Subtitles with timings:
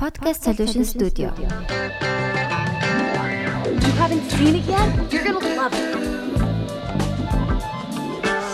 [0.00, 1.28] Podcast Solution Studio.
[3.84, 5.12] You haven't seen it yet?
[5.12, 5.92] You're gonna love it.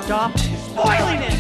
[0.03, 1.39] Stop spoiling it!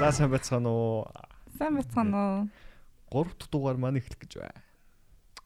[0.00, 1.04] За сайн байцгаана уу?
[1.58, 2.48] Сайн байцгаана уу?
[3.12, 4.64] 3 дахь дугаар маань эхлэх гэж байна.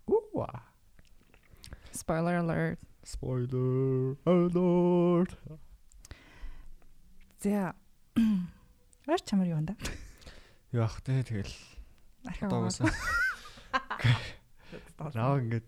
[0.07, 0.47] Уу.
[1.91, 2.79] Spoiler alert.
[3.03, 5.35] Spoiler alert.
[7.43, 7.75] За.
[9.11, 9.75] Уур чамар юу вэ?
[10.73, 11.51] Яах те тэгэл
[12.25, 12.91] Архив доогоосаа.
[15.17, 15.67] Наа ингээд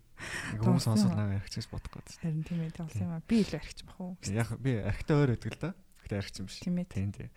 [0.61, 1.19] хүмүүс сонсоод юм.
[1.19, 2.09] наваа архич гэж бодох гээд.
[2.21, 3.25] Харин тийм ээ болсон юм аа.
[3.25, 4.13] Би илүү архиж бах уу?
[4.29, 5.71] Яг би архитай өөр өгдөг л да.
[6.05, 6.61] Гэтэ архич юм биш.
[6.61, 6.87] Тийм ээ.
[6.93, 7.29] Тийм тий.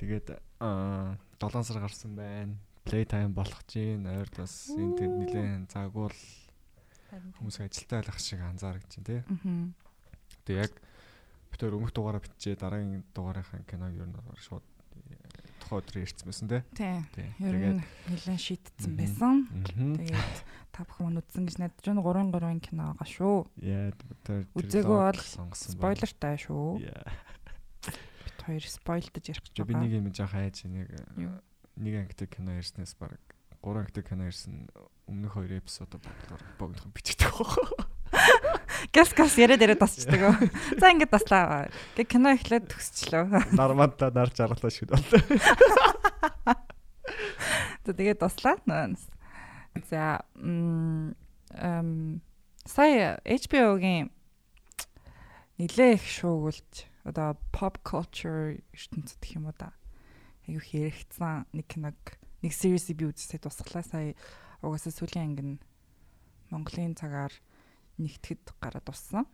[0.00, 0.26] Тэгээд
[0.58, 2.56] аа 7 сар гарсан байна.
[2.86, 6.16] Playtime болох чинь ойрд бас энэ тэнд нилээн заагуул
[7.38, 9.20] хүмүүс ажилтаа байх шиг анзаарч чинь тий.
[9.20, 9.70] Аа.
[10.48, 10.74] Тэгээ яг
[11.52, 14.64] битээр өмнөх дугаараа бичээ дараагийн дугаарынхаа киног ер нь шууд
[15.66, 16.62] тухайн өдрөө ирсэн байсан тий.
[16.78, 17.28] Тий.
[17.42, 18.98] Нь нэлээд шийтсэн Мгм.
[19.02, 19.34] байсан.
[19.98, 20.38] Тэгээд
[20.70, 23.36] та бүхэн үзсэн гэж найдаж байна 3 3 кино байгаа шүү.
[23.66, 23.90] Яа
[24.54, 25.58] Үзээгүй бол байна.
[25.58, 26.66] Спойлертай шүү.
[26.86, 30.86] Бид хоёр спойлдож ярих гэж Би нэг юм жаах хайж нэг
[31.76, 33.18] нэг ангитай кино ирснээс баг
[33.60, 34.70] гурван ангитай кино ирсэн
[35.10, 37.34] өмнөх хоёр эпизод бодлоор богдох бичдэг.
[38.92, 40.40] Гас гас яриад яриад тасчдаг.
[40.80, 41.68] За ингээд таслаа.
[41.96, 43.56] Гэ кино эхлээд төгсчлөө.
[43.56, 45.00] Нармантаа нарж аргалаа шүү дээ.
[47.96, 48.58] Тэгээд туслаа.
[49.88, 52.20] За эм
[52.66, 54.10] сая HBO-гийн
[55.58, 59.70] нилээ их шуугуулж одоо pop culture ертөнцид гэх юм уу да.
[60.50, 61.96] Аюу хэрэгцсэн нэг киног
[62.42, 64.18] нэг series би үзсэй тусглаа сая
[64.60, 65.62] угаасаа сүүлийн анги нь
[66.50, 67.32] Монголын цагаар
[67.98, 69.26] нэгтгэд гараад туссан.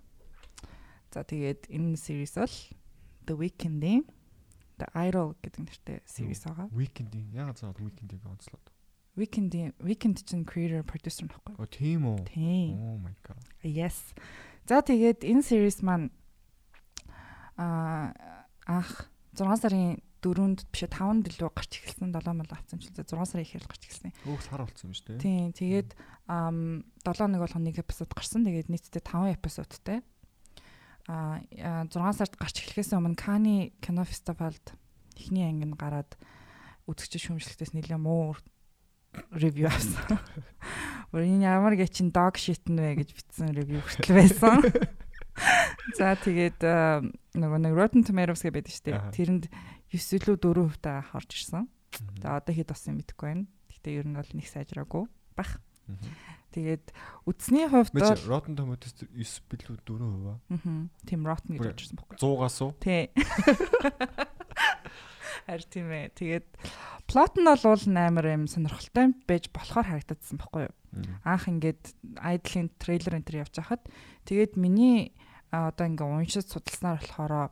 [1.13, 2.57] За тэгээд энэ series бол
[3.29, 4.03] The Weeknd-ийн
[4.83, 6.67] The Idol гэдэг нэртэй series байгаа.
[6.73, 8.73] Weekend-ийн ягаад заад weekend-ийг онцлоод.
[9.15, 11.55] Weekend Weekend чинь creator producer нөхгүй.
[11.61, 12.25] Оо тийм үү.
[12.33, 12.81] Тийм.
[12.81, 13.39] Oh my god.
[13.61, 14.17] Yes.
[14.65, 16.09] За тэгээд энэ series маань
[17.61, 18.17] аа
[18.65, 23.11] ах 6 сарын 4-нд биш 5-нд илүү гарч эхэлсэн 7 мал авсан ч л 6
[23.11, 24.15] сарын ихэл гарч эхэлсэн.
[24.31, 25.23] Өөх сар болсон юм шүү дээ.
[25.23, 25.51] Тийм.
[25.53, 25.91] Тэгээд
[26.31, 28.47] ам 7 нэг болгоо нэг эпизод гарсан.
[28.47, 29.99] Тэгээд нийтдээ 5 эпизодтэй.
[31.11, 31.43] Аа
[31.91, 34.79] 6 сард гарч эхлэхээс өмнө Кани кино фестивалд
[35.19, 36.15] эхний анги нь гараад
[36.87, 38.39] үзэгч шүүмжлэхтээс нэлээд муу
[39.35, 40.19] ревю авсан.
[41.13, 44.63] Өөр энэ ямар гэчин dog shit нэ гэж бичсэн ревю хүртэл байсан.
[45.99, 46.61] За тэгээд
[47.37, 49.01] нөгөө нэг Rotten Tomatoes гэдэг байдаг шүү дээ.
[49.13, 49.45] Тэрэнд
[49.93, 51.69] 9 илүү 4% та орж ирсэн.
[52.25, 53.45] За одоо хэд болсон мэдэхгүй байна.
[53.69, 55.05] Гэхдээ ер нь бол нэг сайжраагүй
[55.37, 55.61] бах.
[56.53, 56.93] Тэгээд
[57.29, 59.13] үдсний хувьд бол Rotten Tomatoes 9
[59.49, 60.37] билүү 4% аа.
[61.09, 62.17] тийм rotten гэж орж ирсэн байхгүй.
[62.21, 62.73] 100-аас уу?
[62.77, 63.09] Тий.
[65.49, 66.13] Харин тийм ээ.
[66.13, 66.49] Тэгээд
[67.09, 67.65] плот нь бол
[67.97, 70.75] амар юм сонирхолтой байж болохоор харагдсан байхгүй юу?
[71.25, 73.89] Анх ингээд Idle-ийн трейлер энэ төр явж хахад
[74.29, 75.17] тэгээд миний
[75.49, 77.49] одоо ингээ уншиж судалснаар болохоор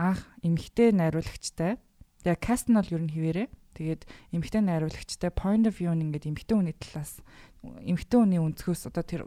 [0.00, 1.76] анх эмэгтэй найруулагчтай.
[2.24, 3.44] Тэгээ каст нь бол ер нь хിവэрэ.
[3.76, 4.02] Тэгээд
[4.32, 7.20] эмэгтэй найруулагчтай point of view нь ингээд эмэгтэй хүний талаас
[7.60, 9.22] эмэгтэй хүний өнцгөөс одоо тэр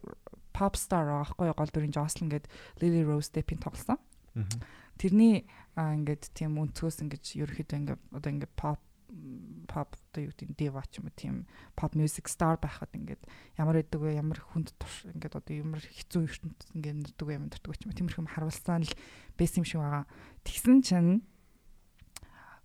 [0.53, 1.53] pop star юу?
[1.53, 2.49] гол дүрийн Jocelyn гээд
[2.81, 4.01] Lily Rose Depp-ийн тоглосон.
[4.97, 5.45] Тэрний
[5.77, 8.81] ингээд тийм өнцгөөс ингээд ерөөхдөө ингээд одоо ингээд pop
[9.69, 11.35] pop одоо юу гэдэг diva ч юм уу тийм
[11.77, 13.21] pop music star байхад ингээд
[13.57, 17.77] ямар байдаг вэ ямар хүнд турш ингээд одоо ямар хэцүү ертөнд ингээд вэ ямар дурдаг
[17.77, 18.93] ч юм уу тиймэрхэм харуулсан л
[19.37, 20.05] байсан юм шиг байгаа.
[20.43, 21.23] Тэгсэн чинь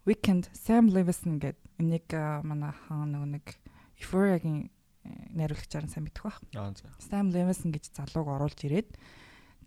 [0.08, 3.46] Weekend Sam Levinson гэдэг энийг а, манай хаан нөгөө нэг
[4.00, 6.38] Euphoria-гийн э, найруулагчаар нь сайн мэдэх баг.
[6.98, 8.96] Sam Levinson гэж залууг оруулж ирээд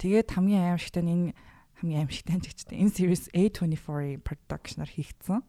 [0.02, 1.34] тэгээд хамгийн аимшигтай нь энэ
[1.82, 5.42] хамгийн аимшигтай ч гэжтэй энэ series A24 production-аар хийгдсэн.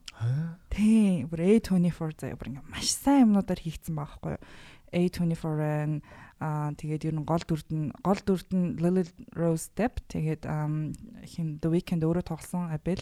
[0.73, 4.45] Тийм, бүр A24 заяа бүр ингээ маш сайн юмнуудаар хийгдсэн байгаа байхгүй юу?
[4.93, 5.93] A24-ын
[6.43, 9.07] аа тэгээд ер нь гол дүрд нь гол дүрд нь Lily
[9.39, 12.99] Rose Depp тэгээд хин The Weeknd өөрөө тоглосон Abel.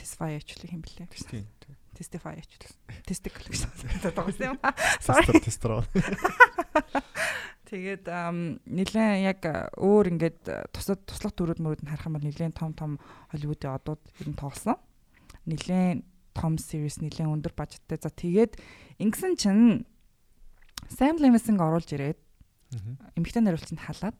[0.00, 1.04] Tesfaye ачлаа хин блэ?
[1.12, 1.44] Тийм.
[1.92, 2.72] Testify ачлаа.
[3.04, 3.68] Testicle гэсэн
[4.16, 4.58] тоглосон юм.
[5.04, 5.44] Sorry.
[5.44, 5.84] Тестер.
[7.70, 8.08] Тэгээд
[8.66, 9.40] нэлээд яг
[9.78, 12.98] өөр ингээд тусад туслах дүрүүд мөрөд нь харах юм бол нэлээд том том
[13.30, 14.74] Холливуудын одууд ер нь тоглосон.
[15.46, 16.02] Нэлээд
[16.34, 17.94] том series нэлээд өндөр бажеттай.
[18.02, 18.58] За тэгээд
[18.98, 19.86] ингэсэн чинь
[20.90, 22.18] Sam Levinson оруулж ирээд
[23.14, 24.16] эмэгтэй найруулагчид халаад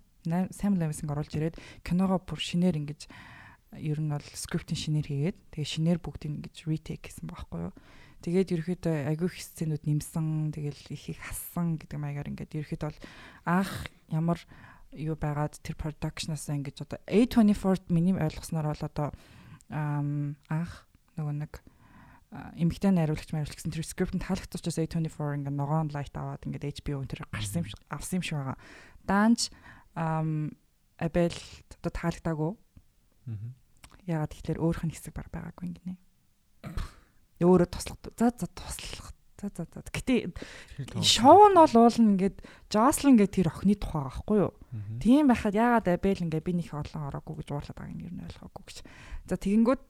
[0.55, 3.11] Sam Levinson оруулж ирээд киногоо бүр шинээр ингэж
[3.79, 7.75] ер нь бол скриптийн шинээр хийгээд тэгээ шинээр бүгдийг ингэж retake гэсэн байхгүй юу.
[8.21, 13.01] Тэгээд ерөөхдөө агүй их сценүүд нэмсэн, тэгэл их их хассан гэдэг маягаар ингээд ерөөхдөө бол
[13.47, 13.73] анх
[14.11, 14.39] ямар
[14.93, 19.09] юу байгаад тэр production-аас ингэж одоо A24 миний ойлгосноор бол одоо
[19.71, 20.73] анх
[21.15, 21.53] нөгөө нэг
[22.31, 27.03] эмэгтэй найруулагч мариулж гэсэн тэр скрипт таалагдсан учраас A24 ингээд ногоон лайт аваад ингээд HBO
[27.03, 28.59] тэр гарсан юм шиг авсан юм шиг байгаа.
[29.03, 29.51] Даанч
[31.01, 32.53] Абел одоо таалагдаагүй.
[34.07, 35.99] Яагаад тэгэхээр өөрөх нь хэсэг баг байгаагүй ингэнэ.
[37.43, 37.99] Өөрөө туслах.
[38.15, 39.11] За за туслах.
[39.41, 39.83] За за за.
[39.91, 40.31] Гэтэ
[41.03, 44.53] шоу нь бол уул ингээд Жослин гэдэг тэр охины тухай байхгүй юу?
[45.01, 48.25] Тийм байхад яагаад Абел ингээд би нэг олон ороогүй гэж уурлаад байгааг нь ер нь
[48.29, 48.79] ойлгоогүй гэж.
[49.27, 49.83] За тэгэнгүүт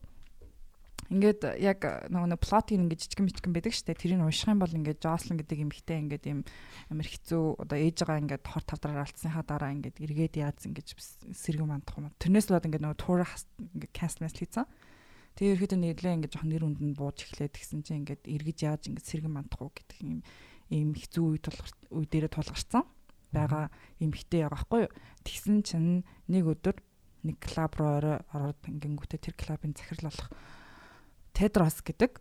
[1.08, 1.81] ингээд яг
[2.12, 5.99] нөгөө плотын ингээд жижигэн мичгэн байдаг штэ тэрийг унших юм бол ингээд Жослин гэдэг эмэгтэй
[6.06, 6.41] ингээд юм
[6.93, 10.88] амар хэцүү одоо ээжгаа ингээд хор тавдраар алдсныхаа дараа ингээд эргээд яац ингээд
[11.35, 12.14] сэргэн мандах юм.
[12.20, 14.69] Тэрнээс л бод ингээд нөгөө тур ингээд каст мэс хийцэн.
[15.35, 18.82] Тэгээ ерөөдөө нэрлээ ингээд жоох нэр үнд нь бууж эхлээд гисэн чинь ингээд эргэж яаж
[18.91, 20.20] ингээд сэргэн мандах уу гэдэг юм
[20.70, 22.85] ийм хэцүү үе тулгар үе дээрээ тулгарсан
[23.35, 23.70] байгаа
[24.02, 24.93] эмэгтэй байгаа байхгүй юу.
[25.23, 26.76] Тэгсэн чинь нэг өдөр
[27.26, 30.29] нэг клуб руу ороод ингэнгүүтээ тэр клубын захирал болох
[31.32, 32.21] Тедрос гэдэг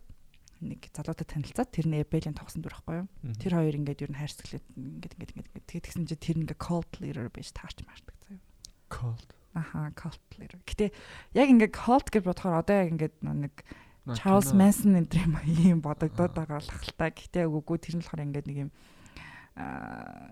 [0.60, 3.08] нэг залуутай танилцаад тэр нь Эбелийн тогсон дүр байхгүй юу.
[3.40, 6.92] Тэр хоёр ингээд ер нь хайрцаглаад ингээд ингээд ингээд тэгээд тэгсэн чинь тэр ингээ cult
[7.00, 8.44] leader байж таарч маардаг заяа.
[8.92, 9.28] Cult.
[9.56, 10.60] Аха, cult leader.
[10.68, 10.92] Гэтэ
[11.32, 13.54] яг ингээд cult гэж бодохоор одоо яг ингээд нэг
[14.20, 17.08] Charles Manson энэ юм ийм бодогдоод байгаа л хальтаа.
[17.08, 18.70] Гэтэ үгүй тэр нь болохоор ингээд нэг юм
[19.56, 20.28] аа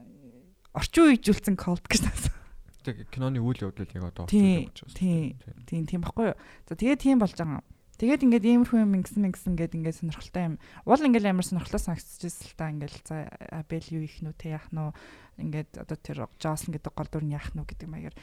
[0.77, 2.37] орчин үеижүүлсэн cult гэж таасан.
[2.85, 4.97] Тэг киноны үйл явдал яг одоо орчин үеиж байна.
[4.97, 5.25] Тийм.
[5.67, 6.39] Тийм тийм баггүй юу.
[6.69, 7.65] За тэгээд тийм болж байгаа юм
[7.99, 10.55] Тэгээд ингээд иймэрхүү юм ингэсэн ингэсэн ингээд ингээд сонирхолтой юм.
[10.87, 14.71] Уул ингээд амар сонирхолтой санагдчихсэн л та ингээд за Абел юу их нү тэ яах
[14.71, 14.95] нү
[15.43, 18.15] ингээд одоо тэр Джослин гэдэг гол дүр нь яах нү гэдэг маягаар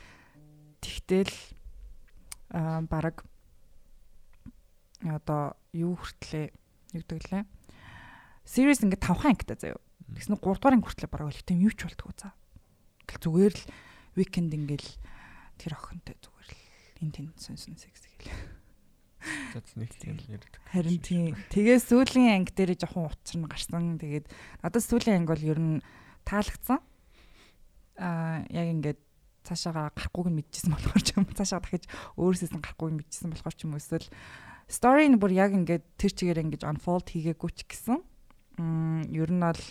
[0.80, 1.36] тэгтэл
[2.56, 3.28] аа баг
[5.04, 6.56] одоо юу хүртлээ
[6.96, 7.44] нэгдэглээ.
[8.48, 9.84] Series ингээд 5 хаан ангитай заяа.
[10.16, 12.32] Тэгснэ 3 дугаар анги хүртлээ бараг өлтөм юу ч болтгоо за.
[13.12, 13.64] Тэгэл зүгээр л
[14.16, 14.88] weekend ингээл
[15.60, 16.64] тэр охинтой зүгээр л
[17.04, 18.55] эн тэн сон сон секс гээл.
[19.76, 20.62] Нэг тийм л ярьдаг.
[20.70, 21.34] Харин тийм.
[21.52, 23.98] Тэгээ сүүлийн анги дээр жоохон учир нь гарсан.
[23.98, 24.26] Тэгээд
[24.62, 25.76] надад сүүлийн анги бол ер нь
[26.26, 26.80] таалагдсан.
[27.98, 29.00] Аа яг ингээд
[29.46, 31.86] цаашаага гарахгүйг нь мэдчихсэн болохоор ч юм цаашаа дахиж
[32.18, 34.08] өөрөөсөөс нь гарахгүйг нь мэдчихсэн болохоор ч юм эсвэл
[34.66, 38.02] story нь бүр яг ингээд тэр чигээр ингэж unfold хийгээгүй ч гэсэн
[38.58, 39.62] м ер нь бол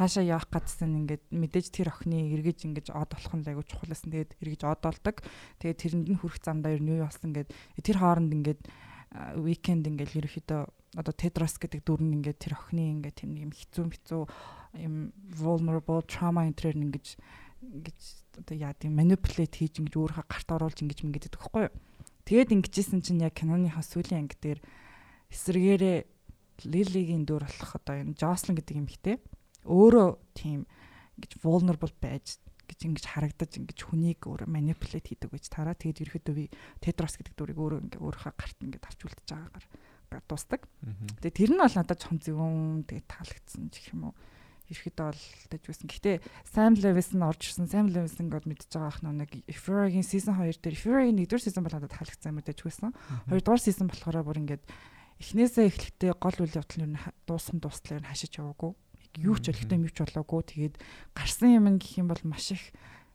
[0.00, 4.08] хаашаа явах гэдсэн ингээд мэдээж тэр охины эргэж ингэж од болох нь айгу чухалсэн.
[4.14, 5.16] Тэгээд эргэж од болдог.
[5.60, 7.50] Тэгээд тэрэнд нь хүрэх замдаа ер нь юу болсон гэд
[7.82, 8.62] тэр хооронд ингээд
[9.10, 10.60] weekend ингээл ерөөхдөө
[10.98, 14.22] одоо Тедрос гэдэг дүр нь ингээд тэр охины ингээд тийм юм хэцүү хэцүү
[14.78, 17.18] юм vulnerable trauma энтрээр ингэж
[17.62, 17.98] ингэж
[18.42, 21.74] одоо яа тийм manipulate хийж ингэж өөрийнхөө гарт оруулж ингэж ингэж гэдэг байхгүй юу.
[22.26, 24.60] Тэгээд ингэжсэн чинь яг киноныхаа сүүлийн анги дээр
[25.30, 25.98] эсрэгээрээ
[26.70, 29.16] Лилигийн дүр болох одоо энэ Жослин гэдэг юм хтэй
[29.66, 30.08] өөрөө
[30.38, 30.66] тийм
[31.18, 32.38] ингэж vulnerable байж
[32.70, 35.74] гэж ингэж харагдаж ингэж хүнийг өөр манипулейт хийдэг гэж тараа.
[35.74, 36.46] Тэгээд ерөөхдөө би
[36.78, 39.66] Тедрос гэдэг дүрийг өөрөө ингээ өөрийнхөө гарт ингээ авч үлдэж байгаагаар
[40.30, 40.62] дуустдаг.
[41.18, 44.14] Тэгээд тэр нь бол надад чон зөвөн тэгээд таалагдсан гэх юм уу.
[44.70, 45.86] Ерөөхдөө бол дэж байсан.
[45.90, 47.66] Гэхдээ Sam Levinson орж ирсэн.
[47.66, 51.74] Sam Levinson гээд мэдчихэж байгаа ах нэг Euphoria-гийн season 2 дээр Euphoria-гийн 1-р season бол
[51.74, 52.94] надад таалагдсан юм дэж байсан.
[53.26, 54.62] 2-р season болохоор бүр ингээд
[55.18, 58.72] эхнээсээ эхлэхдээ гол үйл явдал нь дууссан дуустлаар нь хашиж яваагүй
[59.18, 60.42] юу ч олигтой юм ч болоогүй.
[60.46, 60.74] Тэгээд
[61.16, 62.62] гарсан юм гэх юм бол маш их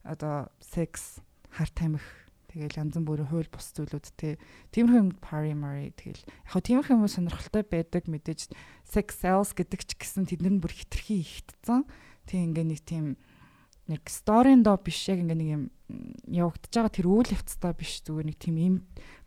[0.03, 2.25] одоо секс, хар тамхи
[2.56, 4.39] тэгэл янз бүрийн хууль бус зүйлүүд те.
[4.71, 6.24] Тиймэрхүү юм primary тэгэл.
[6.24, 8.56] Яг хөө тиймэрхүү юм сонирхолтой байдаг мэдээж
[8.88, 11.83] sex sales гэдэг ч гэсэн тэднэр нь бүр хитрхи ихтцэн.
[12.23, 13.06] Тийм ингээ нэг тийм
[13.92, 15.64] нэг сторийн доо биш яг ингээ нэг юм
[16.31, 18.75] явагдаж байгаа тэр үйл явцтай биш зүгээр нэг тийм юм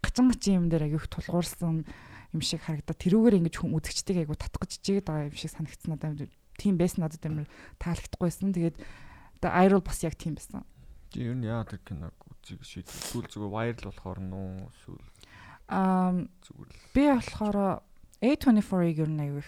[0.01, 4.67] гачин гачин юм дээр агиух тулгуурсан юм шиг харагдаа тэрүүгээр ингэж хүм үзэгчдийг айгу татах
[4.67, 6.27] гэж чигээд байгаа юм шиг санагдсан надад
[6.59, 7.47] тийм байсан надад амар
[7.79, 8.53] таалагдахгүйсэн.
[8.53, 8.77] Тэгээд
[9.39, 10.67] одоо Iron бас яг тийм байсан.
[11.15, 15.07] Чи ер нь тэр киног үзийг шийдвэр сүүл зүгээр viral болохоор нуу сүүл.
[15.71, 16.13] Аа.
[16.93, 17.81] Би болохоор
[18.19, 19.47] A24-ыг ер нь аягүй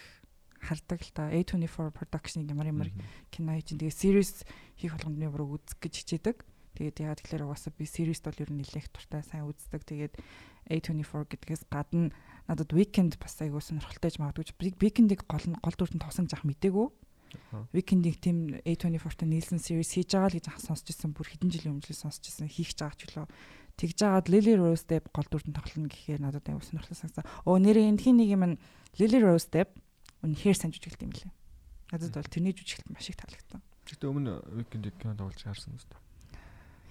[0.60, 1.32] хардаг л та.
[1.32, 2.88] A24 production ямар ямар
[3.32, 3.74] кино хийж.
[3.74, 4.44] Тэгээ series
[4.78, 6.36] хийх болгонд би бүр үзэх гэж хичээдэг.
[6.76, 9.82] Тэгээд яагаад тэгэхээр угаасаа би series бол ер нь нэлээх туртай сайн үздэг.
[9.84, 10.14] Тэгээд
[10.70, 12.12] A24 гэдгээс гадна
[12.50, 14.74] надад weekend бас айгуу сонирхолтой гэж магадгүй.
[14.82, 16.90] Weekend-ийг гол нь гол дүртэн тоглосон жах мдээгүй.
[17.70, 21.14] Weekend-ийг тийм A24-т Nielsen series хийж байгаа л гэж сонсч ирсэн.
[21.14, 22.50] Бүр хэдэн жилийн өмнө сонсч ирсэн.
[22.50, 23.30] Хийх гэж байгаа ч үлээ.
[23.78, 27.26] Тэгж жагаад Lily Rose Depp гол дүртэн тоглоно гэхээр надад аюу сонирхолтой санагдсан.
[27.46, 28.44] Оо нэрээ энэ хин нэг юм
[28.98, 29.78] Lily Rose Depp
[30.26, 31.30] үнэхээр сайн жүжиглэт юм лээ.
[31.94, 33.62] Надад бол тэрний жүжиглэлт маш их таалагдсан.
[33.86, 35.96] Гэтэ өмнө Weekend-ийг кино тоглож харсан үстэ.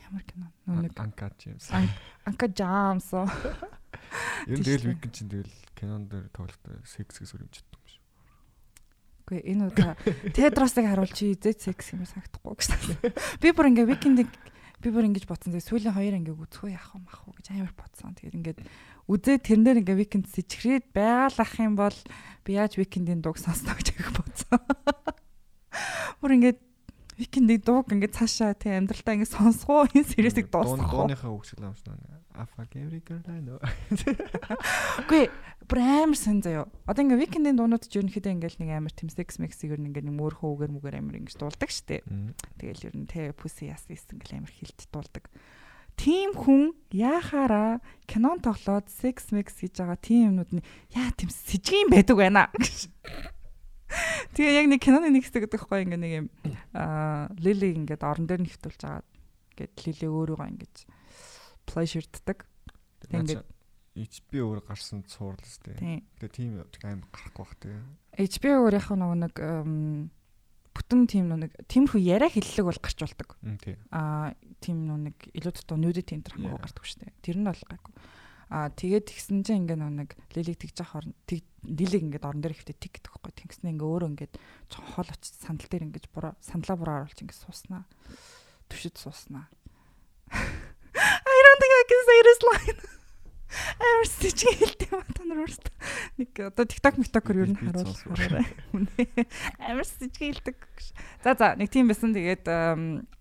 [0.10, 0.52] Ямар кино?
[0.66, 1.70] Нүг Анка Джеймс.
[2.26, 3.14] Анка Джеймс.
[4.50, 7.70] Нь тэгэл Weekend чинь тэгэл кинон дээр тоглохтой секс гэж өрөмжтэй
[9.30, 9.94] Үгүй энэ удаа
[10.34, 13.14] Тедросыг харуул чи зэт секс юм санагдахгүй гэж.
[13.38, 14.30] Би бүр ингээ викендийг
[14.82, 15.54] би бүр ингэж бодсон.
[15.54, 18.18] Тэгээ сүүлийн хоёр ангийг үзэхөө яах вэ мах уу гэж амар бодсон.
[18.18, 18.60] Тэгээд ингээд
[19.06, 21.98] үзээд тэрнээр ингээ викенд сэчгрээд байгалах юм бол
[22.42, 24.58] би яаж викендийн дууг сонсноо гэж бодсон.
[26.26, 26.60] Бүр ингээд
[27.20, 30.88] викендийн дууг ингээ цаашаа тий амьдралтаа ингээ сонсгоо энэ сериэсийг дуусгах.
[30.88, 31.36] Дууныхаа.
[32.40, 33.60] Afa every girl I know.
[35.04, 35.28] Үгүй
[35.68, 36.72] бүр амар сан заяо.
[36.88, 40.08] Одоо ингээ викендийн дуунууд ч ерөнхийдөө ингээл нэг амар тэм секс мексиг ер нь ингээ
[40.08, 42.08] нэг мөр хөөгээр мүгээр амар ингэж дуулдаг штэ.
[42.56, 45.28] Тэгэл ер нь те пүси яс ингээл амар хилт дуулдаг.
[46.00, 51.92] Тим хүн яхаараа кинон тоглоод секс мекс хийж байгаа тийм юмнууд нь яа тэм сэжгийн
[51.92, 52.48] байдаг байна.
[54.38, 56.28] Тэгээ яг нэг киноны нэг хэсэг гэдэг хгүй ингээ нэг юм
[56.78, 59.04] аа лили ингээд орон дээр нь хөвтүүлж байгаа.
[59.58, 60.76] Ингээд лили өөрийгөө ингэж
[61.66, 62.46] pleasureддаг.
[63.10, 63.46] Тэгээд
[64.00, 65.74] HBO өөр гарсан цуурлал сте.
[66.22, 67.84] Тэгээ тийм аим гарахгүй бах тэгээ.
[68.30, 69.36] HBO өөр яг нөгөө нэг
[70.78, 73.36] бүтэн тийм нэг тиймэрхүү яриа хэллэг бол гарч болдог.
[73.92, 74.32] Аа
[74.64, 77.14] тийм нэг илүү дутуу нүүдэ тийм тэр хамаагүй гардаг шүү дээ.
[77.26, 77.94] Тэр нь бол гайгүй.
[78.50, 82.58] Аа тэгээд тэгсэн чинь ингээ нэг лилиг тэгж авах орн тэг лилиг ингээд орон дээр
[82.58, 83.34] ихтэй тэг гэдэг байхгүй.
[83.38, 84.34] Тэгснэ ингээ өөрөө ингээд
[84.74, 87.86] хол очиж сандал дээр ингээд буруу сандлаа буруу харуулж ингээд сууснаа.
[88.66, 89.46] Түшид сууснаа.
[90.34, 92.80] I don't think I can say this line.
[93.50, 95.74] Амар сэжиг хэлдэг юм та нар өөрсдөө.
[96.22, 98.46] Нэг одоо TikTok TikTok-ор ер нь харуулаарай.
[99.58, 100.58] Амар сэжиг хэлдэг.
[101.26, 102.14] За за нэг тийм байсан.
[102.14, 102.46] Тэгээд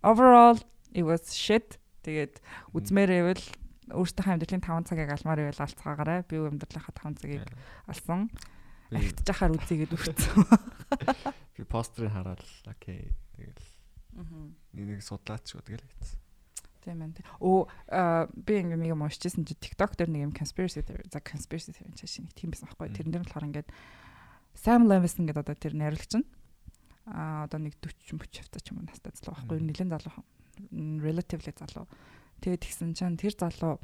[0.05, 0.61] overall
[0.93, 1.81] it was shit.
[2.05, 2.45] Тэгээд
[2.77, 3.45] үзмээр ивэл
[3.92, 6.25] өөртөө амьдралын 5 цагийг алмаар ивэл алцгаагаарай.
[6.28, 7.45] Би амьдралынхаа 5 цагийг
[7.88, 8.28] алсан.
[8.92, 10.45] Ахт жахаар үзьгээд үрцэн.
[11.57, 13.12] Би постерыг хараад окей.
[13.37, 13.68] Тэгэл.
[14.16, 14.49] Аа.
[14.73, 16.21] Нэг судлаач шүү тэгэл хийсэн.
[16.88, 17.21] Тийм ээ.
[17.45, 17.68] Оо
[18.33, 22.23] би ингээ нэг юм уншижсэн чи TikTok дээр нэг юм conspiracy за conspiracy theory чаш
[22.23, 22.97] нэг тийм байсан байхгүй.
[22.97, 23.68] Тэрэн дээр болохоор ингээд
[24.57, 26.26] Sam Levinson гэдэг одоо тэр найруулагч нь
[27.09, 29.59] а одоо нэг 40 30 хавцаа ч юм уу настай залуу байхгүй.
[29.61, 30.16] Нилэн залуу
[31.02, 31.87] relatively залуу.
[32.42, 33.83] Тэгээд тэгсэн чинь тэр залуу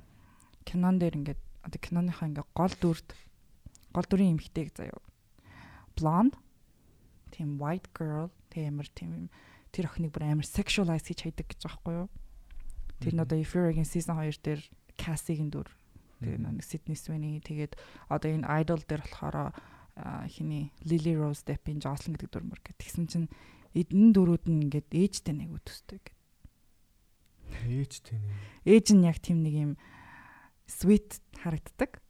[0.65, 3.09] кинон дээр ингээд одоо киноныхаа ингээ гол дүрд
[3.95, 5.01] гол дүрийн эмэгтэйг заяа.
[5.95, 6.37] Blonde
[7.31, 9.31] тийм white girl тиймэр тийм
[9.75, 12.09] тэр охиныг бүр амар sexualize хийж хайдаг гэж байгаа байхгүй юу?
[13.03, 14.63] Тэр нь одоо Euphoria-гийн season 2 дээр
[14.95, 15.67] Cassie-гийн дүр.
[16.23, 17.75] Тэгээ нэг Sydney Sweeney тэгээд
[18.07, 19.51] одоо энэ Idol дээр болохоор
[20.31, 22.79] хиний Lily Rose Depp-ийн Jocelyn гэдэг дүр мөр гэх.
[22.79, 23.29] Тэгсэн чинь
[23.75, 26.14] эдэн дөрүүд нь ингээд ээжтэй нэг үтстэй гэд.
[27.65, 28.33] Ээжтэй нэг.
[28.69, 29.73] Ээж нь яг тийм нэг юм
[30.69, 32.01] sweet харагддаг.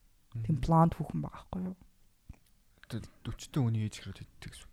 [0.44, 1.76] Тийм blonde хүүхэн байгаа байхгүй юу?
[2.90, 4.70] 40 тө үний ээж хэрэг тэгдэг шүү.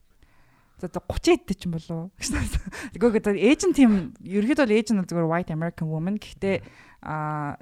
[0.81, 2.09] За 30 хэд ч юм болов.
[2.17, 6.65] Тэгэхгүй одоо ээж нь тийм ерөөд бол ээж нь зүгээр white American woman гэхдээ
[7.05, 7.57] а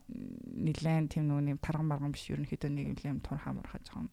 [0.56, 4.08] нилээн тийм нүг тарган марган биш ерөнхийдөө нэг юм турхаа мурхаа жоохон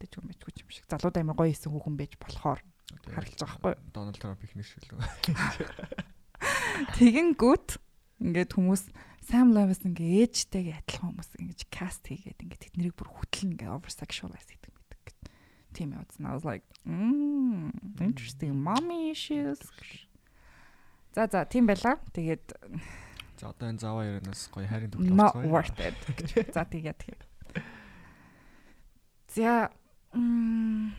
[0.00, 0.84] дэжгүй мэжгүй юм шиг.
[0.92, 2.60] Залууд амар гоё исэн хүүхэн байж болохоор
[3.08, 3.74] харагдаж байгаа байхгүй.
[3.96, 4.84] Дональд Трамп их нэршил.
[7.00, 7.68] Тэгэнгүүт
[8.20, 8.84] ингээд хүмүүс
[9.22, 13.88] Sam Levinson ингээ ээжтэйгээ адилхан хүмүүс ингэж каст хийгээд ингээ тэднийг бүр хөтлөн ингээ over
[13.88, 14.72] sexualize хийдэг
[15.72, 16.26] тийм явуулсан.
[16.26, 19.60] I was like, mmm, interesting mommy issues.
[21.14, 21.98] За за тийм байла.
[22.12, 22.52] Тэгээд
[23.40, 25.16] за одоо энэ заваа ярианаас гоё хайрын байгаа.
[25.16, 25.96] Not worth it.
[26.54, 27.22] За тэгээд тэгээд.
[29.32, 29.72] За
[30.12, 30.92] энэ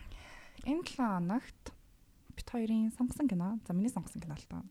[0.65, 1.63] 7 хоногт
[2.35, 3.59] бит хоёрын сонгосон кино.
[3.67, 4.65] За миний сонгосон кино л таа.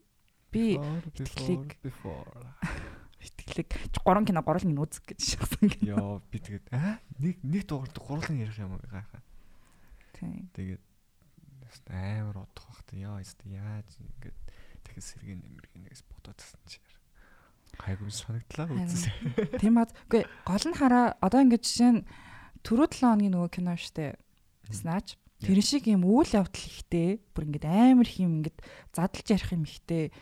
[0.53, 1.81] Би итгэлийг
[3.23, 5.97] итгэлийг 3 кино 3 нэг үзэх гэж шахсан кино.
[5.97, 9.23] Йоо би тэгээд аа нэг нэг дугаард гурлан ярих юм гайхаа.
[10.13, 10.51] Тийм.
[10.53, 10.83] Тэгээд
[11.89, 14.39] амар удах бах та яа яаж ингээд
[14.85, 16.79] дахин сэргийн нэмэргийн нэгс бодоодсэн чи
[17.81, 19.57] гайгүй санагдлаа үзсэн.
[19.57, 19.89] Тийм аа.
[20.07, 22.05] Үгүй гол нь хараа одоо ингээд жишээ нь
[22.67, 24.21] түрүү 7 хоногийн нөгөө кино штэ.
[24.69, 25.17] Snatch.
[25.43, 28.59] Тэр шиг юм үйл явдал ихтэй бүр ингээд амар их юм ингээд
[28.95, 30.15] задлж ярих юм ихтэй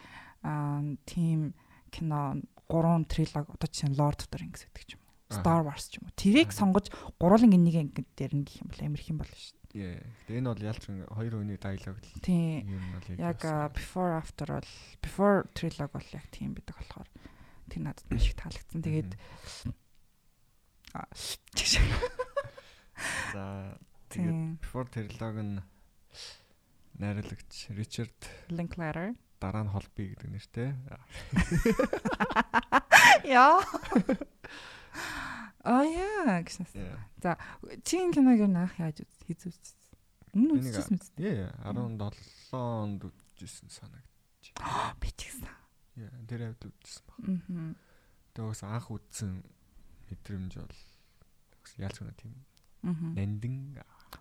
[0.42, 1.52] аа тийм
[1.92, 5.02] кино гурван трилог одоо жишээ нь Lord of the Rings гэдэг юм.
[5.30, 6.16] Star Wars ч юм уу.
[6.16, 6.88] Тэрийг сонгож
[7.20, 10.02] гурван нэг ингээд дээр нь гэх юм бол амар их юм болно шүү Яа.
[10.26, 12.10] Тэгээ энэ бол ялч хоёр хүний диалог л.
[12.26, 12.66] Тийм.
[13.22, 13.38] Яг
[13.70, 14.66] before after бол
[14.98, 17.06] before trilogy бол яг тийм байдаг болохоор
[17.70, 18.82] тэр надад маш их таалагдсан.
[18.82, 19.14] Тэгээд
[23.30, 23.78] За
[24.10, 25.62] тэгээд before trilogy нь
[27.00, 30.68] найруулагч Ричард Linklater дараа нь холби гэдэг нэртэй.
[33.24, 33.64] Яа.
[35.64, 36.68] Аа яа гэсэн.
[37.20, 37.36] За
[37.84, 39.76] чинь киног юу наах яаж хийз үзсэн.
[40.36, 41.20] Өмнө үзсэн үү?
[41.20, 44.44] Яа 17 онд үзсэн санагдаж.
[45.00, 45.48] Би ч гэсэн.
[46.00, 47.20] Яа тэр хавьд үзсэн баг.
[47.28, 47.76] Аа.
[48.36, 49.44] Тэгээс анх үзсэн
[50.08, 50.80] мэдрэмж бол
[51.76, 52.32] ялц гэнэ тийм.
[52.84, 52.96] Аа.
[53.16, 53.76] Нандин.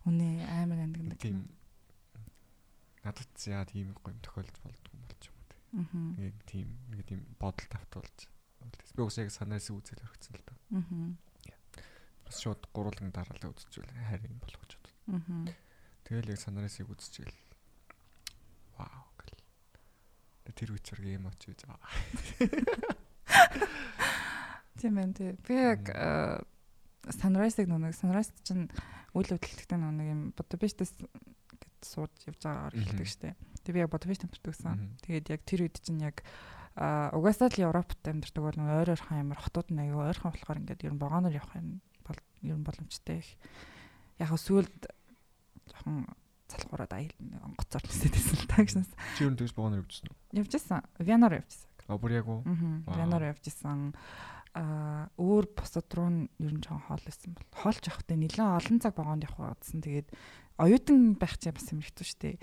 [0.07, 1.15] Үнэ амар нандин.
[1.19, 1.47] Тийм.
[3.03, 5.47] Надад яа тийм гоё тохиолдож болдгоо болч юм уу.
[5.79, 6.03] Аа.
[6.19, 8.29] Нэг тийм нэг тийм бодол тавтуулж
[8.95, 10.53] Би уус яг санаас үзэл өргөцсөн л да.
[10.75, 11.15] Аа.
[12.27, 14.91] Бас шууд гурван дараалал үзчихвэл хайр юм болгож бод.
[15.15, 15.47] Аа.
[16.03, 17.39] Тэгэл яг санаасыг үзчихвэл
[18.75, 19.39] вау гэл.
[20.51, 21.87] Тэр үчирг юм очиж байгаа.
[24.79, 25.31] Тийм тий.
[25.47, 25.87] Би яг
[27.09, 28.69] Sunrise-ыг нэг Sunrise чинь
[29.13, 33.37] үйл хөдлөлттэй нэг юм Budapest-с гэд сууд явж байгаагаар хэлдэг штеп.
[33.65, 34.77] Тэг би яг Budapest амьдардаг гэсэн.
[35.03, 36.21] Тэгээд яг тэр үед чинь яг
[36.79, 40.85] а угаасаа л Европт амьдардаг бол ойр ойрхон амар хотууд нь аюу ойрхон болохоор ингээд
[40.87, 43.29] ер нь вагоноор явах юм бол ер нь боломжтой их.
[44.21, 44.87] Яг сүүлд
[45.67, 46.07] жоохон
[46.49, 48.85] залхуураад аял онгоцоор байсан л та гэсэн.
[49.17, 50.17] Чи ер нь тэгж вагоноор явжсэн үү?
[50.39, 50.81] Явжсэн.
[51.03, 51.69] Вянаар явжсэн.
[51.89, 52.41] А бүр яг уу?
[52.45, 52.95] Аа.
[52.95, 53.93] Вянаар явжсэн
[54.57, 58.77] а өөр бусад руу нь ер нь жоохон хоол исэн бол хоолч явахдаа нэлээд олон
[58.81, 59.81] цаг вагонд явах гэсэн.
[59.85, 60.09] Тэгээд
[60.57, 62.35] оюутан байх чинь бас юм хэрэгтэй шүү дээ.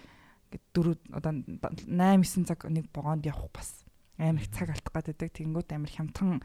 [0.46, 3.82] Ингээд дөрөв одоо 8 9 цаг нэг вагонд явах бас
[4.22, 5.34] амар их цаг алдах гэдэг.
[5.34, 6.40] Тэнгүүд амар хямдхан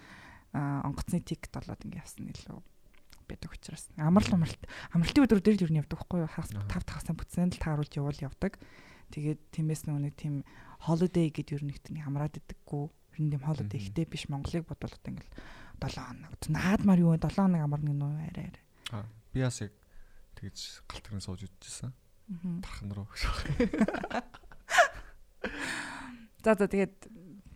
[0.51, 2.60] онгоцны тикет болоод ингээд явсан илүү
[3.30, 7.15] байдаг учраас амрал амралт амралтын өдрүүд дээр ер нь явдаг хгүй юу хагас тав тагасаа
[7.15, 8.60] бүтсэн л тааруулж явуул явдаг.
[9.15, 10.44] Тэгээд тиймээс нэг тийм
[10.84, 14.96] holiday гэдэг ер нь тийм амраад идэггүй ер нь тийм holiday ихтэй биш Монголыг бодвол
[14.96, 15.34] одоо ингээл
[15.82, 18.63] 7 хоног наадмаар юу 7 хоног амарна гэнэ үү арай арай.
[18.91, 19.74] Аа би бас яг
[20.38, 21.94] тэгж галтгарын сууж үтчихсэн.
[22.62, 23.08] Тархан руу.
[26.44, 27.10] За за тэгээд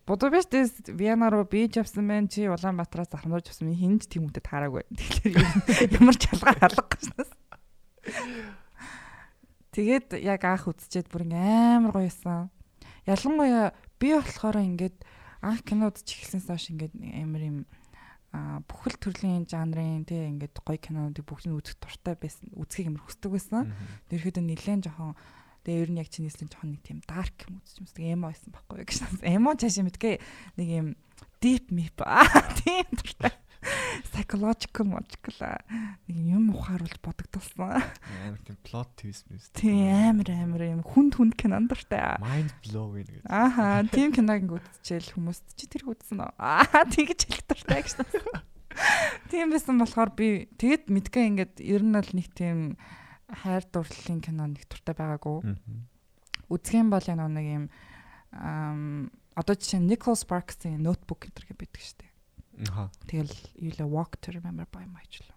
[0.05, 2.29] Будапештээс Виена руу бийж явсан байна.
[2.29, 3.73] Чи Улаанбаатараас Захарнуур явсан.
[3.73, 4.85] Хинж тийм үедээ таараагүй.
[4.93, 7.31] Тэгэхээр ямар ч ялгаа алга гэснээс.
[9.73, 12.53] Тэгээд яг анх үзчихэд бүр амар гоёсан.
[13.09, 15.01] Ялангуяа би болохоор ингээд
[15.45, 17.57] анх кино үзчих эхэлсэнээс хойш ингээд амар юм
[18.65, 22.49] бүхэл төрлийн жанрын тий ингээд гоё кинонуудыг бүгдийг үзэх дуртай байсан.
[22.57, 23.71] Үзхийг амар хүсдэг байсан.
[24.09, 25.13] Тэрхэд нэлээд жоохон
[25.65, 27.93] Тэгээ ер нь яг чиний хэлсэн жоохон нэг тийм dark юм үзэж юмс.
[27.97, 29.25] Тэгээ эмо байсан байхгүй гэж.
[29.25, 30.15] Эмо чааш юм гэдгээ
[30.61, 30.87] нэг юм
[31.41, 32.29] deep mip аа
[32.61, 33.33] тийм дуртай.
[34.11, 35.37] Psychological logical
[36.05, 37.81] нэг юм ухааруулж бодогдолсон.
[37.81, 39.49] Амар тийм plot twist мэс.
[39.57, 42.19] Тийм амар амар юм хүнд хүнд кинонд дуртай.
[42.21, 43.23] Mind blowing гэж.
[43.25, 46.31] Ааха тийм киног үзчихэл хүмүүс чи тэр үзсэн үү?
[46.37, 48.05] Аа тэгж хэлэх дуртай гэж.
[49.31, 52.75] Тийм байсан болохоор би тэгэд мэдгээ ингээд ер нь бол нэг тийм
[53.31, 55.57] хайр дурлалын кино нэг туртай байгаагүй.
[56.51, 57.65] Юм бол яг нэг юм
[59.35, 62.14] одоо жишээ нь Nicholas Sparks-ийн Notebook гэдэг байдаг шүү дээ.
[62.71, 62.87] Аа.
[63.09, 65.35] Тэгэл юу лээ Walk to Remember by ч лөө.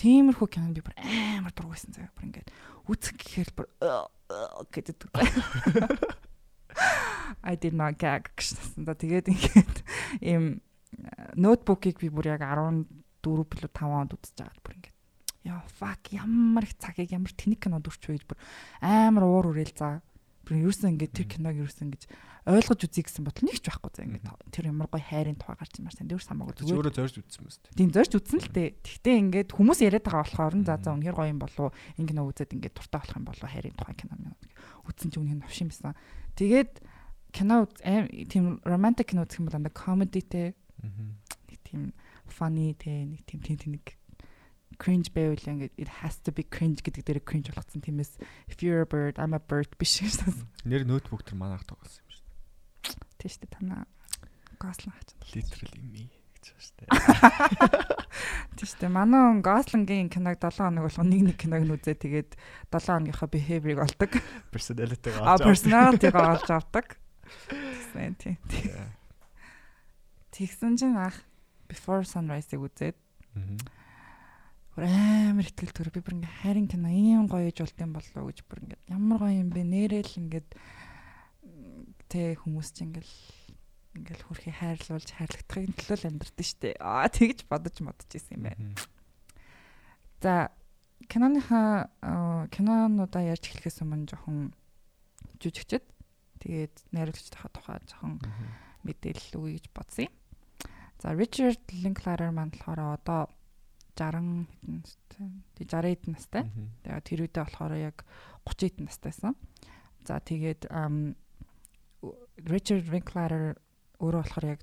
[0.00, 2.50] Тиймэрхүү кинонд би бүр амар дургүйсэн заяа бүр ингээд
[2.88, 3.68] үзэх гэхээр бүр
[4.72, 5.12] гэдэг.
[7.44, 8.88] I did not gag гэсэн.
[8.88, 9.78] Тэгээд ингээд
[10.24, 10.64] ийм
[11.36, 12.88] ноутбукийг би бүр яг 14
[13.22, 14.98] билүү 5 онд үзэж байгаад бүр ингээд
[15.40, 18.38] Яа fuck ямар их цагийг ямар тэнэг кинод өрчвэ гэж бүр
[18.84, 20.04] амар уур урээл за.
[20.50, 22.02] Бүр ерөөсөн ингээд тэр киног ерөөсөн ингэж
[22.50, 25.78] ойлгож үзье гэсэн бодол нэг ч байхгүй за ингээд тэр ямар гой хайрын тухай гарч
[25.78, 26.10] юмар сан.
[26.10, 26.90] Тэр самаагүй зүгээр.
[26.90, 27.70] Өөрөө зорж үзсэн мэт.
[27.78, 28.68] Тийм зорж үзсэн л дээ.
[28.82, 32.54] Тэгтээ ингээд хүмүүс яриад байгаа болохоор за за үнэхэр гоё юм болов энэ кино үзээд
[32.58, 34.34] ингээд туртаа болох юм болов хайрын тухай кино юм.
[34.90, 35.94] Үзсэн чи үнэхээр новшин байсан.
[36.34, 36.72] Тэгээд
[37.30, 37.70] кино
[38.26, 40.58] тийм романтик кино үзэх юм бол дандаа комедитэй.
[40.82, 41.94] Нэг тийм
[42.26, 43.99] funny те нэг тийм тэнэг
[44.80, 47.84] cringe байвал ингээд it has to be cringe гэдэг дээр cringe болгоцсон.
[47.84, 48.16] Тиймээс
[48.48, 50.48] if you're a bird I'm a bird биш гэсэн.
[50.64, 53.20] Нэр ноутбук төр манайх тоглосон юм шүү дээ.
[53.20, 53.84] Тийм шүү дээ танаа
[54.56, 55.12] гослон хач.
[55.36, 56.04] Literally me
[56.40, 56.46] гэж
[56.80, 56.88] дээ.
[58.56, 58.92] Тийм шүү дээ.
[58.92, 62.30] Манай гослонгийн киног 7 хоног болгоо нэг нэг киног нь үзээ тэгээд
[62.72, 64.10] 7 хоногийнхаа behavior-ыг олдог.
[64.52, 65.48] Personality-г олж авдаг.
[65.48, 66.86] Personality-г олж авдаг.
[67.92, 68.36] Тийм тийм.
[70.32, 71.24] Тэгсэн чинь ах
[71.70, 72.96] Before Sunrise-ыг үзээд
[74.80, 78.32] бүр амар ихтгэл төр би бүр ингээ хайрын кино ийм гоё ээж болт юм болоо
[78.32, 79.60] гэж бүр ингээ ямар гоё юм бэ?
[79.60, 80.48] Нэрэл ингээд
[82.08, 83.16] тэ хүмүүс ч ингээл
[84.00, 86.80] ингээл хөрхий хайрлуулж хайрлагтахын төлөө л амьдрдэн штэ.
[86.80, 88.72] Аа тэгж бодож модож исэн юм байна.
[90.24, 90.48] За
[91.12, 94.56] киноныхаа кинонуудаа ярьж эхлэхээс өмнө жоохон
[95.44, 95.84] жүжигчд
[96.40, 98.16] тэгээд найруулагчдынхаа тухай жоохон
[98.88, 100.14] мэдээлэл өгье гэж бодсон юм.
[101.04, 103.28] За Richard Linklater маань болохоор одоо
[104.00, 105.28] 60 хэдэн настай.
[105.60, 106.44] Тэг 60 хэдэн настай.
[106.80, 107.96] Тэгээд тэр үедээ болохоор яг
[108.48, 109.34] 30 хэдэн настайсан.
[110.08, 110.64] За тэгээд
[112.48, 113.60] Richard Linklater
[114.00, 114.60] өөрөө болохоор яг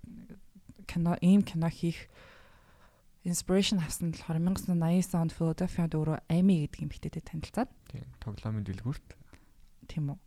[0.90, 2.10] кино ийм кино хийх
[3.22, 7.70] inspiration авсан болохоор 1989 онд Philadelphia-д өөрөө Amy гэдэг эмэгтэйтэй танилцаад.
[7.92, 9.08] Тийм, тоглоомын дэлгүүрт.
[9.92, 10.18] Тийм үү?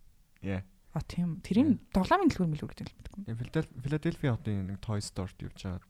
[0.46, 0.62] Яа.
[0.94, 1.40] А тийм.
[1.42, 3.66] Тэрийн тоглоомын дэлгүүр мэлгүүр гэдэг юм байна.
[3.82, 5.86] Philadelphia хотын нэг Toy Store-д явж байгаа.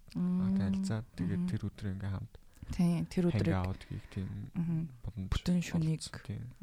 [0.56, 2.34] Танилцаад тэгээд тэр өдөр ингээм хамт
[2.74, 3.56] Тийм тэр өдрийг
[3.88, 4.28] хийх тийм
[5.30, 6.00] бүтэн шүнийг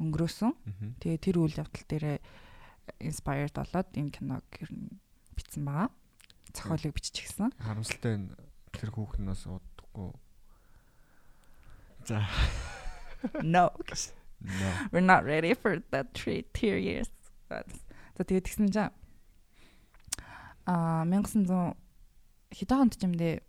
[0.00, 0.52] өнгөрөөсөн.
[1.02, 2.18] Тэгээ тэр үйл явдал дээрээ
[3.04, 4.96] inspired болоод энэ киног ер нь
[5.36, 5.92] бичсэн байгаа.
[6.56, 7.52] Зохиолыг биччихсэн.
[7.60, 8.32] Харамсалтай энэ
[8.72, 10.12] тэр бас удахгүй.
[12.08, 12.24] За.
[13.42, 13.74] No.
[14.40, 14.70] No.
[14.92, 17.10] We're not ready for that three tier years.
[17.48, 18.92] За тэгээд тэгсэн чинь
[20.68, 21.76] а 1900
[22.52, 23.40] хэдэн онд ч юм дээ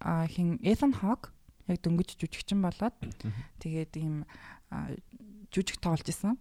[0.00, 1.34] а хин Ethan Hawke
[1.68, 2.96] яг дөнгөж жүжигчин болоод
[3.60, 4.24] тэгээд ийм
[5.52, 6.36] жүжиг тоглож исэн.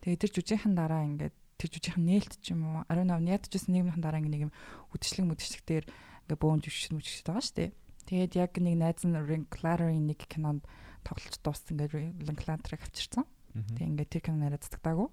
[0.00, 4.20] Тэгээд тэр жүжигхэн дараа ингээд тэр жүжигхэн нээлт ч юм уу 15 ядчихсан нийгмийн дараа
[4.20, 4.54] ингээд нэг юм
[4.92, 7.70] үдшилэг мүдшилэг дээр ингээд бөөн жүжигчин мүжигчтэй байгаа шүү дээ.
[8.06, 10.62] Тэгээд яг нэг найз нь Ring Clary-ийн нэг кинонд
[11.02, 13.24] тоглож дууссан ингээд Ring Clary-г авчирсан.
[13.56, 15.08] Тэг ингээд тэр кино нараа цацагдаагүй.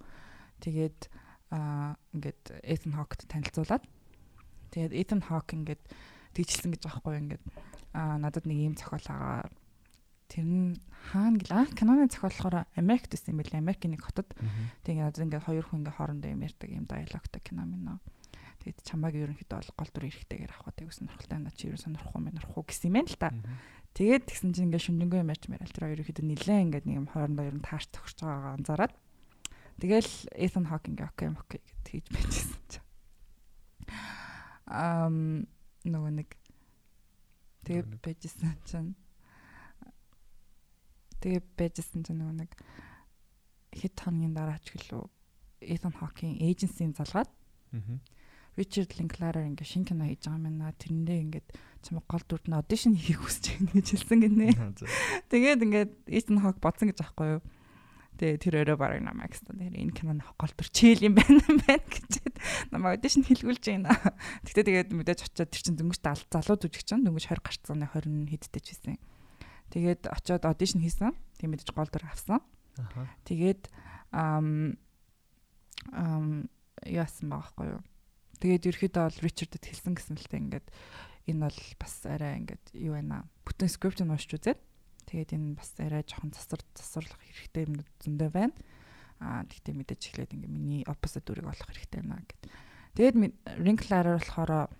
[0.62, 1.00] Тэгээд
[1.54, 3.84] аа ингээд Ethan Hawke-т танилцуулаад
[4.76, 5.82] тэгээд Ethan Hawke ингээд
[6.34, 7.44] тэгжилсэн гэж аахгүй ингээд
[7.94, 9.50] аа надад нэг ийм зохиол байгаа.
[10.28, 10.82] Тэр нь
[11.14, 13.62] хаана гэл аа киноны зохиол болохоор Америкт байсан юм билээ.
[13.62, 14.30] Америкийн нэг хотод.
[14.84, 18.02] Тэгээд ингээд хоёр хүн ингээд хоорондоо юм ярьдаг ийм диалогтой кино минь.
[18.64, 22.16] Тэгээд чамааг ерөнхийдөө бол гол дүр эрэхтэйгээр авах гэдэг сонирхолтой надад чи ер нь сонирхгүй
[22.16, 23.30] юм сонирхгүй гэсэн юм байна л та.
[23.94, 27.46] Тэгээд тэгсэн чинь ингээд шүнжэнгөө юм ярьж мэрэл тэр ерөнхийдөө нилээ ингээд нэг юм хоорондоо
[27.46, 28.94] ер нь таарч тохирч байгаагаа анзаараад
[29.84, 32.88] тэгэл Ethan Hawke ингээд окей окей гэж хийж байжсэн чинь.
[34.66, 35.46] Ам
[35.84, 36.30] нөгөө нэг
[37.65, 38.91] тэгээд байжсэн чинь
[41.23, 42.52] тэгээд байжсэн чинь нөгөө нэг
[43.73, 45.04] хэд хоногийн дараа ч гэлөө
[45.63, 47.32] Ethan Hawke-ийн эйженсийн залгаад
[48.58, 50.78] Richard Linklater ингээ шинэ кино хийж байгаа юм байна.
[50.78, 51.47] Тэрэндээ ингээд
[51.82, 54.47] чамаг гол дүрд нь аудишн хийх хүсэж байна гэж хэлсэн гинэ.
[55.34, 57.41] Тэгээд ингээд Ethan Hawke бодсон гэж аахгүй юу?
[58.24, 59.52] Тэгээ тэр өөрөө бараг намайг гэсэн.
[59.52, 62.36] Тэр энэ киноны гол дүр чийл юм байна юм байна гэчээд
[62.72, 63.92] намайг аудишн хийлгүүлж байна.
[64.48, 66.00] Гэтэ тэгээд мэдээж очиод тэр чин дөнгөж
[66.32, 68.96] залуу зүжиг чинь дөнгөж 20 гарцгааны 20 хэдтэй ч байсан.
[69.76, 71.12] Тэгээд очиод аудишн хийсэн.
[71.36, 72.40] Тийм мэдээж гол дүр авсан.
[73.28, 73.68] Тэгээд
[74.16, 74.80] ам
[75.92, 76.48] ам
[76.88, 77.84] яасан байхгүй юу?
[78.40, 80.68] Тэгээд ерөөхдөө бол Ричардэд хэлсэн гэсэн л тэ ингээд
[81.28, 84.60] энэ бол бас арай ингээд юу байна бүтэн скрипт нь уншиж үзээд
[85.13, 88.58] тэгээд энэ бас арай жоохон засвар засварлах хэрэгтэй юм зөндөө байна.
[89.21, 92.49] Аа тэгтээ мэдээж эхлээд ингээд миний opposite дүрийг олох хэрэгтэй байна гэд.
[92.97, 93.15] Тэгээд
[93.62, 94.73] Rinklarer болохоор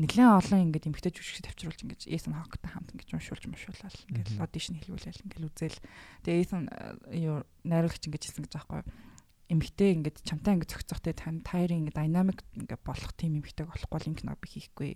[0.00, 4.74] нэлээд олон ингээд эмгтэй жүжигч тавьчруулж ингээд Ethan Hawke-тай хамт ингээд уншуулж мушуулаад ингээд audition
[4.80, 5.80] хэлгүүлээл ингээд үзэл.
[6.24, 6.64] Тэгээд Ethan
[7.12, 8.82] юу найруулагч ингээд хэлсэн гэж аахгүй
[9.52, 14.18] эмгтэй ингээд чамтай ингээд зохицохтой тань тайрын динамик ингээд болох тийм эмгтэйг болохгүй бол энэ
[14.24, 14.88] киног би хийхгүй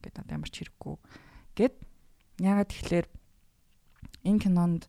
[0.00, 0.96] ингээд надад ямар ч хэрэггүй
[1.54, 1.74] гэд
[2.40, 3.06] яагаад тэгэхээр
[4.24, 4.88] энэ кинонд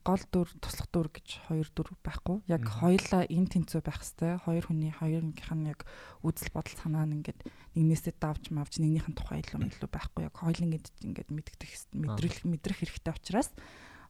[0.00, 4.64] гол дүр туслах дүр гэж хоёр дүр байхгүй яг хоёлаа эн тэнцүү байх хэвээр хоёр
[4.64, 5.84] хүний хоёрынх нь яг
[6.24, 7.44] үзэл бодол санаа нь ингээд
[7.76, 12.78] нэгнээсээ давж мавж нэгнийх нь тухай илүү илүү байхгүй яг хоёлын ингээд мэддэх мэдрэх мэдрэх
[12.80, 13.52] хэрэгтэй учраас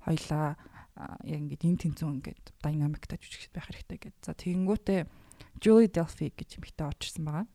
[0.07, 0.55] хоёлаа
[1.27, 4.17] яг ингээд энэ тэнцүү ингээд динамиктай жүжигч байх хэрэгтэй гэд.
[4.23, 5.01] За тэгэнгүүтээ
[5.59, 7.47] Julie Delphi гэж эмэгтэй очирсан байгаа.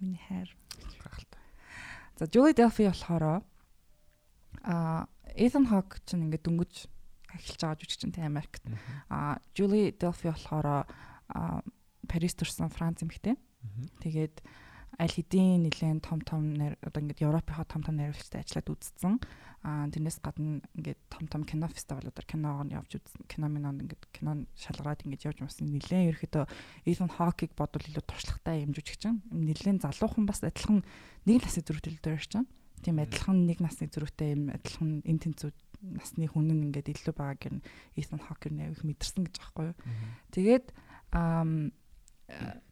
[0.00, 0.50] Миний хайр.
[2.20, 3.40] За Julie Delphi болохоор
[4.66, 5.06] а
[5.38, 6.90] Ethan Hawke ч ингээд дөнгөж
[7.38, 8.62] эхэлж байгаа жүжигч нь Америкт.
[9.08, 10.90] А Julie Delphi болохоор
[12.06, 13.38] Парис төрсэн Франц эмэгтэй.
[14.02, 14.42] Тэгээд
[14.96, 19.14] аль хэдийн нэлээд том том одоо ингээд Европынхаа том том найруулагчтай ажиллаад үзсэн.
[19.66, 23.28] Аа тэрнээс гадна ингээд том том кино фестивалуудаар киногоор явж үзсэн.
[23.28, 26.44] Кино минонд ингээд кинон шалгараад ингээд явж юмсан нэлээд ерөөхдөө
[26.88, 29.20] Ethan Hawke-ыг бодвол илүү туршлагатай юм жүжигчин.
[29.28, 30.80] Нэлээд залуухан бас адилхан
[31.28, 32.48] нэг насны зүрхтэй дээр чинь.
[32.86, 35.50] Тийм адилхан нэг насны зүрхтэй юм адилхан эн тэнцүү
[35.82, 37.58] насны хүн нь ингээд илүү байгаа гэн
[37.98, 39.78] Ethan Hawke нэр их мэдэрсэн гэж аахгүй юу.
[40.30, 40.70] Тэгээд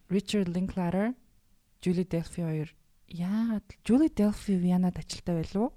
[0.06, 1.18] Richard Linklater
[1.82, 2.70] Julie Delphi хоёр
[3.10, 5.74] яагаад Julie Delphi Вианад ажилтаа байлуу?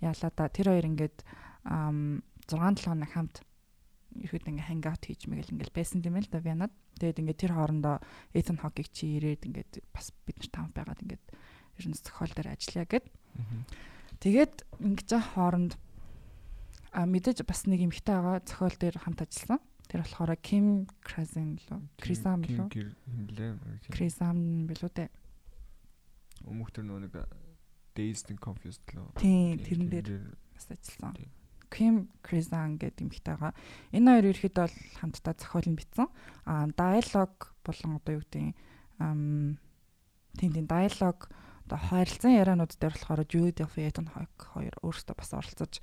[0.00, 1.20] Яалаа да тэр хоёр ингээд
[1.68, 3.44] 6 7 хоног хамт
[4.16, 6.72] ихэд ингээ хангаут хийж мэгэл ингээл байсан юм л да Вианад.
[6.96, 8.00] Тэгээд ингээд тэр хоорондоо
[8.32, 11.24] Ethan Hawke-ыг чи ирээд ингээд бас бид нар таамаг байгаад ингээд
[11.78, 13.06] ер нь зохиол дээр ажиллая гэд.
[14.20, 15.72] Тэгээд ингэж хооронд
[16.94, 19.60] а мэдээж бас нэг эмхтэй байгаа зохиол дээр хамт ажилласан.
[19.90, 22.72] Тэр болохоор Kim Krazan лөө Krisham лөө
[23.92, 25.10] Krisham билүү дээ
[26.44, 27.14] Өмнөх тэр нэг
[27.94, 29.14] Dazed and Confused лөө.
[29.22, 30.08] Тийм, тэрэн дээр
[30.54, 31.14] бас ажилласан.
[31.70, 33.52] Kim Krizan гэдэг эмэгтэйгаа
[33.94, 36.08] энэ хоёр ирэхэд бол хамтдаа зохиол нь бичсэн.
[36.46, 37.34] Аа диалог
[37.66, 38.44] болон одоо юу гэдэг
[38.98, 39.58] ам
[40.38, 41.18] тийм тийм диалог
[41.64, 45.80] одоо харилцан ярианууд дээр болохоор Delphi Ethan Hawke хоёр өөрсдөө бас оролцож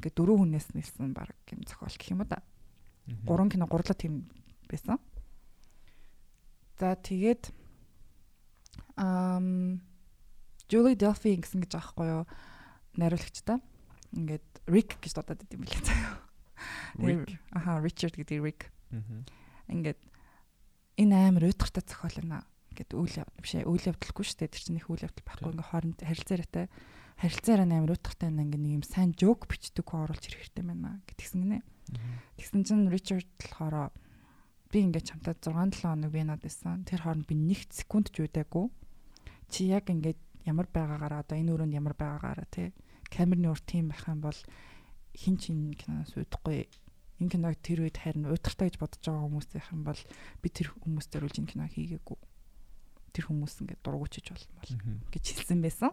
[0.00, 2.40] ингээд дөрөв хүнээс нэлсэн баг юм зохиол гэх юм уу да.
[3.28, 4.32] Гурван кино гурлаа тийм
[4.72, 4.96] байсан.
[6.80, 7.52] За тэгээд
[8.96, 9.84] ам
[10.68, 12.24] Julie Delphi гэсэн гэж аахгүй юу
[12.96, 13.60] найруулагчтай.
[14.16, 16.16] Ингээд Rick гэж дуудаад идэм билээ заяа.
[16.96, 17.36] Rick.
[17.52, 18.72] Аха, Richard гэдэг Rick.
[19.68, 20.00] Ингээд
[20.96, 24.52] энэ амар уйдгартай зохиол байна ингээд үйл яв- биш ээ үйл явдалгүй шүү дээ.
[24.54, 26.66] Тэр чинь их үйл явдал байхгүй ингээд хооронд харилцаараатай
[27.18, 31.02] харилцаараа амар утгатай нэг ингээд нэг юм сайн жоок бичдэг хөө оруулж ирэх хэрэгтэй байна
[31.10, 31.58] гэтгсэн гинэ.
[32.38, 33.90] Тэгсэн чинь Ричард болохоор
[34.70, 36.86] би ингээд чамтай 6 7 хоног би над байсан.
[36.86, 38.70] Тэр хооронд би нэг секунд ч удаагүй.
[39.50, 42.70] Чи яг ингээд ямар байгаагаараа одоо энэ өрөөнд ямар байгаагаараа тий
[43.10, 44.38] камерны урд тийм байх юм бол
[45.16, 46.68] хин ч энэ киноос уудахгүй
[47.18, 50.00] энэ киног тэр үед харин уйдгартай гэж бодож байгаа хүмүүс байх юм бол
[50.44, 52.18] би тэр хүмүүст зориулж энэ кино хийгээгүй.
[53.18, 55.90] Тэр хүмүүс ингээд дургуучиж болмол гэж хэлсэн байсан.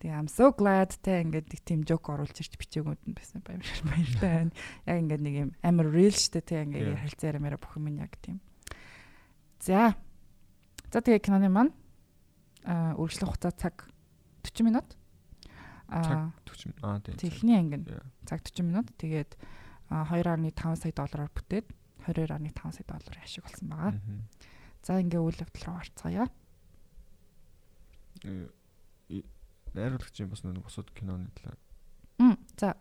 [0.00, 3.60] Тэгээ I'm so glad те ингээд нэг тийм жок оруулж ирч бичээгүүд нь байсан баяр
[3.84, 4.52] баяртай байна.
[4.88, 8.40] Яг ингээд нэг юм амар real штэ те ингээд харилцаараа мэрэ бүх юм яг тийм.
[9.60, 9.94] За.
[10.88, 11.72] За тэгээ киноны маань
[12.64, 13.86] аа үргэлжлэх хугацаа цаг
[14.42, 14.88] 40 минут.
[15.88, 17.16] Аа Төвч аа тийм.
[17.20, 17.86] техний анги нь
[18.24, 18.88] цаг 40 минут.
[18.96, 19.36] Тэгээд
[19.92, 21.68] а, 2.5 сая доллараар бүтээд
[22.08, 23.94] 22.5 сая долларын ашиг болсон байгаа.
[24.84, 26.24] За ингээ үйл явдал руу орцгоё.
[28.24, 28.48] Э,
[29.08, 29.24] и-
[29.74, 31.58] Найруулагчийн бас нэг бусад киноны талаар
[32.18, 32.74] Мм за.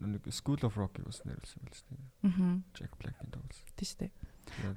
[0.00, 2.02] нэг School of Rock-ийг бас найруулсан шүү дээ.
[2.28, 2.64] Мм.
[2.74, 3.66] Jack Black-ийн тоглосон.
[3.76, 4.12] Тийм шүү дээ.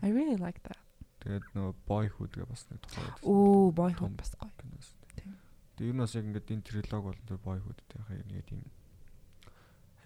[0.04, 0.78] I really like that.
[1.20, 3.26] тэгээд нөгөө Boyhood гэ бас нэг тухай байсан.
[3.28, 4.52] Оо, boyhood бас гоё.
[5.18, 5.36] Тийм.
[5.76, 8.62] Тэгээд энэ бас яг ингээд энэ трилог бол тэр Boyhood-тэй хаяа нэг тийм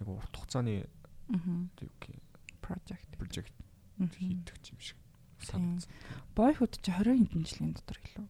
[0.00, 0.88] айгу урт хугацааны
[1.28, 1.70] Мм.
[1.76, 1.90] тийм
[2.62, 3.10] Project.
[3.18, 3.52] project
[4.16, 4.96] хийдэг юм шиг
[5.44, 5.78] Тийм.
[5.78, 5.92] санагдсан.
[6.34, 8.26] Boyhood чи 20 хэдэн жилийн дотор гэлөө.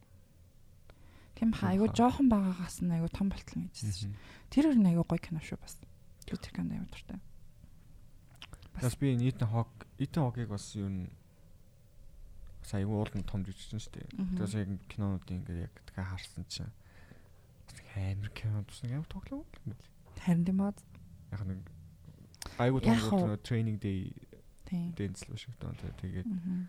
[1.51, 1.97] Тийм айгу Муухай.
[1.97, 4.07] жоохон байгаагаас нь айгу том болтол шүү.
[4.07, 4.15] Мгм.
[4.49, 5.75] Тэр өөр нь айгу гоё кино шүү бас.
[6.25, 7.19] Тэр кино аюу дуртай.
[8.79, 11.09] Бас би энэ Ethan Hawke Ethan Hawke-ыг бас юу н
[12.63, 14.07] сая айгу уулын том жүжигчин шүү дээ.
[14.17, 14.35] Мгм.
[14.39, 16.71] Тэгээс яг кинонуудын ингээд яг така харсан чинь
[17.67, 19.87] бас нэг амар кино бас нэг амар тоглоо юм байл.
[20.23, 20.77] Харин тийм бод.
[21.31, 21.59] Яг нэг
[22.57, 24.13] айгу том тренинг day
[24.65, 24.93] Тийм.
[24.95, 26.67] Дензел Вашингтон тэгээд Мгм.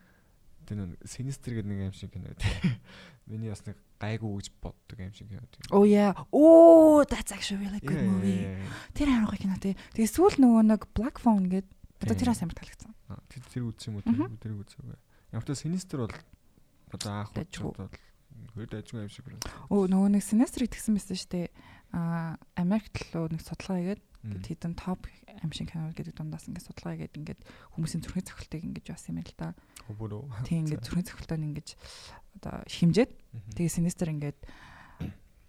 [0.64, 2.81] Тэр нэг Sinister гэдэг нэг юм шиг кино тийм.
[3.31, 5.64] Миний бас нэг гайгүй гэж боддог юм шиг кино тийм.
[5.70, 6.12] Oh yeah.
[6.33, 8.48] Oh, that's actually really good movie.
[8.96, 9.77] Тэр амар гоё кино тий.
[9.96, 11.68] Тэгээ сүүл нөгөө нэг Black Phone гээд
[12.05, 12.92] одоо тэр бас амар таалагдсан.
[13.09, 14.29] Аа, Тэр тэр үзсэн юм уу?
[14.40, 14.96] Тэр үзээгүй.
[15.33, 16.14] Ямар ч Sinister бол
[16.92, 17.90] одоо удаад бол
[18.55, 19.40] хөр дайжгүй юм шиг байна.
[19.72, 21.48] Өө нөгөө нэг Sinister гэдгсэн байсан шүү дээ.
[21.94, 25.04] Аа Америкт лөө нэг судалгаа хийгээд Тэгэд хэдэн топ
[25.44, 27.40] аимшиг кино гэдэг дундаас ингээд судалгаа хийгээд ингээд
[27.76, 29.52] хүмүүсийн зүрхний цохилтыг ингээд яасан юм л да.
[29.84, 30.48] Хөвөрөө.
[30.48, 31.70] Тийм ингээд зүрхний цохилтыг ингээд
[32.40, 33.12] одоо химжээд
[33.52, 34.38] тэгээ Sinister ингээд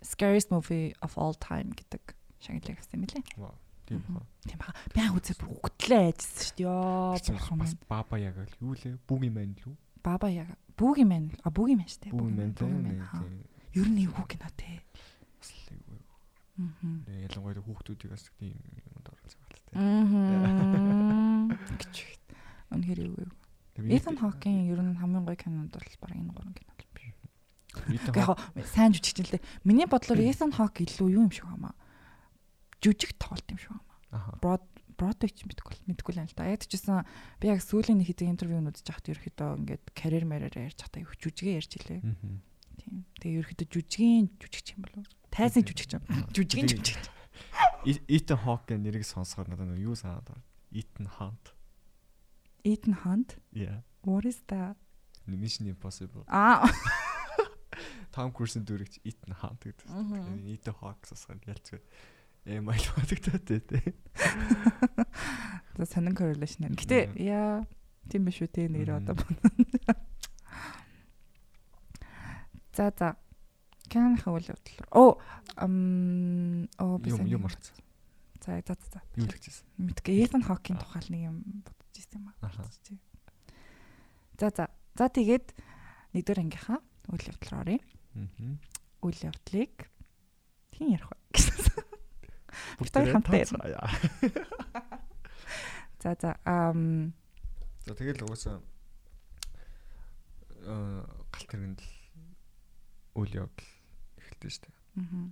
[0.06, 3.24] scariest movie of all time гэдэг шагналыг авсан юм лээ.
[3.38, 3.56] Вау.
[3.86, 4.26] Тийм баа.
[4.46, 4.74] Тийм баа.
[4.94, 6.66] Би анх үзээ бүр үгтлээ ажилласан шүү дээ.
[6.66, 7.58] Йоо.
[7.62, 8.98] Бас баба яг л юу лээ?
[9.06, 9.74] Бүгийн мань лүү?
[10.02, 12.14] Баба яг бүгийн мэн а бүгийн мэн шүү дээ.
[12.14, 13.02] Мань, тийм.
[13.02, 13.24] хаа.
[13.74, 14.82] Ер нь эвгүй кино те.
[15.42, 15.74] Бас л
[16.56, 18.56] ялангуяа хүүхдүүдийг бас тийм
[18.96, 19.44] юмд оруулах.
[19.76, 21.52] Аа.
[21.52, 21.96] Гэж.
[22.72, 23.28] Үнэхээр эвгүй.
[23.76, 27.12] Тэгээ Ethan Hawke-ийн ер нь хамгийн гоё кинод бол баг энэ гурван кино л биш.
[28.16, 28.40] Яг
[28.72, 29.44] сайн жүжигч л дээ.
[29.68, 31.76] Миний бодлоор Ethan Hawke илүү юу юм шиг хамаа.
[32.80, 34.40] Жүжиг тоглолт юм шиг хамаа.
[34.40, 34.64] Broad
[34.96, 36.48] Broadway ч мэдгүй мэдгүй л юм л да.
[36.48, 37.04] Яг гэсэн
[37.44, 41.12] би яг сүүлийн нэг хэдэн интервью үзэж байхад ерөөхдөө ингээд карьер мэрээр ярьж байхдаа их
[41.20, 42.00] жүжигээ ярьж илээ.
[42.80, 43.04] Тийм.
[43.20, 45.04] Тэгээ ерөөхдөө жүжигийн жүжигч юм болов.
[45.36, 46.02] Тайзын жүжигч юм.
[46.08, 46.88] Тэгээ- жүжигч.
[47.86, 50.44] E- Ethan Hawke нэрийг сонсохоор надад юу санаад байна?
[50.72, 51.54] Ethan Hunt.
[52.64, 53.38] Ethan Hunt.
[53.54, 53.84] Yeah.
[54.02, 54.76] What is that?
[55.28, 56.24] Mission Impossible.
[56.28, 56.66] Аа.
[58.16, 59.86] Tom Cruise-ийн дүрэгч Ethan Hunt гэдэг.
[60.56, 61.82] Ethan Hawke сонсохоор ялцгүй.
[62.46, 63.94] Эм айл бодогдоод тий.
[65.78, 66.78] За сонин correlation байна.
[66.80, 67.66] Гэтэ яа
[68.10, 69.18] тийм биш үү те нэр одоо.
[72.76, 73.16] За за.
[73.96, 74.76] Кэнх үйл явдал.
[74.92, 75.24] Оо
[75.56, 77.80] оо би Юм юм марцсан.
[78.44, 79.00] За за за.
[79.16, 79.64] Юу л гэжсэн.
[79.80, 82.52] Мэдгүй Ethan Hawke-ийн тухай л нэг юм бодож ирсэн юм аа.
[84.36, 84.68] За за.
[85.00, 85.56] За тэгээд
[86.12, 87.80] нэгдүгээр ангийнхаа үйл явдал руу оръё.
[88.20, 88.60] Мгм.
[89.00, 89.88] Үйл явдлыг
[90.76, 91.16] тийм ярих ба.
[91.32, 91.72] гэсэн.
[92.84, 93.64] Бүгд хамтаа ярина.
[96.06, 97.14] За за ам
[97.88, 98.62] За тэгэл угаасаа
[100.62, 101.02] э
[101.34, 101.90] галт хэрэгэнд л
[103.18, 103.66] үйл явдал
[104.46, 104.76] эхэлдэг шүү дээ.
[105.02, 105.26] мгм.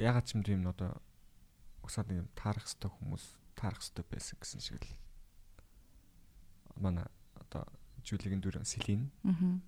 [0.00, 0.96] Ягаад ч юм тийм одоо
[1.84, 3.24] угсаад юм таарах хэвээр хүмүүс
[3.58, 4.96] таарах хэвээр байсан гэсэн шиг л
[6.80, 7.68] манай одоо
[8.02, 9.60] Жулигийн дүр Селин мгм.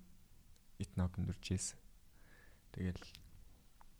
[0.81, 1.77] Итногын дүр Джесс.
[2.73, 2.99] Тэгэл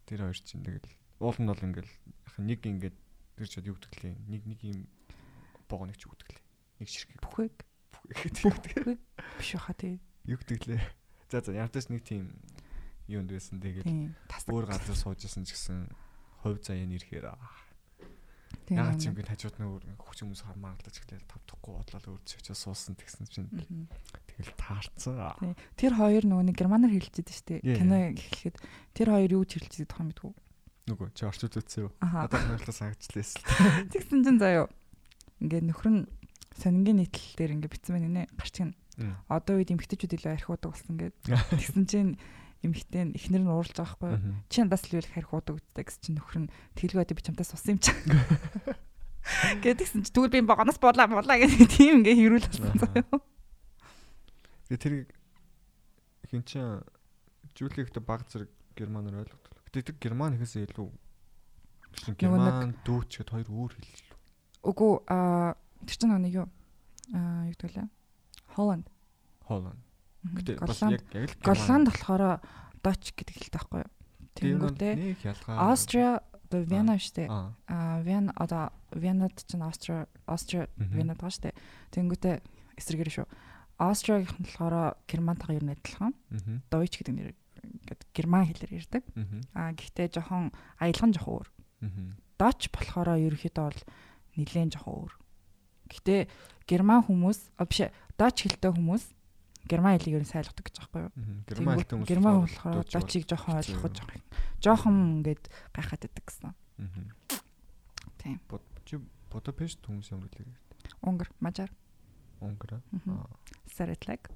[0.09, 0.89] тэр хоёр чинь тэгэл
[1.23, 1.91] уул нь бол ингээл
[2.43, 2.97] нэг ингээд
[3.39, 4.15] тэр чад юу гэдэг лээ.
[4.27, 4.79] Нэг нэг юм
[5.69, 6.43] богоо нэг ч гэдэг лээ.
[6.83, 7.53] Нэг ширхэг Бүхэг
[8.11, 8.43] гэдэг.
[8.43, 8.99] бүхэг
[9.39, 10.01] биш хаа тий.
[10.27, 10.83] Юу гэдэг лээ.
[11.31, 12.35] За за ямтаас нэг тийм
[13.07, 13.61] юунд байсан.
[13.61, 14.49] Тасаг.
[14.49, 15.89] өөр газар суужсэн ч гэсэн
[16.41, 17.33] хувь заяа нэрхээр
[18.69, 22.97] ягаад ч гээд хажууд нь хүч хүмүүс хармаарлаж эхлээл тавдахгүй бодлоо өөр ч очиж суусан
[22.97, 23.49] тэгсэн чинь.
[24.29, 25.21] Тэгэл таарцсан.
[25.37, 25.53] Тий.
[25.77, 27.61] Тэр хоёр нөгөө нэг германаар хэлчихэж штэ.
[27.61, 28.57] Кино эхлэхэд
[28.97, 30.33] тэр хоёр юу байгаа юм мэдгүй.
[30.85, 31.91] Нөгөө чи орчууд үтсэн юу?
[32.01, 33.41] Одоо хангалаас санагчлаа л.
[33.93, 34.69] Тэгсэн чинь заяо.
[35.41, 36.01] Ингээд нөхөр нь
[36.61, 38.23] сонингийн нийтлэл дээр ингээд битсэн байна нэ.
[38.37, 38.71] Гарч гин.
[39.25, 41.15] Одоо үед эмгтээчүүд илүү архиудаг болсон гэд.
[41.57, 42.11] Тэгсэн чинь
[42.65, 44.41] эмгтээ нь эхнэр нь ууралж байгаа юу?
[44.49, 47.53] Чи надаас л юу их архиудаг үсттэй гэсэн чинь нөхөр нь тэлгүй байдаг би чамтаас
[47.53, 47.93] ус юм чи.
[49.63, 53.17] Гэдгсэн чи тэгвэл би баганаас болоо болоо гэдэг тийм ингээ хэрүүл болсон заяо.
[54.69, 55.09] Тэгээ тэрийг
[56.29, 56.85] хин чин
[57.55, 59.53] Жүүлихтэй баг зэрэг германаар ойлгодог.
[59.71, 60.89] Гэтэ тэр герман ихээсээ илүү
[62.19, 64.11] герман дүүчгээд хоёр өөр хэл.
[64.67, 65.55] Үгүй аа
[65.87, 66.47] тэр чинь нэг юу?
[67.15, 67.87] Аа юу гэдэг лээ?
[68.59, 68.91] Холланд.
[69.47, 69.79] Холланд.
[70.33, 72.23] Гэтэ бас яг яг л Голланд болохоор
[72.81, 73.91] Dutch гэдэг хэлтэй байхгүй юу?
[74.35, 74.93] Тэнгүүтээ.
[75.53, 77.29] Austria одоо Вена штэ.
[77.29, 78.01] Аа.
[78.01, 80.69] Вен одоо Венад чинь Austria Austria.
[80.77, 81.57] Венад байгаа штэ.
[81.93, 82.41] Тэнгүүтээ
[82.77, 83.27] эсрэгээр шүү.
[83.77, 86.13] Австриагийн болохоор германтайгаа ер нь адилхан.
[86.71, 89.03] Deutsch гэдэг нэр ингээд герман хэлээр ярьдаг.
[89.51, 91.47] Аа гэхдээ жоохон аялган жоохон өөр.
[92.39, 93.81] Dutch болохоор ерөөхдөө бол
[94.39, 95.13] нэлээд жоохон өөр.
[95.91, 96.21] Гэхдээ
[96.67, 99.03] герман хүмүүс а биш Dutch хэлтэй хүмүүс
[99.65, 101.43] герман хэлийг ер нь сайн ойлгодог гэж байгаа байхгүй юу?
[101.49, 103.73] Герман хэлтэй хүмүүс герман болохоор Dutch-ийг жоохон хэцүү.
[103.75, 104.21] ойлгоход жоохон
[104.61, 106.53] жоохон ингээд гайхаад байдаг гэсэн.
[108.21, 108.37] Тийм.
[108.85, 108.93] Чи
[109.29, 110.57] Будапешт хүмүүс ямар хэлээ?
[111.01, 111.71] Унгар, мажар.
[113.73, 114.29] Саретлаг.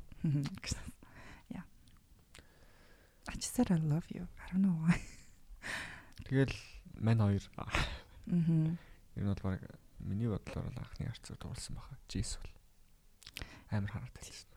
[0.59, 0.83] гэсэн.
[1.53, 1.63] Yeah.
[3.29, 4.27] I just said I love you.
[4.41, 4.97] I don't know why.
[6.25, 6.53] Тэгэл
[6.99, 7.69] мань хоёр аа,
[9.15, 9.61] ер нь бол баг
[9.99, 11.95] миний бодлоор анхны арцыг дуулсан баха.
[12.09, 12.51] Жис бол
[13.71, 14.48] амар хараад байсан.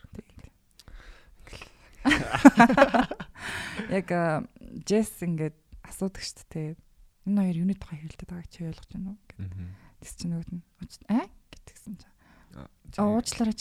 [3.92, 4.08] Яг
[4.88, 6.70] Jess ингээд асуудаг шүү дээ.
[7.28, 9.18] Энэ хоёр юуны тухай хэлдэг байгааг чи ойлгож байна уу?
[9.38, 9.66] Мгм.
[10.02, 12.06] Тэс чи нөгөөд нь «Ууч- аа гэтгсэн чи.
[12.56, 13.56] Аа, А уучлаарай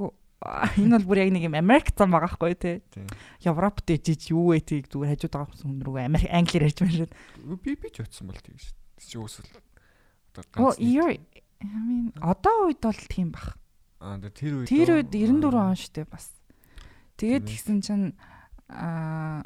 [0.00, 0.12] уу?
[0.44, 2.76] Аа, Энэ бол бүр яг нэг юм Америк зам байгаа хгүй тий.
[2.92, 3.08] Тийм.
[3.44, 7.58] Европт ижиж юу вэ тийг зүгээр хажууд байгаа хүмүүс рүү Америк англиар ярьж байна шүү.
[7.64, 8.74] Би би ч утсан бол тийм шүү.
[9.04, 9.48] Чи үсэл
[10.32, 11.16] одоо Оо, ганц you're
[11.64, 13.56] I mean одоо үед бол тийм бах.
[14.00, 16.28] Аа тэр үед Тэр үед 94 аа, он шүү дээ бас.
[17.18, 17.52] Тэгээд Тийм ээ.
[17.54, 18.06] тэгсэн чинь
[18.68, 19.44] аа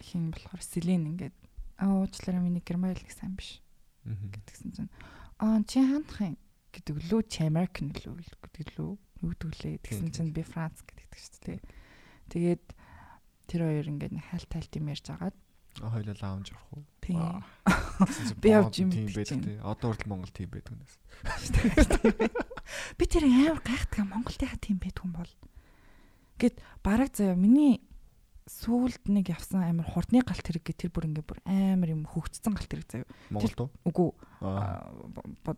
[0.00, 1.36] хин болохоор Селен ингээд
[1.80, 3.60] аа уучлаарай миний герман хэлийг сайн биш
[4.06, 4.92] гэтгсэн чинь
[5.40, 6.36] аа чи хандах юм
[6.72, 8.92] гэдэг лүү чи American лүү гэдэг лүү
[9.24, 11.60] юу гэдэг лээ тэгсэн Тийм, чинь би Франц гэдэг шүү дээ.
[12.28, 12.64] Тэгээд
[13.48, 15.36] тэр хоёр ингээд хаалт таалт юм ярьж агаад
[15.80, 16.84] хоёлаа лаунж орох уу?
[17.04, 17.20] тийм.
[18.42, 19.56] Би явж юм тийм байдаг тий.
[19.60, 20.92] Одоо хүртэл Монгол тийм байдаг нас.
[22.98, 25.32] би тэр амар гайхдаг Монголынхаа тийм байдгүй юм бол
[26.38, 27.80] гэт бараг заяа миний
[28.46, 32.54] сүүлд нэг явсан амар хурдны галт хэрэг гэ тэр бүр ингээ бүр амар юм хөгжцсөн
[32.54, 33.70] галт хэрэг заяа Монголд уу?
[33.82, 34.08] үгүй
[34.40, 34.86] Аа.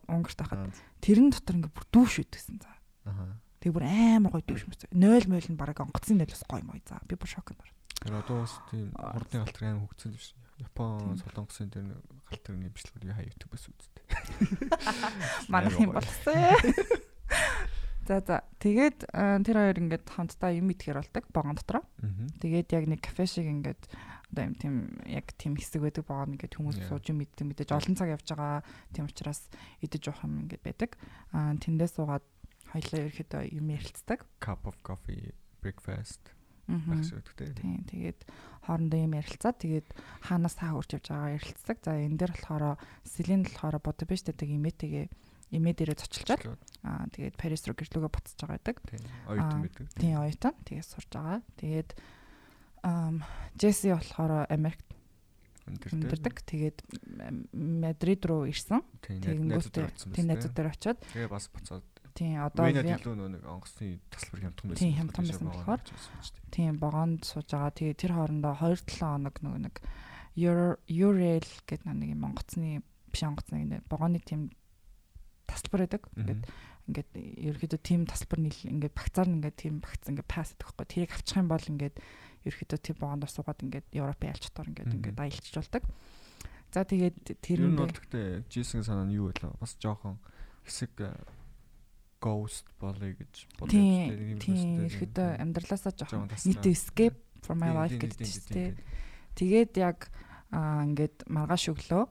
[0.09, 0.73] Унгарт тахад Аа.
[1.03, 2.71] тэрэн дотор ингээ бүр дүүш үтгсэн за
[3.05, 3.37] Аха.
[3.61, 6.97] тэг бүр амар гоё дүүш мэт 0 0 нь бараг онгоцны нөлөөс гоё мой за
[7.05, 9.11] би бүр шок байна Тэр одоо бас тийм Аа.
[9.13, 10.39] хурдны галт аим хөгцсөн юм шиг.
[10.59, 11.19] Япон.
[11.19, 11.83] Солонгосын тэр
[12.31, 14.07] галт тэрний бичлэгүүд хай YouTube бас үзтээ.
[15.51, 16.31] манайх юм Амар болсон
[18.09, 21.85] за за тэгээд э, тэр хоёр ингээд хамтдаа юм идэхэр болдог богон дотроо.
[22.41, 23.85] Тэгээд яг нэг кафе шиг ингээд
[24.33, 27.93] одоо юм тийм яг тийм хэсэг байдаг байгаа ингээд хүмүүс сууж юм иддэг мэдээж олон
[27.93, 28.65] цаг явж байгаа
[28.97, 29.45] тийм учраас
[29.85, 30.97] идэж уух юм ингээд байдаг.
[31.37, 32.25] Аа тэндээ суугаад
[32.73, 34.25] хоёлаа ерөөхдөө юм ярилцдаг.
[34.41, 36.33] Cup of coffee, breakfast
[37.33, 37.53] тий.
[37.57, 38.19] Тийм тэгээд
[38.69, 39.89] хоорондоо юм ярилцаад тэгээд
[40.29, 41.77] хаанаас хаа хурж явж байгаа ярилцдаг.
[41.81, 44.49] За энэ дээр болохоор Селин болохоор Будапешт гэдэг
[45.49, 46.41] имээ дээрээ зочилчаад
[46.85, 48.77] аа тэгээд Парис руу гэрлүүгээ буцаж байгаа байдаг.
[48.85, 48.99] тий.
[48.99, 49.33] Аа.
[49.33, 49.85] Оюутан байдаг.
[49.97, 51.39] Тийм оюутан тэгээд сурж байгаа.
[51.57, 51.89] Тэгээд
[52.85, 53.15] ам
[53.57, 54.85] Джесси болохоор Америкт
[55.67, 56.35] амьдардаг.
[56.45, 56.77] Тэгээд
[57.53, 58.81] Мадрид руу ирсэн.
[59.05, 64.41] Тэгэнгүүтээ тийм найзууд дээр очиод Тэгээ бас буцаад тийм одоо Венад илүү нэг онгоцны таслбар
[64.49, 64.81] хямдхан байсан.
[64.81, 65.81] Тийм, хямдхан байсан болохоор.
[66.51, 67.73] тийм богонд сууж байгаа.
[67.75, 69.75] Тэгээд тэр хоорондоо 2-7 хоног нэг
[70.35, 72.81] Euro Urel гэдэг нэг юм онгоцны
[73.11, 74.49] биш онгоцны нэг богоны тийм
[75.49, 76.03] тасалбар байдаг.
[76.15, 76.41] Ингээд
[76.89, 80.85] ингээд ерөөхдөө тийм тасалбар нийл ингээд багцаар нь ингээд тийм багц ингээд пасс гэдэг байхгүй.
[80.89, 81.95] Тэрийг авчих юм бол ингээд
[82.49, 85.83] ерөөхдөө тэр богондор суугаад ингээд Европ ялч дотор ингээд ингээд аялчж болдог.
[86.73, 89.53] За тэгээд тэр нь бол гэхдээ Джейсон санаа нь юу байлаа?
[89.61, 90.17] Бас жоохон
[90.65, 91.13] хэсэг э,
[92.21, 98.19] ghost болъё гэж бодож тийм тийм ерөөхдөө амьдралаасаа жоохон нийт escape from my life гэдэг
[98.21, 98.73] чинь тийм.
[99.33, 100.13] Тэгээд яг
[100.53, 102.05] аа ингээд маргааш өглөө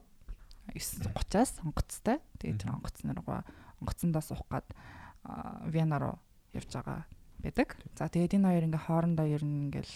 [0.74, 2.18] 9:30-аас онгоцтой.
[2.38, 2.76] Тэгээд тэр Мгм.
[2.82, 3.44] онгоцны руугаа
[3.80, 4.66] онгоцондоо суух гад
[5.66, 6.16] Вена руу
[6.52, 7.04] явж байгаа
[7.42, 7.76] байдаг.
[7.96, 9.94] За тэгээд энэ хоёр ингээ хоорондоо ер нь ингээл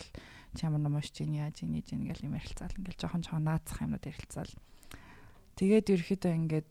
[0.55, 4.53] чамар номош чинь яаж ийн ингээл юм ярилцаал ингээл жоохон жоохон наацах юмнууд ярилцаал.
[5.57, 6.71] Тэгээд ерөөхдөө ингээд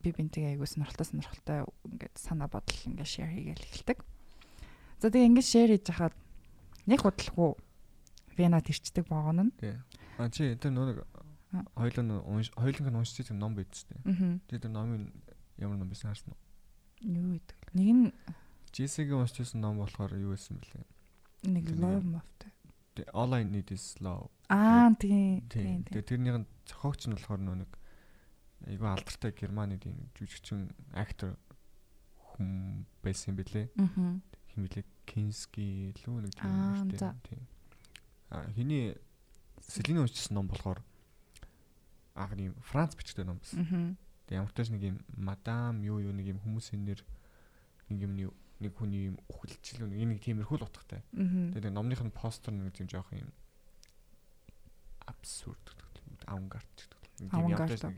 [0.00, 3.98] би бинтээ айгуу сонирхолтой сонирхолтой ингээд санаа бодол ингээ share хийгээл эхэлдэг.
[5.00, 6.16] За тэгээ ингэж шеэр хийж хахад
[6.88, 7.52] нэг бодлохгүй
[8.36, 9.52] Вена тэрчдэг боогон нь.
[9.60, 9.76] Тий.
[10.16, 11.04] А чи тэр нэг
[11.52, 11.64] А.
[11.74, 13.98] хоёулаа нь хоёулынх нь уншиж тэр ном байд штэ.
[14.06, 14.38] Аа.
[14.46, 15.10] Тэр номын
[15.58, 16.40] ямар ном байсан харсан уу?
[17.02, 17.58] Юу гэдэг.
[17.74, 18.04] Нэг нь
[18.70, 20.86] JC-гийн уншижсэн ном болохоор юу байсан бэлээ?
[21.48, 22.52] нэг love mafтэй.
[22.94, 24.28] Тэ All I Need Is Love.
[24.48, 25.46] Аа тийм.
[25.48, 25.62] Тий.
[25.64, 25.84] Тийм.
[25.88, 27.70] Тэгээ тэрнийх нь зохиогч нь болохоор нөө нэг
[28.68, 31.38] айгүй алдартай Германы тийм жүжигчин актер
[32.36, 33.72] хүн байсан бэлээ.
[33.80, 34.20] Аа.
[34.52, 37.14] Хин бэлээ Кински лүү нэг тийм Аа.
[37.24, 37.42] Тийм.
[38.52, 38.94] Хиний
[39.64, 40.82] Селиний уншижсэн ном болохоор
[42.20, 43.96] аа тийм Франц бичдэг ном байсан.
[44.28, 47.00] Тэгээ ямар ч тааш нэг юм мадам юу юу нэг юм хүмүүсийн нэр
[47.88, 48.28] нэг юм нэг
[48.60, 51.00] нэг хүний юм үү нэг тиймэрхүү л утгатай.
[51.16, 51.56] Аа.
[51.56, 53.32] Тэгээ номных нь постэр нэг тийм жоох юм
[55.08, 57.00] абсурд гэдэг авангард гэдэг.
[57.24, 57.82] Нэг тийм Авангард.
[57.82, 57.96] нэг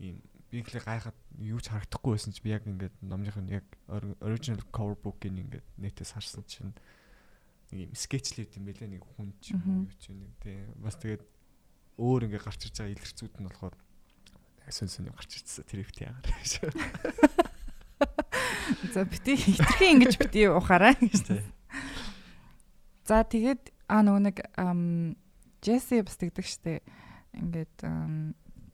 [0.00, 0.16] ийм
[0.50, 3.64] би ихлэ гайхаад юу ч харагдахгүй байсан чи би яг ингээд номных нь яг
[4.20, 6.74] original cover book-ийг ингээд нэтээс харсан чинь
[7.72, 11.00] нэг юм скетчлүүд юм байлаа нэг хүн ч юм уу ч юм нэг тий бас
[11.00, 11.24] тэгээд
[11.98, 13.74] өөр ингээд гарч ирж байгаа илэрцүүд нь болохоор
[14.68, 16.30] сэн сэн гарч ирчихсэн тэр ихтэй яагаар.
[18.94, 21.42] За бити хитрхи ингэж бити ухаарай гэж.
[23.04, 24.36] За тэгээд аа нөгөө нэг
[25.62, 26.82] Джесси бас тэгдэг штэ.
[27.38, 27.86] Ингээд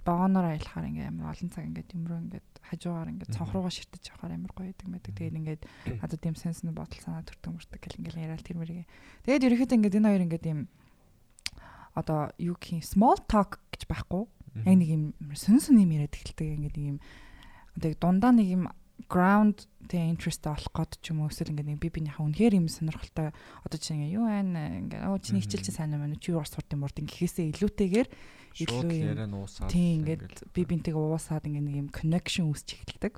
[0.08, 4.40] бооноор аялахаар ингээд амар олон цаг ингээд юм руу ингээд хажуугаар ингээд цонхруугаа ширтэж явахаар
[4.40, 5.12] амар гоё гэдэг мэдэг.
[5.12, 5.62] Тэгээд ингээд
[6.00, 8.88] надад тийм сенс нь бодол санаа төрдөг мөрдөг гэл ингээд яриад тэр мэрийг.
[9.28, 10.60] Тэгээд ерөөхдөө ингээд энэ хоёр ингээд юм
[11.98, 14.22] одоо юу гэх юм small talk гэж байхгүй.
[14.62, 15.02] Яг нэг юм
[15.34, 16.98] сүн сүн юм яриад эхэлдэг ингээд нэг юм
[17.74, 18.64] одоо яг дундаа нэг юм
[19.06, 22.66] ground тэ interest олох гээд ч юм уу эсвэл ингээд нэг би бинийхээ үнэхээр юм
[22.66, 23.30] сонирхолтой
[23.62, 26.42] одоо чинь ингээ юу байна ингээ оо чиний хичээл чи сайн юм байна чи юу
[26.42, 28.08] урс сурд юм урд ингэхээсээ илүүтэйгээр
[28.58, 28.82] илүү
[29.14, 29.14] юм-
[29.70, 33.14] тийм ингээд би бинтэйгээ уусаад ингээ нэг юм connection үүсч эхэлдэг.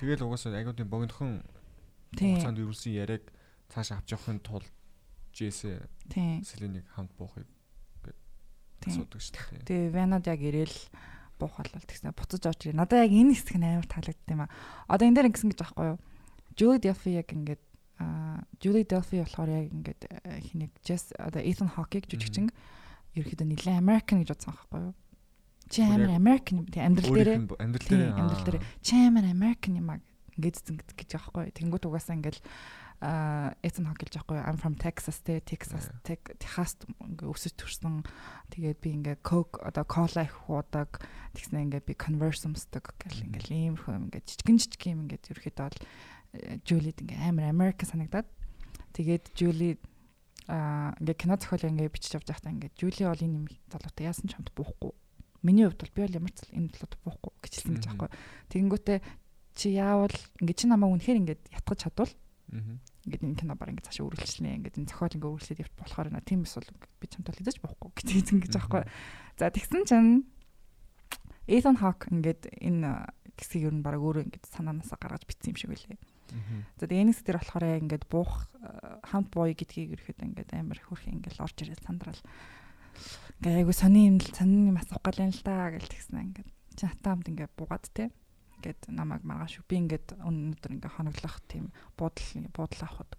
[0.00, 1.44] тэгэл угаасаа тийм богинохон
[2.16, 3.28] хугацаанд юусэн яриаг
[3.68, 4.64] цааш авч явахын тулд
[5.36, 6.40] JS Тийм.
[6.42, 7.44] Селенийг хамт буухыг.
[8.86, 9.66] Асуудаг шүү дээ.
[9.66, 10.78] Тэгээ Венад яг ирээл
[11.38, 12.78] буух болол тэгснэ буцаж орж ирээ.
[12.78, 14.50] Надад яг энэ хэсэг нь амар таалагдсан юм аа.
[14.90, 15.98] Одоо энэ дээр ингэсэн гэж байхгүй юу?
[16.58, 17.62] Julie Delphi яг ингээд
[18.02, 20.02] аа Julie Delphi болохоор яг ингээд
[20.50, 22.50] хинийг Jess одоо Ethan Hawke-ийг жүжигчин
[23.14, 24.94] ерөөхдөө нэлээд American гэж бодсон байхгүй юу?
[25.70, 29.88] Чи амар American юм тий амьдрал нь амьдрал дээр амьдрал дээр чи амар American юм
[29.94, 30.02] аа
[30.38, 31.50] ингээд зингэд гэж аахгүй?
[31.54, 32.38] Тэнгүүт угаасаа ингээд
[33.00, 34.46] а Hawke гэж аахгүй юу?
[34.46, 38.02] I'm from Texas тий Texas Техаст ингээ өсөж төрсөн.
[38.50, 40.98] Тэгээд би ингээ Coke одоо кола их уудаг
[41.38, 45.62] тэгснэ ингээ би Converse өмсдөг гэл ингээл иймэрхүү юм ингээ жижигэн жижиг юм ингээ ерөөхдөө
[45.62, 45.78] бол
[46.66, 48.26] Julie ингээ амар American санагдаад.
[48.98, 49.78] Тэгээд Julie
[50.50, 54.26] а ингээ кино зохиол ингээ бичиж явж байхдаа ингээ Julie бол энэ юм залуутай яасан
[54.26, 54.90] ч хамт буухгүй.
[55.46, 57.90] Миний хувьд бол би бол ямар ч энэ залуутай буухгүй гэж хэлсэн гэж Мгм.
[57.94, 58.10] аахгүй.
[58.50, 58.98] Тэгэнгүүтээ
[59.54, 62.10] чи яавал ингээ чи намайг үнэхээр ингээ ятгах чадвал.
[62.48, 66.24] Ингээд энэ кино баг ингээд цаашаа үргэлжлэнэ ингээд энэ зохиол ингээд үргэлжлээд явт болохоор нэ
[66.24, 66.70] тийм эсвэл
[67.00, 68.82] би чамтай л хийж болохгүй гэж хэлсэн гэж аахгүй.
[69.36, 70.10] За тэгсэн чинь
[71.48, 75.70] Ethan Hawke ингээд энэ хэсгийг ер нь баг өөрөө ингээд санаанаасаа гаргаж бичсэн юм шиг
[75.72, 75.98] байлээ.
[76.76, 81.08] За тэгээ хэсэг дээр болохоор ингээд буух э, хамт бууя гэдгийг ерөөхдөө ингээд амар хөрх
[81.08, 82.20] ингээд орж ирээд сандрал.
[83.40, 86.48] Ингээд айгу сони юм л сонин юм асуух гал юм л да гэж тэгсэн ингээд
[86.76, 88.12] чи хатаа хамт ингээд буугаад те
[88.58, 93.12] ингээд намайг маргааш би ингээд өнөөдөр ингээд хоноглох тийм буудал буудал авахд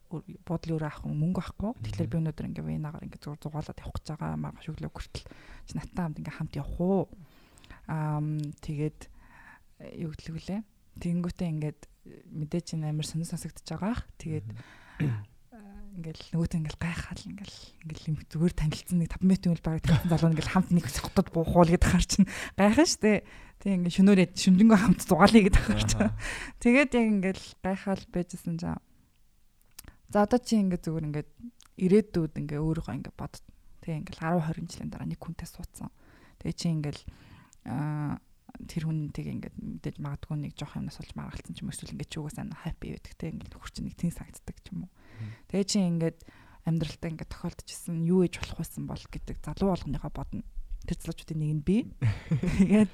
[0.43, 1.71] буудлын өөр авах мөнгө авахгүй.
[1.79, 5.25] Тэгэхээр би өнөөдөр ингээд венагаар ингээд зур зугаалаад явах гэж байгаа маргааш өглөө хүртэл
[5.65, 7.03] чи натаа хамт ингээд хамт явах уу?
[7.87, 8.19] Аа
[8.59, 8.99] тэгээд
[9.79, 10.61] э, юу гэдэг вүлээ?
[10.99, 14.03] Тэнгүүтээ ингээд э, мэдээж энэ амар сонир сонсогдож байгаах.
[14.19, 14.47] Тэгээд
[15.99, 20.31] ингээл нөгөөт ингээл гайхаал ингээл ингээл зүгээр танилцсан нэг 5 метрийн үл бараг танилцсан залуу
[20.31, 23.25] ингээл хамт нэг хотод буухуул гэдэг хар чинь гайхаа штэ.
[23.59, 26.15] Тэг ингээл шөнөөрөө шүндэнгөө хамт зугаалъя гэдэг чинь.
[26.63, 28.79] Тэгээд яг ингээл гайхаал байжсэн жаа.
[30.07, 31.29] За одоо чи ингээд зүгээр ингээд
[31.75, 33.35] ирээдүйд ингээ өөрийгөө ингээ бод.
[33.83, 35.91] Тэг ингээл 10 20 жилийн дараа нэг хүнтэй суудсан.
[36.39, 37.01] Тэгээ чи ингээл
[37.67, 38.23] аа
[38.67, 42.11] тэр хүнтэйг ингээд мэдээж магадгүй нэг жоох юмнаас олж маргалцсан ч юм уу эсвэл ингээд
[42.11, 44.91] ч угаасаа хаппи байдаг те ингээд хурц нэг тийм санагддаг ч юм уу.
[45.53, 46.17] Тэгээ чи ингээд
[46.65, 50.43] амьдралтаа ингээд тохиолдож исэн юу ээж болох байсан бол гэдэг залуу болгоныхоо бодно.
[50.89, 51.77] Тэр залуучуудын нэг нь би.
[52.65, 52.91] Тэгээд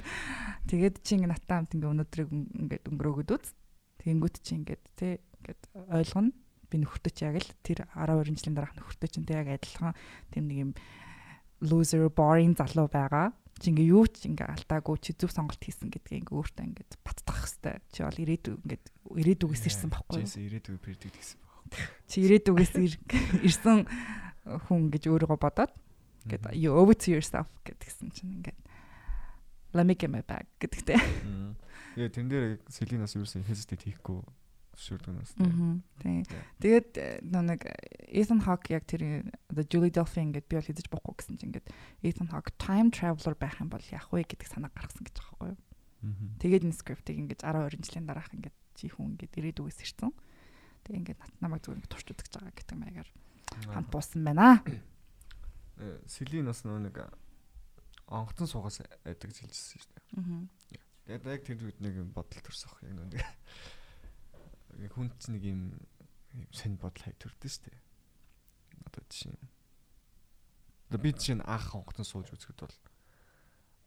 [0.67, 3.55] тэгээд чи ингээд натаа хамт ингээд өнөөдрийг ингээд өнгөрөөгд үз.
[4.03, 5.07] Тэгэнгүүт чи ингээд те
[5.39, 5.61] ингээд
[5.95, 6.35] ойлгоно.
[6.67, 9.95] Би нөхөртөө чи яг л тэр 12 жилийн дараах нөхөртөө чи яг адилхан
[10.33, 10.71] тийм нэг юм
[11.63, 13.31] loser boring залуу байгаа
[13.61, 17.47] чи ингээ юу ч ингээ алдаагүй чи зөв сонголт хийсэн гэдгийг ингээ өөртөө ингээ баттгах
[17.47, 18.81] хэвээр чи бол ирээдүй ингээ
[19.23, 21.79] ирээдүгээс ирсэн байхгүй юу Джейс ирээдүйг предикт гэсэн баг.
[22.11, 22.99] чи ирээдүгээс ир-
[23.47, 23.77] ирсэн
[24.67, 25.71] хүн гэж өөрийгөө бодоод
[26.25, 28.59] ингээд you owe it to yourself гэдгсэн чинь ингээд
[29.77, 30.99] let me get my bag гэдэгтэй
[31.95, 34.19] Тэгээ тэн дээр Селинаас юу гэсэн hesitate хийхгүй
[34.75, 35.31] зөвшөөрдөг нас.
[36.03, 36.27] Тийм.
[36.59, 37.63] Тэгээд э, нэг
[38.11, 41.71] Ethan Hawke яг тэр одоо Julie Delphi ингээд би бол хийж бохгүй гэсэн чинь ингээд
[42.03, 45.49] Ethan Hawke time traveler байх юм бол яах вэ гэдэг санаа гаргасан гэж байгаа байхгүй
[45.55, 45.59] юу.
[46.43, 50.11] Тэгээд энэ скриптийг ингээд 10 20 жилийн дараах ингээд чи хүн ингээд ирээдүгээс ирсэн.
[50.83, 53.09] Тэгээд ингээд намайг зүгээр ингээд турш үзэж байгаа гэдэг маягаар
[53.71, 54.59] хамт буусан байна.
[56.07, 56.97] Селин бас нөө нэг
[58.07, 60.05] онгоцон суугаас айдаг гэж хэлжсэн шүү дээ.
[60.19, 60.45] Аа.
[61.05, 62.95] Тэгээд яг тэр үед нэг бодол төрсөх яг
[64.79, 65.61] нэг хүн ч нэг юм
[66.51, 67.79] сонь бодол хай төрдөө шүү дээ.
[68.85, 69.37] Одоо жишээ
[70.89, 72.77] Одоо би жишээ нь анх онгоцон сууж үзэхэд бол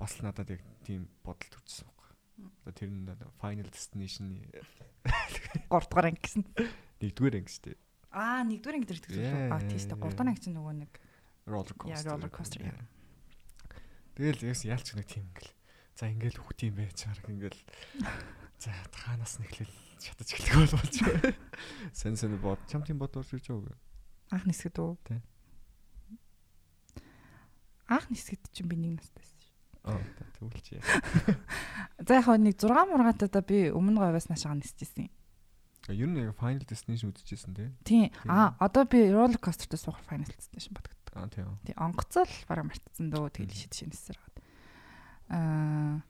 [0.02, 2.14] бас л надад яг тийм бодол төржсөн байхгүй.
[2.66, 3.06] Одоо тэр нь
[3.38, 4.26] Final Destination
[5.06, 6.44] 3 дугаар анги гэсэн.
[6.98, 7.78] нэгдүгээр анги шүү дээ.
[8.14, 9.50] Аа, нэгдүгээр анги дээр тэгсэн үү?
[9.54, 10.02] Аа, тийм шүү дээ.
[10.02, 10.92] 3 дугаар анги чинь нөгөө нэг
[11.48, 12.12] Roller coaster.
[12.12, 12.84] roller coaster, yeah.
[14.14, 15.52] Тэгэл яс яалч нэг тийм ингээл.
[15.96, 17.56] За ингээл хөх тийм байж чарах ингээл.
[18.62, 19.72] За хаанаас нэхлэл
[20.02, 21.34] шатаж эхлэх бол болж байна.
[21.96, 22.60] Сэн сэн бод.
[22.68, 23.78] Чам тийм бод орж ирж байгаа.
[24.30, 24.96] анх нисгэд үү?
[25.08, 25.20] Тий.
[27.88, 29.54] Анх нисгэд чинь би нэг настай байсан шүү.
[29.88, 30.02] Аа
[30.36, 30.76] тэгвэл чи.
[32.04, 35.08] За яг нэг 6 мургаатаа би өмнө говьас наашаа нисчихсэн.
[35.88, 37.72] Ер нь Final Destination үзчихсэн тий.
[37.86, 38.12] Тийм.
[38.28, 40.92] Аа, одоо би roller coaster-тэй суух final destination боддог.
[41.14, 41.56] Аа тийм.
[41.64, 44.36] Тийм, онгоцол бараг мартсан дөө тэгэл шид шинэсээр гад.
[45.32, 46.02] Аа,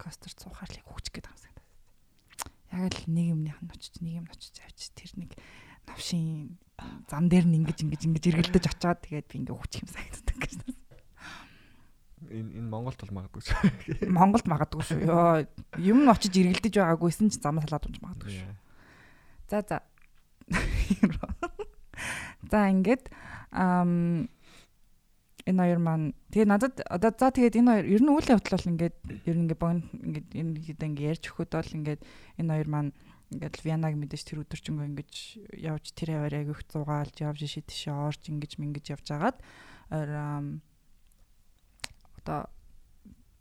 [0.00, 1.58] coaster суухаар л яг хүч гээд байгаа юм.
[2.72, 5.30] Яг л нэг юмных нь очиж, нэг юм очиж авч тэр нэг
[5.84, 6.56] навшин
[7.08, 10.52] зам дээр нь ингэж ингэж ингэж эргэлдэж очиод тэгээд би ингээ хүч юм санагддаг гэж.
[12.30, 14.08] Энэ энэ Монголд бол магадгүй шүү.
[14.08, 15.00] Монголд магадгүй шүү.
[15.08, 15.44] Йоо,
[15.80, 18.54] юм очиж эргэлдэж байгаагүйсэн ч замаа салаад унж магадгүй шүү.
[19.50, 19.78] За за.
[22.50, 23.08] За ингээд
[25.46, 26.12] энэ хоёр маань.
[26.30, 29.42] Тэгээ надад одоо за тэгээд энэ хоёр ер нь үйл явдал бол ингээд ер нь
[29.48, 32.00] ингээд богино ингээд энэ хэд ингээд ярьж өгөхөд бол ингээд
[32.38, 32.92] энэ хоёр маань
[33.30, 35.12] ингээд Вианаг мэдээж тэр өдөржингөө ингэж
[35.54, 39.38] явж тэр аваар агиох зугаалж явж иши тийшээ орж ингэж мингэж явж агаад
[39.90, 40.60] ам,
[42.18, 42.50] одоо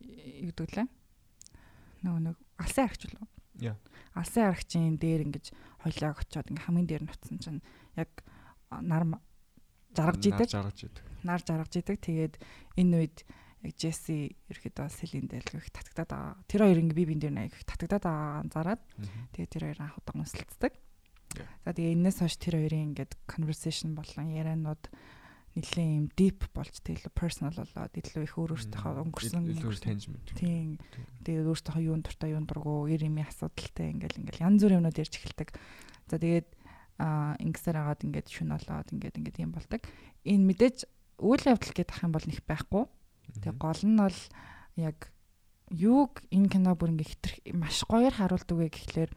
[0.05, 0.88] юу гэдэг лээ?
[2.05, 3.28] Нөгөө нэг алсын аргач лөө
[3.60, 3.76] Яа.
[4.14, 5.45] алсын аргачийн дээр ингэж
[5.84, 7.62] хоёлааг очиод ингээ хамгийн дээр нь утсан чинь
[7.97, 8.10] яг
[8.70, 9.03] нар
[9.97, 11.05] жаргаж идэг Жаргаж идэг.
[11.26, 12.34] нар жаргаж идэг тэгээд
[12.78, 13.17] энэ үед
[13.65, 16.36] яг Джесси ерөөхдөө Селин дэлгэх татагдаад байгаа.
[16.47, 18.82] Тэр хоёр ингээ бие биен дээр нэг татагдаад байгаа анзаараад
[19.36, 20.74] тэгээд тэр хоёр анх удаа үнсэлцдэг.
[21.67, 24.84] За тэгээ энэс хойш тэр хоёрын ингээд conversation болон ярианууд
[25.59, 30.30] нэлээд юм deep болж тэгээд personal болоод илүү их өөр өөртөө өнгөрсөн илүү таньж мэд.
[30.39, 30.80] Тийм.
[31.26, 35.13] Тэгээд өөртөө юун дуртай юун дургу эр ими асуудалтай ингээл ингээл янз бүрийн юмнууд ярьж
[35.20, 35.49] эхэлдэг.
[36.07, 36.47] За тэгээд
[37.00, 39.82] аа ингэсээр агаад ингээд шүн болоод ингээд ингээд юм болдог.
[40.28, 40.78] Энэ мэдээж
[41.24, 42.84] үйл явдал гэдэг ах юм бол нэг байхгүй.
[43.39, 44.20] Тэгээ гол нь бол
[44.76, 44.97] яг
[45.72, 49.12] юуг энэ кино бүр ингээ хитрх маш гоёор харуулдаг вэ гэхлээр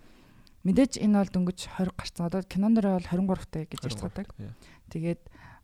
[0.62, 2.26] мэдээж энэ бол дөнгөж 20 гарсан.
[2.30, 4.54] Одоо кинон дээр бол 23 тай гэж ярьж байгаа.
[4.92, 5.22] Тэгээд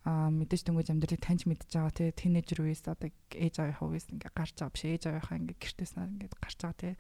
[0.09, 4.33] аа мэдээж дөнгөж амьдралыг таньж мэдж байгаа тий тинейжер үеэс одоо ээж аавынхаа үеэс ингээ
[4.33, 6.95] гарч байгаа биш ээж аавынхаа ингээ гэртээснээр ингээ гарч байгаа тий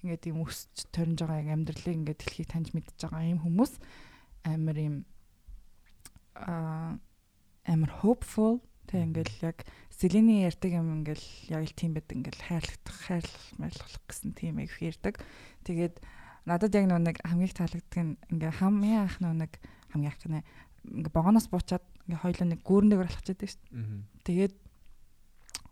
[0.00, 3.72] ингээд юм өсч төрнж байгаа яг амьдралыг ингээ дэлхийг таньж мэдж байгаа юм хүмүүс
[4.44, 4.96] амар юм
[6.34, 7.00] аа
[7.64, 8.60] амар hopeful.
[8.86, 14.36] Тий ингээл яг Селиний ярьдаг юм ингээл яг л тийм байд ингээл хайрлах хайрлах гэсэн
[14.36, 15.16] тийм их ярьдаг.
[15.64, 16.04] Тэгээд
[16.44, 19.52] надад яг нэг хамгийн их таалагддаг нь ингээ хамгийн анх нэг
[19.88, 20.40] хамгийн анх нэ
[20.84, 24.04] ингээ богоноос буучаад ингээ хоёлоо нэг гүүрнээр алхаж байдаг шүү дээ.
[24.28, 24.54] Тэгээд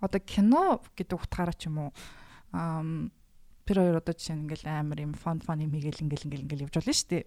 [0.00, 1.90] одоо кино гэдэг утгаараа ч юм уу
[2.56, 3.12] ам
[3.68, 6.64] тэр хоёр одоо жишээ нь ингээл амар юм фон фон юм хийгээл ингээл ингээл ингээл
[6.66, 7.24] явж болно шүү дээ.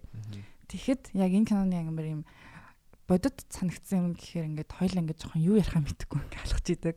[0.66, 2.22] Тэгэхэд яг энэ киноны амар юм
[3.06, 6.96] бодит санагдсан юм гэхээр ингээд хоёлаа ингээд жоохон юу ярихаа мэдэхгүй ингээд алхаж идэг.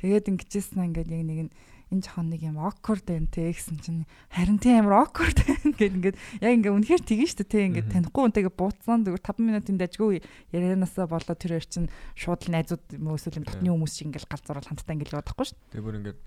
[0.00, 1.52] Тэгээд ингэжсэн ингээд яг нэг нь
[1.92, 4.02] энэ жоохон нэг юм awkward байна те гэсэн чинь
[4.32, 5.36] харин тийм амар awkward
[5.68, 9.44] ингээд ингээд яг ингээд үнэхээр тэгэн шүү дээ те ингээд танихгүй үнтэйгээ бууцсан зүгээр 5
[9.44, 13.92] минутын дажгүй ярианаасаа болоо тэр хоёр чинь шууд л найзууд юм эсвэл юм дотны хүмүүс
[13.94, 16.18] шиг ингээд галзуурал хамтдаа ингээд явах байхгүй шүү Тэгээ бүр ингээд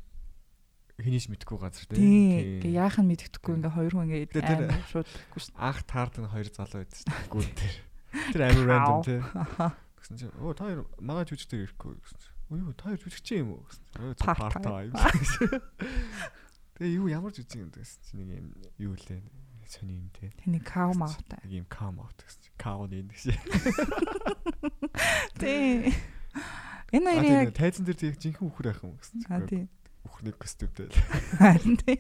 [0.98, 1.86] хинийч мэдхгүй газар.
[1.94, 2.62] Тийм.
[2.62, 6.32] Ингээ яах нь мэддэхгүй ингээ хоёр хүн ингээ амар шууд гэхгүй шүү анх таард нь
[6.34, 7.30] хоёр залуу байдсан шүү дээ.
[7.30, 7.76] Гүн дээр.
[8.34, 9.20] Тэр амар random тий.
[9.22, 9.72] дээ.
[10.02, 12.34] Гэсэн чинь оо та хоёр манай жүжиг дээр ирэхгүй гэсэн чинь.
[12.50, 13.84] Оо юу та хоёр жүжигч юм уу гэсэн.
[14.02, 14.58] Оо time.
[14.66, 14.92] time.
[16.82, 18.48] Тэгээ юу ямар жүжиг юм гэсэн чинь нэг юм
[18.82, 19.22] юу лээ.
[19.68, 20.32] Сони юм тий.
[20.42, 21.44] Тэний кау маатай.
[21.44, 22.58] Нэг юм come out гэсэн чинь.
[22.58, 23.36] Cow нэг гэсэн.
[25.38, 25.94] Тийм.
[26.96, 29.28] Энэ А хоёр тийм яг тайзан дээр тийм жинхэнэ үхэр байх юм гэсэн чинь.
[29.28, 29.68] А тийм.
[30.08, 30.88] Үхрний костюмтэй.
[31.38, 32.00] Харин тийм.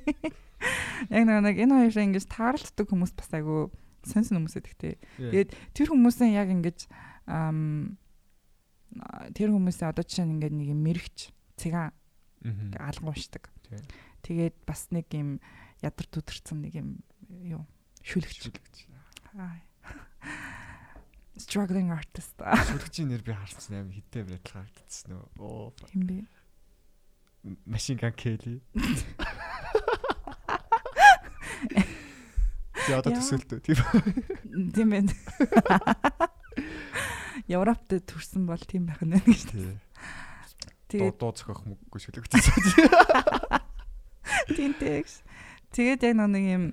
[1.11, 3.69] Яг нэг нэг энэ хоёроо ингэж таарлцдаг хүмүүс бас айгу
[4.07, 4.95] сонсон хүмүүс эдэгтэй.
[5.19, 6.87] Тэгээд тэр хүмүүсийн яг ингэж
[7.27, 7.99] ам
[9.35, 11.91] тэр хүмүүсийн одоо жишээ нь ингээд нэг юм мэрэгч цэгаан.
[13.67, 13.83] Тийм.
[14.23, 15.43] Тэгээд бас нэг юм
[15.83, 16.89] ядар түдэрсэн нэг юм
[17.43, 17.67] юу
[18.07, 18.47] Шүлэгч.
[18.47, 18.75] Шүлэгч.
[21.37, 22.39] Struggling artist.
[22.39, 25.25] Шүлэгчийн нэр би харсан аим хиттэй байтал харагдсан нөө.
[25.43, 25.69] Оо.
[25.91, 26.23] Хин бэ?
[27.65, 28.61] Машин ган Келли.
[32.87, 33.11] Яа Яа.
[33.11, 33.77] төсөөлтөө тийм.
[34.75, 35.11] Тийм ээ.
[37.51, 39.43] Европт төрсэн бол тийм байх нь байна гэж.
[39.51, 39.75] Тий.
[40.87, 42.31] Дуу Тэгээд дуу зохиох мөнгөгүй шүлэгч.
[44.55, 45.21] тинтэйгс.
[45.75, 46.63] Тэгээд яг нэг юм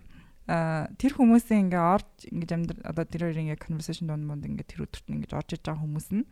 [0.47, 4.69] а тэр хүмүүсийн ингээ орж ингээ амьдрал одоо тэр хоёрын ингээ conversation донд монд ингээ
[4.69, 6.29] тэр өдөрт ингээ орж иж байгаа хүмүүс нь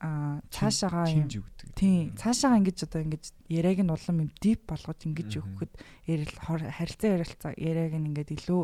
[0.00, 1.28] а цаашаага юм.
[1.76, 5.72] Тийм цаашаага ингэж одоо ингэж яриаг нь улам юм дип болгож ингэж өгөхөд
[6.08, 8.62] ярил харилцаа ярилцаа яриаг нь ингээд илүү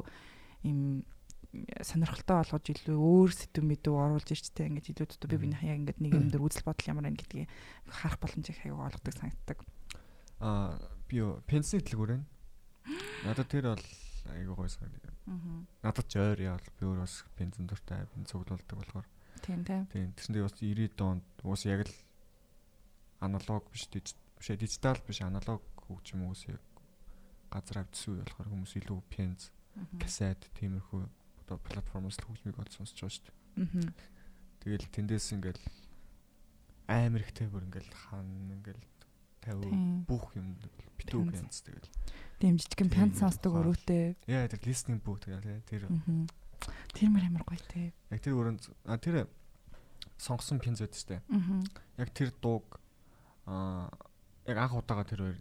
[0.64, 1.04] юм
[1.84, 6.00] сонирхолтой болгож илүү өөр сэдв мэдв оруулж ирчтэй ингээд илүү дутуу би биний яг ингээд
[6.00, 7.48] нэг юм дээр үзэл бодол ямар байна гэдгийг
[7.88, 9.58] харах боломжийг аяг олгодог санагддаг.
[10.40, 12.26] Аа би юу пенсийн дэлгүүр байна.
[13.24, 13.86] Надад тэр бол
[14.32, 15.14] айгуу гой санагдав.
[15.28, 15.64] Аа.
[15.84, 19.06] Надад ч ойр яа би өөр бас бензин дуртай бензин цуглуулдаг болохоор.
[19.42, 19.86] Тийм тийм.
[19.92, 21.94] Тийм тэрсэндээ бас 90-ад онд уус яг л
[23.20, 26.46] аналог биш биш дижитал биш аналог хөгжим уус
[27.50, 29.50] газар авдсан үе болохоор хүмүүс илүү пенз,
[30.02, 31.02] касет тиймэрхүү
[31.46, 33.36] одоо платформоос л хөгжмийг олж сонсч байгаа шүү дээ.
[33.86, 33.92] Аа.
[34.60, 35.62] Тэгэл тэндээс ингээл
[36.90, 38.82] амар ихтэй бүр ингээл хан ингээл
[39.46, 40.02] 50 Тийм.
[40.10, 40.58] бүх юм
[40.98, 41.38] битүү Пенз.
[41.38, 41.90] пенз тэгэл.
[42.42, 44.18] Жижигэн Тийм, пянт сонсдог өрөөтэй.
[44.26, 46.26] Яа тэр listening booth гэх тэр Аа.
[46.96, 47.92] Тэр мөр амар гоё те.
[48.10, 48.62] яг тэр өрөөнд
[49.02, 49.28] тэр
[50.18, 50.58] сонгосон
[50.96, 51.20] шүү дээ.
[51.28, 51.62] Аа.
[52.00, 52.80] яг тэр дууг
[53.46, 53.90] аа
[54.46, 55.38] яг анх удаага тэр хоёр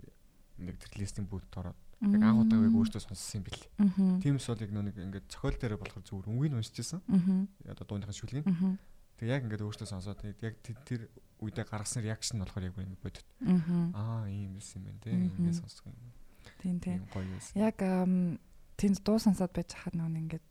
[0.60, 3.64] нэг тэр листинг бүүт ороод яг анх удаага яг өөртөө сонссон юм бэл.
[3.80, 4.20] Аа.
[4.20, 7.02] Тиймс бол яг нэг ингээд цохол дээр болохоор зүгээр өнгөний уншижсэн.
[7.08, 7.72] Аа.
[7.72, 8.46] Одоо дууныхаа шүлгийг.
[8.52, 8.76] Аа.
[9.16, 11.08] Тэг яг ингээд өөртөө сонсоод яг тэр-
[11.40, 13.28] үедээ гаргасан реакшн болохоор яг ингэ бодит.
[13.48, 14.24] Аа.
[14.24, 15.12] Аа ийм юм байна те.
[15.16, 15.96] Ингээд сонсох юм.
[16.60, 17.00] Тийм тийм.
[17.16, 17.40] Юм.
[17.56, 17.80] Яг
[18.76, 20.46] тэнд дуу сонсоод байж хахад нөгөө ингээд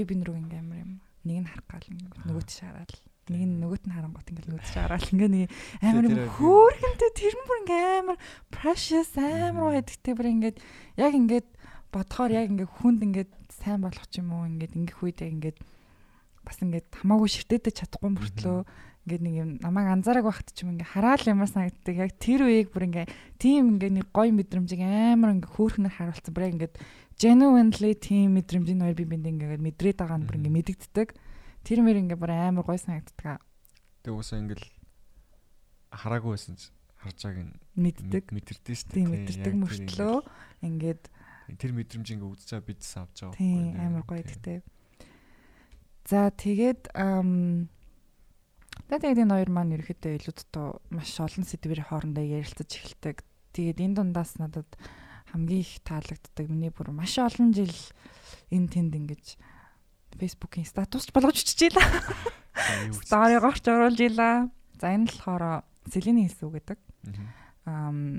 [0.00, 0.92] би бин рүү ингээм амар юм.
[1.28, 1.86] Нэг нь харах гал
[2.24, 2.96] нөгөөт шаарал.
[3.28, 5.10] Нэг нь нөгөөт нь харангуут ингээд нөгөөт шаарал.
[5.12, 5.46] Ингээд нэг
[5.84, 10.56] амар юм хөөрхөнтэй тэр нь бүр ингээд амар precious амар байдагтэй бүр ингээд
[10.96, 11.48] яг ингээд
[11.92, 15.58] бодохоор яг ингээд хүнд ингээд сайн болох ч юм уу ингээд ингэх үед яг ингээд
[16.44, 18.58] бас ингээд хамаагүй ширтээдэж чадахгүй мөртлөө
[19.08, 21.96] ингээд нэг юм намайг анзаараг байхад ч юм ингээ хараал ямар санагддаг.
[21.96, 23.06] Яг тэр үеийг бүр ингээ
[23.40, 26.32] тийм ингээ нэг гоё мэдрэмжийг амар ингээ хөөхнөр харуулсан.
[26.36, 26.72] Бүр яг ингээ
[27.16, 31.08] genuinely тийм мэдрэмжийн хоёр би бинд ингээ мэдрээд байгаа нь бүр ингээ мэдэгддэг.
[31.64, 33.40] Тэр мэр ингээ бүр амар гоё санагддаг.
[34.04, 34.68] Тэг уусаа ингээл
[35.92, 36.68] хараагүй байсан ч
[37.00, 38.24] харж байгааг нь мэддэг.
[38.32, 38.96] мэдэрдээ шүү дээ.
[39.00, 39.10] тийм
[39.44, 40.16] тэр мөртлөө
[40.60, 43.36] ингээд ингээд- тэр мэдрэмж ингээ үзэж байгаа бид авч байгаа.
[43.40, 44.58] тийм амар гоё гэдэгтэй
[46.10, 46.90] за тэгээд
[48.90, 53.22] Тэгээд энэ хоёр маань ерөөхдөө илүү дутуу маш олон сэдвэр хоорондоо ярилцаж эхэлдэг.
[53.54, 54.66] Тэгээд энэ дундаас надад
[55.30, 57.70] хамгийн их таалагддаг миний бүр маш олон жил
[58.50, 59.38] энэ тэнд ингэж
[60.18, 61.78] Facebook-ийн статусч болгож чичээлээ.
[61.78, 64.50] За, юу гэж- Сторигоор ч оруулж илаа.
[64.82, 66.78] За энэ болохоор Селений хэлсүү гэдэг.
[67.70, 68.18] Ам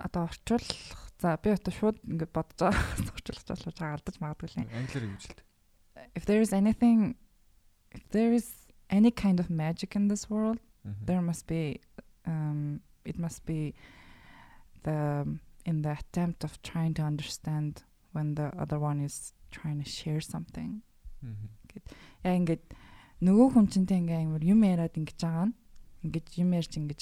[0.00, 2.72] одоо орчуулах за би одоо шууд ингэ бодож
[3.12, 4.64] орчуулах болов байгаа алдаж магадгүй л.
[4.64, 5.44] Англиар гэж хэлдэг?
[6.15, 7.15] If there is anything
[7.91, 8.47] if there is
[8.89, 11.05] any kind of magic in this world Мгм.
[11.05, 11.79] there must be
[12.25, 13.73] um it must be
[14.83, 15.25] the
[15.65, 20.21] in the attempt of trying to understand when the other one is trying to share
[20.21, 20.81] something
[21.23, 21.47] Мгм.
[22.23, 22.63] яа ингээд
[23.23, 25.55] нөгөө хүн чинтэй ингээ амар юм яриад ингэж байгаа нь
[26.05, 27.01] ингэж юм ярьж ингэж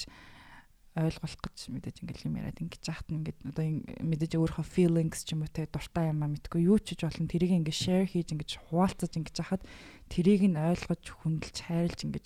[0.97, 3.65] ойлгох гэж мэдээж ингээл юм яриад ингэж яахт нь ингээд одоо
[4.01, 6.65] мэдээж өөрийнхөө feelings ч юм уу те дуртай юм а мэдгүй.
[6.65, 9.61] Юу ч гэж болон тэрийг ингээ share хийж ингэж хуваалцаж ингэж яхад
[10.09, 12.25] тэрийг нь ойлгож хүндэлж хайрлж ингэж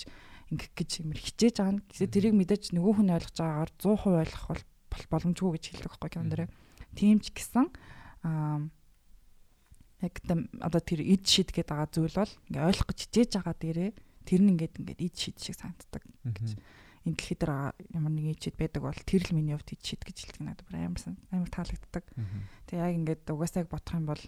[0.56, 1.84] ингэх гэж юмэр хичээж байгаа нь.
[1.92, 6.20] Гэсэн тэрийг мэдээж нөгөө хүн ойлгож байгаагаар 100% ойлгох бол бол- боломжгүй гэж хэлдэг байхгүй
[6.24, 6.44] юм дээр
[6.96, 7.68] тийм ч гэсэн
[8.24, 8.68] аа
[10.02, 10.16] яг
[10.60, 13.92] одоо тэр ид шид гэдэг байгаа зүйл бол ингээ ойлгох гэж хичээж байгаа дээрээ
[14.26, 16.58] тэр нь ингээд ингээд ид шид шиг санагддаг Мгм.
[17.06, 20.44] Энэ дэлхий дээр ямар нэг шид байдаг бол тэр л миний хувьд шид гэж хэлдэг
[20.46, 20.66] надад.
[20.70, 21.02] Бүр амар
[21.34, 22.06] амар таалагддаг.
[22.70, 24.24] Тэгээ яг ингээд угаасаа яг бодох юм бол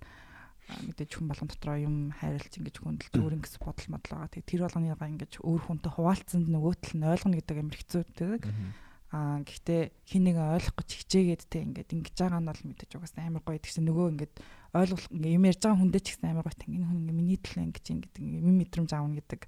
[0.63, 4.31] мэдээж хүн болгон дотроо юм хайрлж ингэж хүндэлж өөр ингэс бодол модол байгаа.
[4.31, 8.71] Тэгээ тэр болгоныгаа ингэж өөр хүнтэй хуваалцсанд нөгөөтөл нь ойлгоно гэдэг амар хэцүүтэй Мгм.
[9.13, 13.29] Аа гэхдээ хин нэг ойлгох гэж хичээгээд те ингээд ингэж байгаа нь бол мэдээж угаасаа
[13.29, 13.61] амар гоё.
[13.61, 14.33] Тэгсэн нөгөө ингээд
[14.73, 16.57] ойлгох ингээ юм ярьж байгаа хүндээ ч гэсэн амар гоё.
[16.57, 19.41] Тийм энэ хүн ингээ миний төлөө ингэж ингээд юм мэдрэмж аавна гэдэг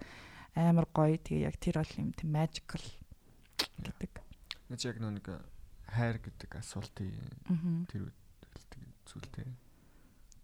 [0.53, 1.17] амар гоё.
[1.17, 2.83] Тэгээ яг тэр бол юм тийм magical
[3.59, 4.11] гэдэг.
[4.69, 5.27] Нэг яг нөө нэг
[5.89, 8.09] хайр гэдэг асуултын тэр
[8.43, 9.47] хэлдэг зүйлтэй.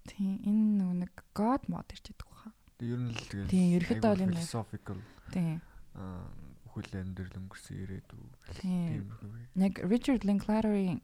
[0.08, 2.50] Тийм энэ нэг god mod ирж байдаг баха.
[2.78, 5.00] Тэгээ ер нь л тэгээ Тийм, ерөөхдөө бол энэ- philosophical
[5.34, 5.58] Тийм.
[5.98, 6.26] аа
[6.66, 8.22] бүхэл амьдрал өнгөрсөн ирээдүй.
[8.62, 9.12] Тийм.
[9.20, 9.34] Тийм.
[9.60, 11.02] Яг Richard Linklater-ийн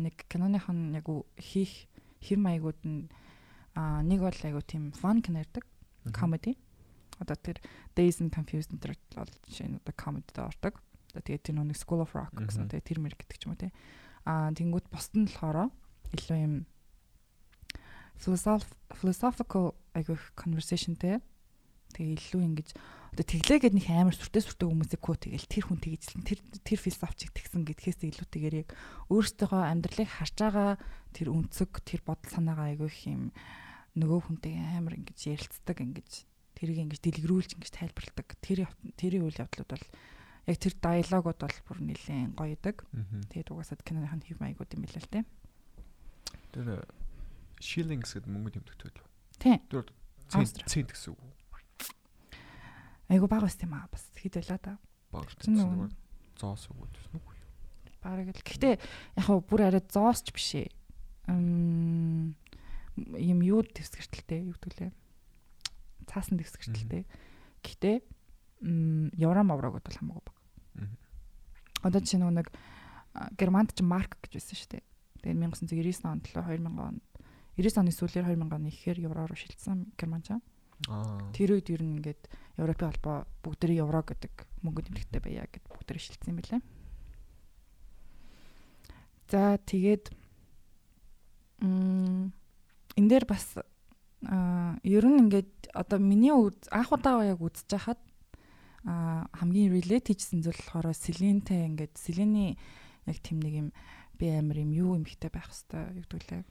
[0.00, 1.06] нэг киноных нь яг
[1.38, 1.86] хийх
[2.24, 3.06] хэм маягууд нь
[3.76, 5.64] нэг бол айгу тийм fun кинердэг
[6.14, 6.56] comedy.
[7.20, 7.60] Одоо тэр
[7.94, 10.74] Days and Confused энэ бол жишээ нь одоо comedy дээр
[11.14, 11.22] ордог.
[11.22, 13.62] Одоо тэгээд тэр нэг School of Rock гэсэн тэгээд тэр мэр гэдэг ч юм уу
[13.62, 13.72] тий.
[14.26, 15.70] Аа тэнгууд бусд нь болохоор
[16.14, 16.54] илүү юм
[18.18, 21.22] philosoph philosophical айгу conversationтэй.
[21.94, 22.68] Тэгээ илүү ингэж
[23.14, 27.30] одоо тэглээгээд нэг амар сүртэй сүртэй хүмүүсийг куу тэгэл тэр хүн тэгжлэн тэр тэр философчиг
[27.30, 28.74] тэгсэн гэдгээс илүүтэйгээр яг
[29.06, 30.70] өөрсдийнхөө амьдралыг харж байгаа
[31.14, 33.30] тэр өнцөг тэр бодол санаагаа айгүй их юм
[33.94, 36.10] нөгөө хүнтэй амар ингэж ярилцдаг ингэж
[36.58, 38.66] тэрийг ингэж дэлгэрүүлж ингэж тайлбарладаг тэр
[38.98, 39.86] тэрийн үйл явдлууд бол
[40.44, 42.76] яг тэр диалогууд бол бүр нэлээд гоё идэг.
[43.32, 45.20] Тэгээд угаасаа киноныхын хэв маягууд юм билээ л те.
[46.52, 46.84] Тэр
[47.60, 49.08] shillings гэдэг мөнгө тэмдэгтэй байлаа.
[49.40, 49.58] Тийм.
[49.72, 49.88] Тэр
[50.28, 51.20] цент гэсэн үг.
[53.08, 54.74] Айгу баг баст юм аа бас хэд байлаа да.
[55.12, 55.28] Баг.
[56.36, 57.26] Зоос үг гэсэн үг.
[58.04, 58.44] Бараг л.
[58.44, 58.74] Гэхдээ
[59.16, 60.68] яг хав бүр арай зоосч биш ээ.
[61.28, 62.36] Мм
[63.16, 64.92] юм юу дэвсгэртэлтэй юу гэдгэлээ.
[66.06, 67.08] Цаасан дэвсгэртэлтэй.
[67.64, 67.96] Гэхдээ
[68.64, 70.36] евро маврагууд бол хамаагүй баг.
[71.84, 72.48] Одоо жишээ нь нэг
[73.36, 74.84] Германд ч марк гэж байсан шүү дээ.
[75.20, 75.38] Тэгээд
[75.68, 76.96] 1999 онд л 2000 он
[77.60, 80.34] 90 оны сүүлээр 2000 оны ихээр евро руу шилжсэн Герман ч.
[80.88, 81.20] Аа.
[81.36, 82.26] Тэр үед ер нь ингээд
[82.58, 84.32] Европын холбоо бүгдээрээ евро гэдэг
[84.64, 86.62] мөнгө тэмдэгтэй байя гэд бүгдээрээ шилжсэн билээ.
[89.30, 90.10] За тэгээд
[91.62, 92.32] м
[92.98, 93.60] энэ дээр бас
[94.82, 98.00] ер нь ингээд одоо миний анх удаа яг үзэж хахад
[98.84, 102.60] а хамгийн relate хийсэн зүйл болохоор Селентэй ингээд Селений
[103.08, 103.68] яг тэм нэг юм
[104.20, 106.42] би амар юм юу юм ихтэй байх хэвээр юу гэдүүлээ.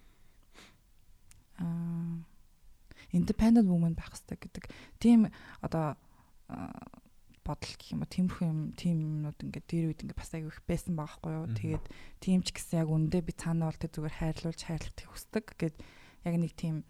[1.61, 2.25] Аа
[3.13, 4.65] independent woman байх хэрэгтэй гэдэг.
[4.97, 5.29] Тийм
[5.61, 5.95] одоо
[7.43, 10.61] бодол гэх юм уу тиймэрхүү юм тийм юмнууд ингээд дээр үед ингээд бас аягүй их
[10.65, 11.47] байсан байхгүй юу.
[11.53, 11.85] Тэгээд
[12.23, 15.75] тийм ч гэсэн яг үндэ би цаанаа бол тэг зүгээр хайрлуулж хайрлахыг хүсдэг гэд
[16.23, 16.87] яг нэг тийм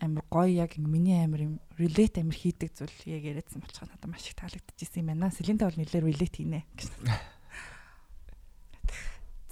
[0.00, 4.26] амар гоё яг миний амар юм relate амар хийдэг зүйл яг яриадсан болчиход надад маш
[4.28, 5.30] их таалагдчихсэн юм байна.
[5.30, 6.90] Селинтэй бол нэлээд relate хийнэ гэж.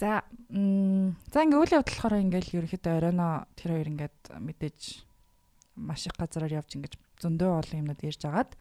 [0.00, 4.80] За за ингээ үйл болохоор ингээл ерөөхдөө оройно тэр хоёр ингээд мэдээж
[5.78, 8.58] маш их газараар явж ингэж зөндөө олон юмнууд ярьж агаад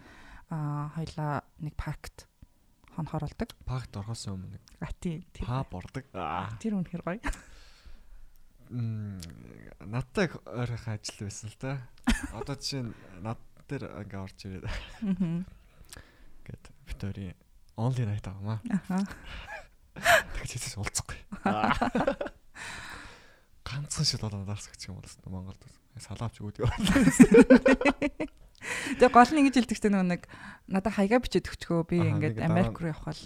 [0.53, 2.29] а хоёлаа нэг паркт
[2.93, 3.49] хонхоор болдог.
[3.65, 6.05] Пакт орохоос өмнө нэг А тийм паб ордог.
[6.13, 6.53] Аа.
[6.61, 7.19] Тэр үнэхэр гоё.
[8.73, 11.77] Надтай ойрхон ажил байсан л да.
[12.37, 13.37] Одоо жишээ нь над
[13.69, 14.65] дээр ингээ орж ирээд
[16.43, 17.37] бит хоёрын
[17.77, 18.57] only night авмаа.
[18.69, 19.05] Аха.
[19.93, 21.21] Тэгж хэсэс уулзахгүй.
[23.67, 25.61] Ганцхан шил болоо дарсагч юм болсон Монголд.
[25.93, 26.65] Салаавч үүдээ.
[28.97, 30.25] Тэгээ гол нь ингэж хэлдэг чинь нөгөө нэг
[30.65, 33.21] надад хаяга бичээд өгчгөө би ингээд Америк руу явах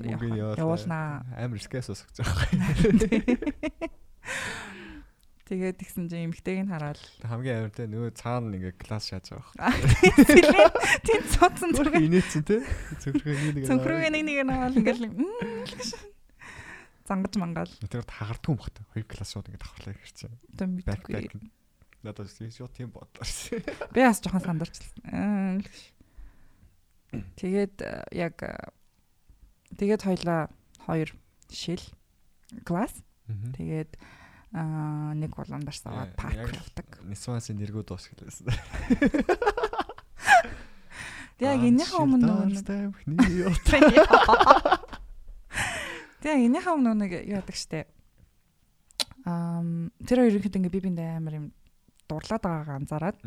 [0.59, 1.23] явуулнаа.
[1.39, 2.51] Амар скэс усгаж байгаа.
[5.47, 9.71] Тэгээд тэгсэн чинь эмгтэйг нь хараад Хамгийн амар те нөгөө цаана ингээ класс шааж байгаа.
[10.27, 10.71] Сэлэн
[11.07, 12.67] тийм цуцсан Зүрх инээсэн те.
[12.99, 15.07] Зүрхээ нэг цөнхрүүгээ нэг нэг нь аваад ингээл
[17.07, 18.83] зангаж мангаал Тэр хагардгүй юм бахта.
[18.91, 20.31] Хоёр класс шууд ингээ давхарлаа хэрчээ.
[20.35, 21.47] одоо Back мэдгүй.
[22.03, 23.23] Надад шууд тийм бодлоо.
[23.95, 25.63] Би бас жоохон сандарчлаа.
[27.39, 28.51] Тэгээд э, яг э,
[29.79, 30.51] тэгээд хоёлаа
[30.83, 31.15] хоёр
[31.47, 31.81] шил
[32.67, 32.93] класс
[33.55, 33.95] тэгээд
[34.57, 36.87] аа нэг боломдорс аваад Яа, парк явдаг.
[37.05, 38.49] Нисвасын нэргүүд дуус гэлээсэн.
[41.37, 42.49] Яг энэхээ өмнө нөгөө
[46.25, 47.85] Тэгээ энэхээ өмнө нэг яадаг штэ.
[49.29, 51.47] Ам тэр хоёр ихэд ингээ би биндээ амар юм
[52.09, 53.17] дурлаад байгаагаа анзаараад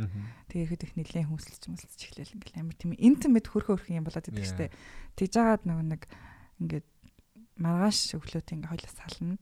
[0.50, 4.26] тэгээ ихэд их нилээн хүсэлж мүсэлж эхлээл ингээл амар тийм интимэд хөрхөө хөрхөн юм болоод
[4.26, 4.74] идэг штэ.
[5.14, 6.02] Тэгж жагаад нөгөө нэг
[6.64, 6.86] ингээд
[7.60, 9.36] маргааш өглөөт ингээ хойлоо сална.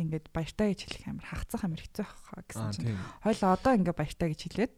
[0.00, 2.98] Ингээд баяртай гэж хэлэх амар хагцах амар хэцүү хаа гэсэн чинь.
[3.24, 4.74] Хойлоо одоо ингээ баяртай гэж хэлээд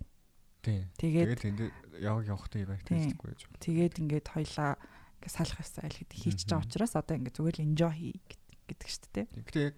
[0.63, 0.83] Тийм.
[0.99, 2.99] тэгээд Тэгээд яваг явахтай байг Тийм.
[3.11, 3.41] хэлдэггүй гэж.
[3.63, 7.67] тэгээд ингээд хойлоо ингээ салах ёстой айл гэдэг хийчихэж байгаа учраас одоо ингээ зүгээр л
[7.67, 9.27] enjoy хий гэд- гэдэг шүү дээ.
[9.43, 9.77] Гэхдээ яг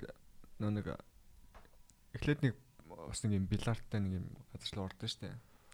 [0.60, 0.86] нөө нэг
[2.14, 2.54] эхлээд нэг
[2.88, 5.32] бас нэг юм биларттай нэг юм газарчлал ордоо штэ.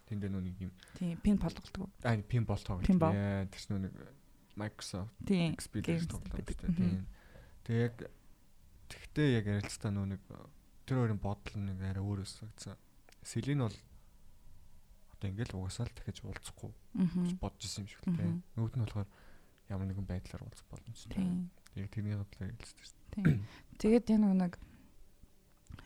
[0.09, 1.87] Тэнд нөө нэг юм Тийм пин болголдог.
[2.03, 2.59] аа пин бол.
[2.59, 3.13] Pinball.
[3.15, 3.93] Яа, тэрс нөө нэг
[4.57, 6.67] Microsoft штэ.
[6.67, 6.75] Мгм.
[6.75, 7.07] Тийм.
[7.63, 7.93] Тэг
[9.11, 10.21] яг тэгтээ яг ярилцтаа нөө нэг
[10.87, 12.75] тэр хоёрын бодол нэг арай өөр өсгөгцсөн.
[13.23, 13.75] Селин бол
[15.13, 17.37] одоо ингээл угасаал дахиж уулзахгүй Мгм.
[17.39, 18.43] бодож исэн юм шиг л тийм.
[18.55, 19.07] Нөгөөд нь болохоор
[19.69, 21.47] ямар нэгэн байдлаар уулзах боломжтой.
[21.75, 23.45] Яг тэрний бодлоо хэлсэн шүү Тийм.
[23.77, 24.53] Тэгээд энэ нэг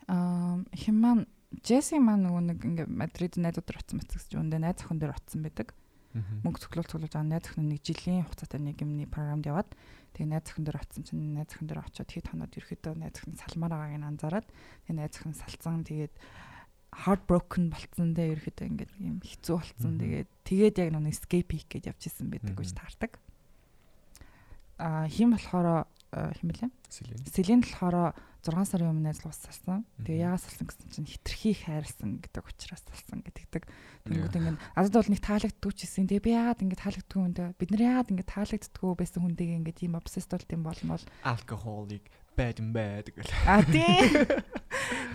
[0.06, 1.26] аа хэм маань
[1.62, 5.42] Джесси маань нөгөө нэг ингээ Мадрид найзууд очсон мэт гэж үндэ найз охин дээр очсон
[5.46, 5.74] байдаг.
[5.74, 5.85] дээ.
[6.44, 9.70] Мөнгө цуглуул цуглуулж байгаа найз охин нэг жилийн хугацаатай нэг юмны програмд яваад
[10.16, 13.36] тэгээ найз охин дээр очсон чинь найз охин дээр очиод хэд хоноод ерөөдөө найз охин
[13.36, 16.14] салмаар байгааг нь анзаараад тэгээ найз охин салцсан тэгээд
[17.04, 19.94] heartbroken болцсон те ерөөхдөө ингээд юм хэцүү болцсон.
[20.00, 23.12] Тэгээд тэгээд яг нэг escape хийх гэж явж исэн байдаг гэж таардаг.
[24.80, 26.68] Аа хим болохоор хим блэ?
[26.88, 27.24] Сэлэн.
[27.26, 28.14] Селен болохоор
[28.46, 29.82] 6 сарын өмнө ус салсан.
[30.06, 30.24] Тэгээ Мгм.
[30.30, 33.62] яагаад салсан гэсэн чинь хитрхи хайрлсан гэдэг учраас салсан гэдэгдэг.
[34.06, 36.06] Тэнгүүд ингээд надад бол нэг таалагддгүй ч гэсэн.
[36.06, 39.94] Тэгээ би яагаад ингээд таалагддгүй хүндээ бид нар яагаад ингээд таалагддгүй байсан хүндээ ингээд ийм
[39.98, 41.02] obsessed болт юм бол бол
[42.36, 43.32] And bad гэл.
[43.48, 44.28] а тийм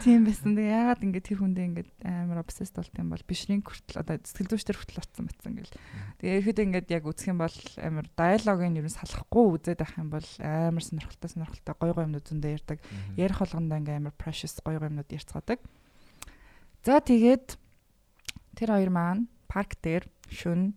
[0.02, 0.58] тийм байсан.
[0.58, 4.50] Тэгээ яагаад ингээд тэр хүндээ ингээд амар obsessed болт юм бол бишрийн хүртэл одоо сэтгэл
[4.58, 5.76] зүйч төр хүртэл утсан батсан гэл.
[6.18, 10.10] Тэгээ ерөөдөө ингээд яг үзэх юм бол амар диалогийн ер нь салахгүй үзээд байх юм
[10.10, 12.80] бол амар сонирхолтой сонирхолтой гой гой юмнууд зөндөө ярьдаг.
[13.14, 15.60] ярих болгондоо ингээм амар precious гоё юмнууд ярьцгаадаг.
[16.82, 17.62] За тэгээд
[18.58, 20.74] тэр хоёр маань парк дээр шүн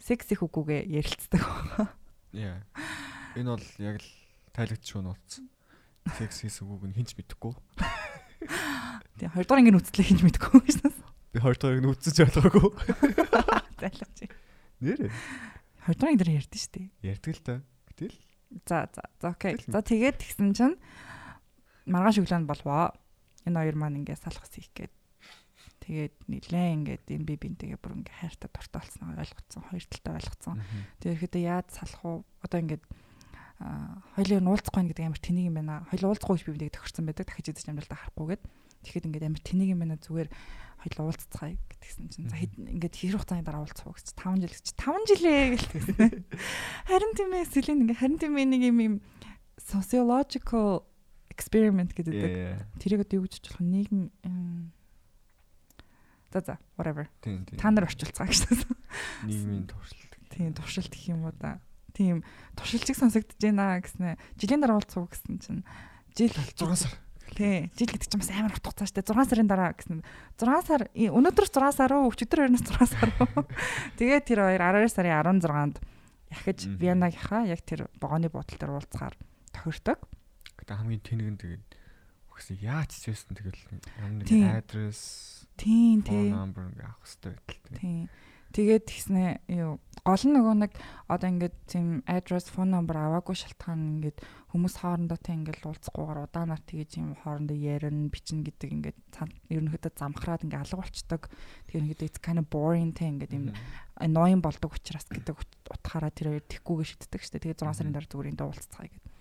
[0.00, 1.86] секс их үгүйгээ ярилцдаг байгаа.
[2.32, 2.64] Яа.
[3.36, 4.08] Энэ бол яг л
[4.80, 5.52] шүүн уулцсан.
[6.18, 7.54] Секс хийсэн үг нь хинч мэдэхгүй.
[9.18, 10.92] Тэгээ хоёр дахь ангийн үстлээ хийж мэдгүй гэсэн.
[11.30, 12.70] Би хоёр дахь нь үтсэж ойлгоогүй.
[13.80, 14.18] Зайлаач.
[14.82, 15.08] Нэрэ.
[15.86, 16.86] Хоёр дахь анги дээр ярьдэн шүү дээ.
[17.06, 17.54] Ярьдаг л та.
[17.86, 18.16] Гэтэл
[18.66, 19.56] За за за окей.
[19.66, 20.76] За тэгээд тэгсэн чинь
[21.88, 22.92] маргааш өглөөнд болвоо.
[23.48, 24.92] Энэ хоёр маань ингээ салах ус хийх гээд
[25.82, 29.62] тэгээд нилээ ингээд энэ би бинтэйгээ бүр ингээ хайртай дуртай болсноо ойлгоцсон.
[29.72, 30.56] Хоёр талтай ойлгоцсон.
[31.00, 32.18] Тэгээд ихэд яаж салах уу?
[32.44, 32.84] Одоо ингээд
[34.16, 35.86] хоёлын уулзахгүй байх гэдэг амар тэнийг юм байна.
[35.90, 37.26] Хоёул уулзахгүй гэж би бидэг тохирсон байдаг.
[37.28, 38.42] Дахиж идэж амжилтаа харахгүйгээд.
[38.82, 40.28] Тэгэхэд ингээд амар тэнийг юм байна зүгээр
[40.82, 44.50] хоёул уулзцгаая гэдгсэн чинь за хэд ингээд хэр хугацааны дараа уулзах уу гэж 5 жил
[44.50, 46.10] гэж 5 жилээ гэлтгсэн.
[46.90, 48.94] Харин тийм ээ Селин ингээд харин тийм нэг юм юм
[49.62, 50.82] sociological
[51.30, 52.82] experiment гэдэг.
[52.82, 54.10] Тэрийг одоо юу гэж болох нийгэм
[56.32, 57.06] За за whatever.
[57.22, 58.64] Та нар орчуулцгаа гэсэн.
[59.28, 60.12] нийгмийн туршилт.
[60.32, 61.60] Тийм туршилт гэх юм уу да.
[61.92, 62.24] Тийм
[62.56, 64.16] туршилтчиг сонсогдож байна гэснэ.
[64.40, 65.62] Жилийн дараа уулзах уу гэсэн чинь
[66.16, 66.94] жил 6 сар.
[67.32, 70.04] Тий, жил гэдэг чинь бас амар урт хугацаа штэ 6 сарын дараа гэсэн.
[70.36, 73.44] 6 сар өнөөдөр 6 сар уу, өчигдөр 29 6 сар уу.
[74.00, 75.76] Тэгээд тэр хоёр 12 сарын 16-нд
[76.32, 76.76] яхаж Мгм.
[76.80, 79.16] Вианагийнхаа яг тэр богоны буудлын дээр уулзахаар
[79.52, 80.00] тохирдог.
[80.60, 81.64] Гэтэ хамгийн тэнэг нь тэгээд
[82.32, 83.60] өгсөн яаж ч байсан тэгэл
[84.24, 84.48] Тийм.
[84.48, 85.00] нэг адрес,
[85.60, 86.32] Тийм phone тий.
[86.32, 87.76] number ингээ авах хэрэгтэй байтал.
[87.76, 88.08] Тийм.
[88.52, 90.72] Тэгээд тэгснэ юу гол нь нөгөө нэг
[91.08, 94.18] одоо ингээд тийм address phone number аваагүй шалтгаан ингээд
[94.52, 98.98] хүмүүс хоорондоо тэ ингээд уулзахгүйгээр удаанаар тэгэж юм хоорондоо ярина бичнэ гэдэг ингээд
[99.48, 101.22] ерөнхийдөө замхраад ингээд алга болчдөг.
[101.70, 103.56] Тэгээ ерөнхийдөө it's kind of boring тэ ингээд юм
[103.96, 107.40] annoying болдог учраас гэдэг ут- утгаараа тэр хоёр тэггүйгээ шийддэг штэ.
[107.40, 109.12] Тэгээд 6 сарын дараа зүгээр эндээ уулзцгаая гэдэг.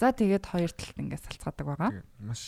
[0.00, 1.90] За тэгээд хоёр талд ингээд салцгаадаг байгаа.
[1.92, 2.42] Тэгээд маш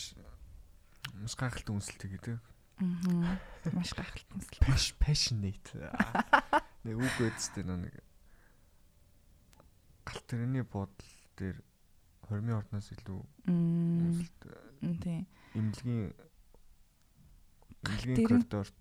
[1.20, 2.53] маш гайхалтай үнсэлтэй гэдэг.
[2.78, 3.38] Аа.
[3.72, 4.38] Маш гайхалтай.
[4.60, 5.70] Passion- Passionate.
[6.84, 7.94] Нэг үг өгдөөстэй нэг
[10.04, 11.62] галт тэрний бодол дээр
[12.28, 14.52] 20-ийн ордноос илүү үнсэлтэй.
[15.00, 15.24] Тийм.
[15.54, 16.12] Имлэгийн
[17.84, 18.80] тэрийн- коридорт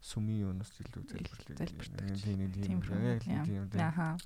[0.00, 1.68] сүмийн юунаас илүү залбирдаг.
[2.20, 2.80] Тийм тийм
[3.20, 3.76] Тийм л.
[3.76, 4.16] Яха.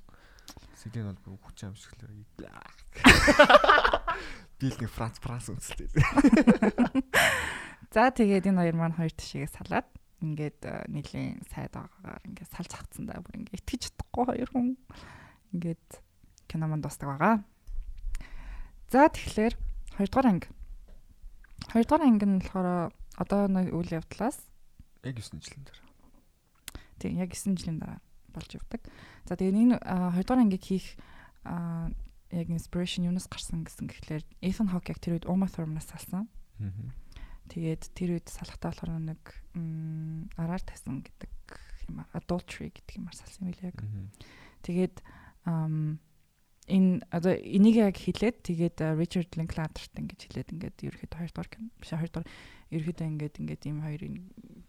[0.79, 2.09] Сэдэн бол бүр хүч амжиглаа.
[4.59, 5.87] Бил нэг Франц Франц үнсэлтэй.
[7.89, 9.87] За тэгээд энэ хоёр маань хоёр тишээгээ салаад
[10.21, 14.67] ингээд э, нэлийн сайд байгаагаар ингээд салж хатсан даа бүр ингээд итгэж чадахгүй хоёр хүн
[15.57, 15.87] ингээд
[16.45, 17.41] кино манд дуустдаг байгаа.
[18.93, 19.53] За тэгэхээр
[19.97, 20.47] хоёрдугаар анги.
[21.73, 24.37] Хоёрдугаар анги нь болохоор одоо нэг үйл явдлаас
[25.01, 25.87] Яг 9 жилийн дараа.
[26.99, 27.99] тийм яг 9 жилийн дараа
[28.35, 28.85] болж явдаг.
[29.25, 30.93] За тэгээд энэ а, хоёрдугаар ангийг хийх
[32.29, 36.29] яг inspiration юунаас гарсан гэсэн гэхлээр Ethan Hawke яг тэр үед Uma Thurman-аас салсан.
[36.61, 36.69] Аа.
[37.49, 39.21] Тэгээд тэр үед салахтаа болохоор нэг
[40.37, 41.33] араар тасан гэдэг
[41.89, 43.81] юм аа adultery гэдэг юмар салсан юм билээ яг.
[44.61, 44.95] Тэгээд
[46.69, 51.73] энэ одоо энийг яг хэлээд тэгээд Richard Linklater-т ингэж хэлээд ингээд ерөөхдөө хоёр дахь кино
[51.81, 52.29] биш хоёр дахь
[52.69, 54.15] ерөөхдөө ингээд ингээд ийм хоёрын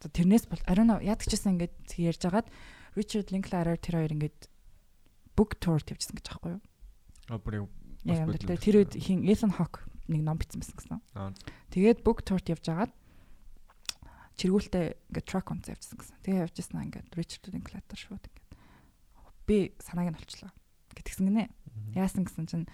[0.01, 2.49] тэрнээс бол ариун яадаг ч гэсэн ингээд ярьж агаад
[2.97, 4.49] Richard Linklater тэр хоёр ингээд
[5.37, 6.63] book tour явьжсэн гэж аахгүй юу?
[7.29, 10.99] А бүр тэр үед хин Ethan Hawke нэг ном бичсэн байсан гэсэн.
[11.71, 12.93] Тэгээд book tour явж агаад
[14.35, 16.17] чиргүүлтэй ингээд truck онц явжсан гэсэн.
[16.27, 18.51] Тэгээ явжсэн аа ингээд Richard Linklater шууд ингээд
[19.47, 20.51] би санааг нь олчлоо
[20.97, 21.53] гэтгсэн гинэ.
[21.95, 22.67] Яасан гэсэн чинь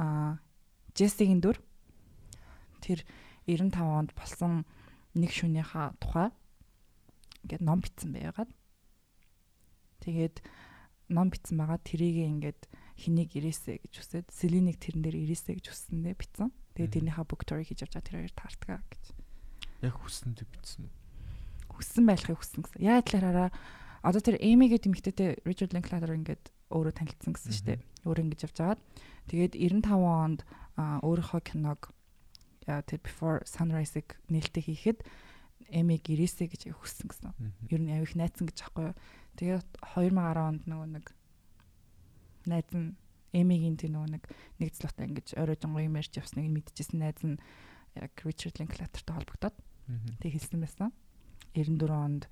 [0.00, 0.40] аа
[0.96, 1.60] Джессигийн дүр
[2.80, 3.04] тэр
[3.46, 4.64] 95 онд болсон
[5.14, 6.32] нэг шөнийхаа тухай
[7.44, 8.50] ингээд ном бичсэн байгаад
[10.00, 10.40] тэгээд
[11.12, 12.60] ном бичсэн байгаа тэрийг ингээд
[12.96, 16.48] хэнийг ирээсэ гэж үсээд Селинийг тэрэн дээр ирээсэ гэж үссэндээ бичсэн.
[16.76, 19.04] Тэгээд тэрнийхээ book tour хийж явж байгаа тэр хоёр таартгаа гэж
[19.82, 20.92] Яг хүссэндээ битсэн үү?
[21.72, 22.80] хүссэн байхыг хүссэн гэсэн.
[22.84, 23.50] Яа талаараа
[24.04, 27.78] одоо тэр Эми гэдэг эмэгтэйтэй Richard Linklater ингээд өөрөө танилцсан гэсэн шүү дээ.
[28.06, 28.80] Өөрөө ингэж явж агаад
[29.26, 30.40] тэгээд 95 онд
[30.78, 31.80] өөрийнхөө киног
[32.66, 34.98] тэр Before Sunrise-ыг нээлттэй хийхэд
[35.72, 37.32] Эмиг ирээсэ гэж хүссэн гэсэн.
[37.72, 38.92] Ер нь авих найцсан гэж аахгүй.
[39.40, 41.06] Тэгээд 2010 онд нөгөө нэг
[42.46, 42.94] найз нь
[43.32, 44.24] Эмигийн тэр нөгөө нэг
[44.60, 47.40] нэг злуутай ингэж орой жонгоо юм ярьж явсныг мэдчихсэн найз нь
[47.96, 49.56] яг Ричард Линклатертай холбогдоод
[50.20, 50.92] тэг хэлсэн байсан.
[51.56, 52.24] 94 онд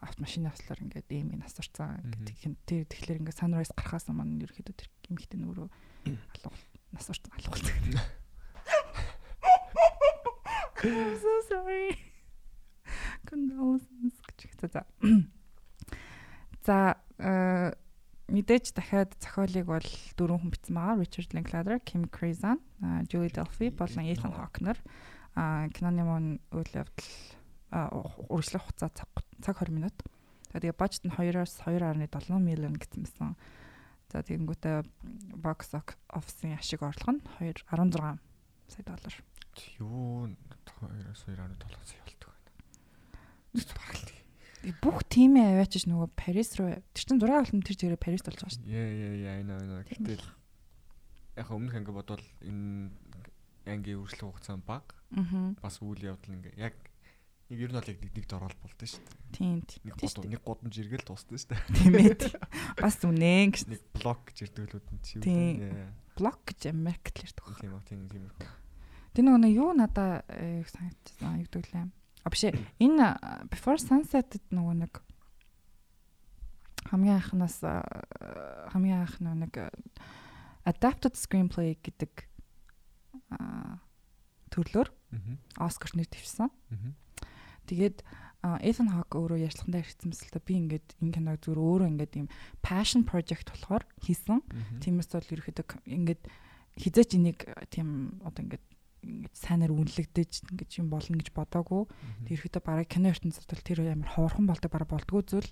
[0.00, 5.38] автомашины авслаар ингээд Эми насварцсан гэдэг тэр тэгэхээр ингээд Sunrise гарахаас өмнө ерөөхдөө тэр эмхтэй
[5.40, 5.68] нөрөө
[6.08, 6.50] алга
[6.96, 7.76] насварцсан алгуулдаг.
[10.80, 11.92] I'm so sorry.
[13.28, 14.70] Condolences гэж хэлсэн.
[14.72, 14.82] За.
[16.66, 17.72] За э,
[18.30, 21.02] мэдээж дахиад зохиолыг бол дөрвөн хүн бичсэн байгаа.
[21.02, 22.62] Richard Linklater, Kim Krizan,
[23.10, 24.78] Julie Delphi болон Ethan Hawke нар
[25.34, 26.24] киноны мөн
[26.54, 27.10] үйл явдал
[28.30, 29.10] үргэлжлэх хугацаа цаг
[29.42, 29.96] цаг 20 минут.
[30.50, 33.38] Тэгээ бажет нь 2-оос 2.7 миллион гэсэн байсан.
[34.10, 34.82] За тэгэнгүүтээ
[35.38, 35.70] box
[36.10, 38.18] office-ийн ашиг орлого нь 2 16
[38.66, 39.14] сая доллар.
[39.78, 40.26] Юу
[40.66, 42.50] 2-оос 2.7 сая болдог байна.
[44.60, 48.52] Бүх тимээ аваачиж нөгөө Парис руу тэр чин 6 алтан тэр зэрэг Парист болж байгаа
[48.52, 48.76] шүү дээ.
[48.76, 50.26] Яа яа яа энэ энэ гэтэл
[51.40, 52.92] яг өмнөх анги бодвол энэ
[53.64, 54.84] ангийн үргэлжлэх хугацаа баг.
[55.64, 56.76] Бас үйл явдал ингээ яг
[57.48, 59.16] нэг ер нь бол яг нэг нэгд ороод болдсон шүү дээ.
[59.32, 59.58] Тийм.
[59.64, 61.62] Нэг гол нэг годамж иргэл дуусна шүү дээ.
[61.80, 62.14] Тийм ээ.
[62.76, 65.88] Бас үнэн гэж нэг блок гэж ирдүүлүүд нь чи юу.
[66.20, 67.48] Блок гэж Америкт л ирдэг.
[67.64, 68.28] Тийм аа тийм тийм.
[69.16, 71.88] Тэр нөгөө юу надаа санагдчихсан юу гэдэг лээ
[72.24, 72.56] А биш ээ.
[72.80, 73.16] Энэ
[73.48, 74.92] Before Sunset-д нөгөө нэг
[76.90, 77.60] хамгийн анхнаас
[78.72, 79.54] хамгийн анх нэг
[80.66, 82.28] adapted screenplay гэдэг
[84.50, 84.88] төрлөөр
[85.58, 86.50] Оскар нэр дэвшсэн.
[87.66, 88.02] Тэгээд
[88.40, 92.28] Ethan Hawke өөрөө ярьслахандаа ирсэн та би ингээд энэ киног зүгээр өөрөө ингээд юм
[92.64, 94.40] passion project болохоор хийсэн.
[94.80, 96.22] Тиймээс бол ерөөхдөө ингээд
[96.80, 98.64] хизээч энийг тийм одоо ингээд
[99.04, 101.88] ингэж сайнаар үнэлэгдэж ингэж юм болно гэж бодоагүй.
[102.28, 105.50] Тэрхэдээ бараг кино ертөнцид бол тэр амар хоорхон болдог бараг болдгоо зүйл.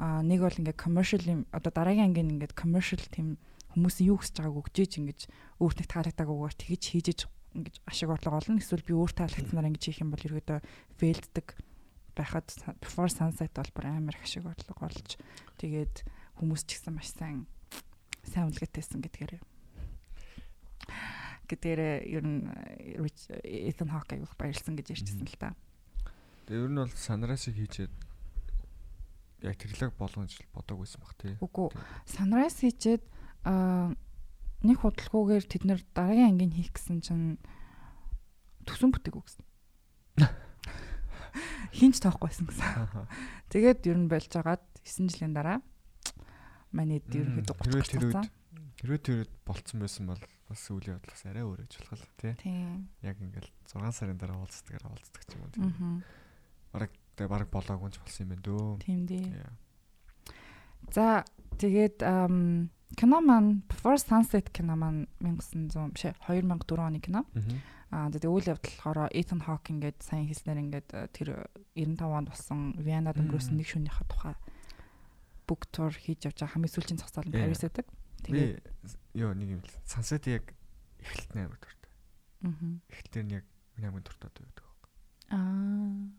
[0.00, 3.38] А нэг бол ингээ commercial юм одоо дараагийн ангийн ингээд commercial тийм
[3.76, 5.20] хүмүүсийн юу хүсэж байгааг өгчээж ингэж
[5.62, 7.20] өөртөө таалагдаагүйгээр тэгж хийжэж
[7.54, 8.58] ингэж ашиг орлого олно.
[8.58, 10.58] Эсвэл би өөр таалагдсанаар ингэж хийх юм бол ерөөдөө
[10.98, 11.46] фейлддэг
[12.14, 12.48] байхад
[12.80, 15.16] before sunset бол бүр амар их ашиг орлого олж
[15.58, 16.04] тэгээд
[16.38, 17.46] хүмүүс ч гэсэн маш сайн
[18.26, 19.32] сайн үлгэтэйсэн гэдгээр
[21.50, 22.46] гэдгээр ер нь
[23.42, 25.58] Ethan Hawke аяг баярлсан гэж ярьчихсан л та.
[26.46, 27.92] Тэгээ ер нь бол Sunrise-ыг хийчээд
[29.42, 31.34] яг тэрлэг болгоно гэж бодоагүй байсан баг тий.
[31.42, 31.68] Үгүй.
[32.06, 33.02] Sunrise хийчээд
[33.44, 33.92] аа
[34.62, 37.40] нэг худалгуугаар тэд нэр дараагийн ангийн хийх гэсэн чинь
[38.68, 39.44] төсөн бүтээгүү гэсэн.
[41.78, 43.08] Хинч тоохгүй байсан гэсэн.
[43.48, 45.64] Тэгээд ер нь болж агаад 9 жилийн дараа
[46.72, 47.56] манай ерөнхийдөө
[47.88, 48.28] 30
[48.80, 52.34] Хэрвээ тэр болцсон байсан бол бас үйл явдал бас арай өөр ээж болох л тий.
[52.42, 52.90] Тийм.
[53.06, 56.02] Яг ингээл 6 сарын дараа уулздаг уулздаг ч юм уу тийм.
[56.74, 58.66] Бараг бараг болоогүй ч болсон юм байна дөө.
[58.82, 59.46] Тийм дээ.
[60.90, 61.22] За
[61.56, 62.02] тэгээд
[62.98, 67.22] кино маань Before Sunset кино маань 1900 биш 2004 оны кино.
[67.90, 71.46] Аа тэгээд үйл явдал болохоор Ethan Hawke ингээд сайн хэлснээр ингээд тэр
[71.78, 74.34] 95 онд болсон Вианад өнгөрөөсөн нэг шөнийхээ тухай
[75.50, 77.86] book tour хийж явж байгаа хамгийн сүүлийн зогсоол нь Paris байдаг.
[78.22, 78.62] Тэгээд
[79.14, 80.54] ёо нэг юм л сансет яг
[81.00, 81.92] эхлэлт амар дуртай.
[82.46, 82.54] Аа.
[82.90, 83.44] Эхлэлтэр нь яг
[83.82, 84.66] амар дуртай байдаг.
[85.30, 86.10] Аа.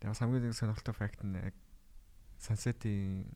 [0.00, 1.54] Тэгээд хамгийн нэг сонирхолтой факт нь яг
[2.38, 3.26] Sunset-ийн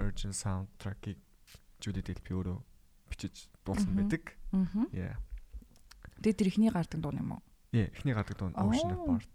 [0.00, 1.20] Urgent soundtrack-ыг
[1.80, 2.58] Judy Delpy өөрөө
[3.12, 4.32] бичиж дуулсан байдаг.
[4.52, 4.88] Аа.
[4.92, 5.16] Yeah.
[6.20, 7.42] Тэгээд тэр ихний гардаг дуу юм уу?
[7.72, 9.30] Yeah, ихний гардаг дуу Ocean Apart.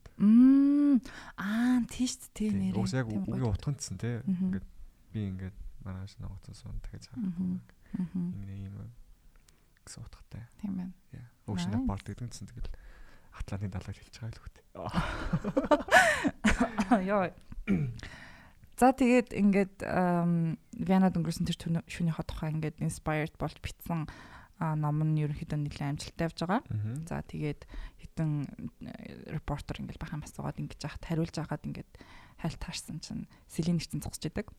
[1.37, 2.77] Аа, тийш тий нэр.
[2.77, 4.21] Уус яг үгийн утгандсан тий.
[4.25, 4.65] Ингээд
[5.13, 7.59] би ингээд маргааш ногоцсон сон дахиж харахгүй.
[7.97, 8.91] Ингэ юм
[9.85, 10.45] гэсэн утгатай.
[10.61, 10.93] Тийм байна.
[11.11, 11.27] Яа.
[11.47, 12.71] Ocean Apart гэдэг нь тэгэл
[13.31, 14.65] Атлантын далайг хэлж байгаа л үгтэй.
[17.11, 17.31] Яа.
[18.81, 24.09] За тэгээд ингээд Вианад өнгөрсөн тэр шөнийхөө тухай ингээд inspired болж битсэн
[24.57, 26.61] ном нь ерөнхийдөө нэлээд амжилттай явж байгаа.
[27.05, 27.69] За тэгээд
[28.01, 28.49] хитэн
[29.29, 31.91] репортер ингээд бахан асуугаад ингэж яхад хариулж агаад ингээд
[32.41, 34.49] хайлт таарсан чинь Селин нэрцэн зогсож идэг.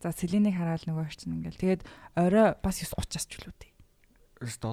[0.00, 1.82] За Селинийг хараад нөгөө чинь ингээл тэгээд
[2.16, 3.70] орой бас 9:30-аас ч үлээ.
[4.40, 4.72] 7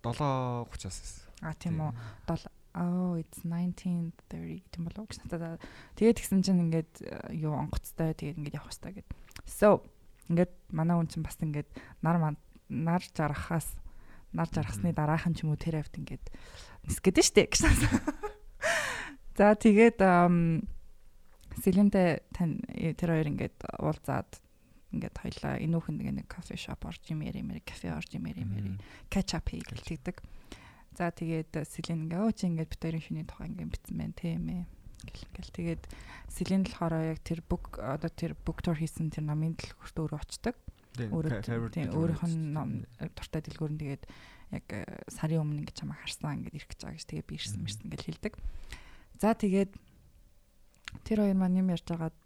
[0.00, 1.28] 7:30-аас байсан.
[1.44, 1.92] А тийм үү.
[2.24, 5.60] 7 Oh it's 1930 тийм болов гэж надад
[6.00, 9.08] тэгээд гисэн чинь ингээд э, юу онгоцтой тэгээд ингээд явах хэрэгтэй гэд.
[9.44, 9.84] So
[10.32, 11.68] ингээд манай хүн чинь бас ингээд
[12.00, 12.16] нар
[12.72, 13.76] нар жарахаас
[14.32, 16.32] нар жаргасны дараахан ч юм уу тэр хавьд ингээд
[16.88, 17.60] нисгээд штэ гэж.
[19.36, 20.00] За тэгээд
[21.60, 22.64] Селентэй тань
[22.96, 24.32] тэр хоёр ингээд уулзаад
[24.92, 28.76] ингээд хоёлаа энүүхэн нэг кофе шоп орж юм яри мэри кафе орж юм яри мэри
[29.08, 30.20] catch up хийгээд
[30.92, 34.44] За тэгээд Селен ингээ өө чи ингээд бит хоёрын шүний тухай ингээ битсэн байна тийм
[34.52, 34.62] ээ
[35.08, 35.82] Гэл ингээл тэгээд
[36.28, 40.56] Селин болохоор яг тэр book одоо тэр book tour хийсэн тэр намын дэлгүүрт өөрөө очдог.
[41.00, 41.40] Өөрөө
[41.72, 44.04] тийм өөрийнх нь ном дуртай дэлгүүр нь тэгээд
[44.52, 47.60] яг э, сарын өмнө ингэж чамаа харсан ингэж ирэх гэж байгаа гэж тэгээ би ирсэн
[47.64, 48.34] мэрсэн гэж хэлдэг.
[49.18, 49.72] За тэгээд
[51.08, 52.16] тэр хоёр маань юм ярьж байгаад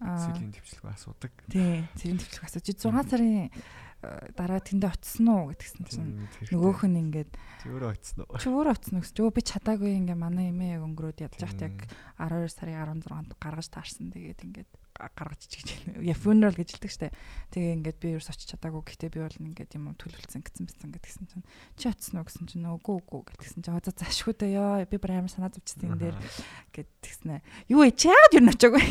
[0.00, 1.32] Сэлийн төвчлэг асуудаг.
[1.52, 3.52] Тий, сэлийн төвчлэг асууж 6 сарын
[4.00, 8.40] э, дараа тэндээ очсон уу гэдгсэн чинь нөгөөх нь ингээд чи өөрөө очсон уу?
[8.40, 9.16] Чи өөрөө очсон уу гэж.
[9.20, 11.76] Өө би чадаагүй ингээ манай эмээ яг өнгөрөөд ядж байхад яг
[12.16, 14.08] 12 сарын 16-нд гаргаж таарсан.
[14.08, 14.70] Тэгээд ингээд
[15.00, 17.08] гаргаж чигч я funeral гэж хэлдэг штэ.
[17.50, 18.84] Тэгээ ингээд би ерөөс очиж чадаагүй.
[18.84, 21.46] Гэхдээ би бол ингээд юм төлөвлөсөн гэсэн бэсэн гэдгсэн чинь
[21.80, 25.16] чи очсон уу гэсэн чинь үгүй үгүй гэдгсэн чинь за зашгүй дээ ёо би бүр
[25.16, 26.16] амар санаа зовчихсан энэ дээр
[26.76, 27.40] гэдгснэ.
[27.72, 28.84] Юу ээ чи яагаад юу очоогүй?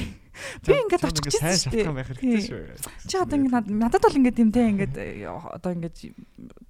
[0.63, 2.61] Би ингээд очих сайн шалтгаан байх хэрэгтэй шүү.
[3.07, 4.95] Чи одоо ингээд надад бол ингээд юм те ингээд
[5.27, 5.97] одоо ингээд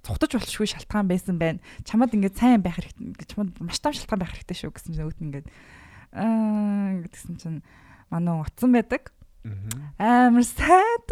[0.02, 1.62] цухтаж болшгүй шалтгаан байсан байна.
[1.86, 3.26] Чамд ингээд сайн байх хэрэгтэй.
[3.30, 5.46] Чамд маш том шалтгаан байх хэрэгтэй шүү гэсэн чинь өөд ингээд
[6.14, 7.60] аа гэдгсэн чинь
[8.10, 9.14] манай утсан байдаг.
[9.98, 11.08] Амар сайд.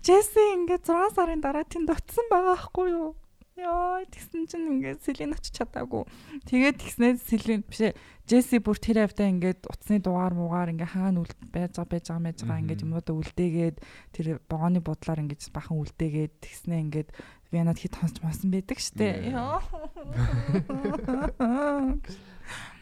[0.00, 3.12] Джесси ингээд 6 сарын дараа тэнд утсан байгаа хгүй юу?
[3.58, 6.06] Яа, тэгсэн чинь ингээд Селин очиж чадаагүй.
[6.46, 7.92] Тэгээд тэгснээр Селин бишээ
[8.24, 12.22] Джесси бүр тэр хавтаа ингээд утасны дугаар муугаар ингээд хаана үл байж байгаа байж байгаа
[12.22, 13.76] мэж байгаа ингээд юмудаа үлдээгээд
[14.14, 17.10] тэр богооны бодлоор ингээд бахан үлдээгээд тэгснээ ингээд
[17.50, 19.34] Венад хит хонч масан байдаг штэ.
[19.34, 19.58] Яа.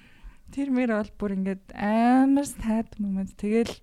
[0.57, 3.29] Тэр мэр бол бүр ингээд амар sad moment.
[3.37, 3.77] Тэгэл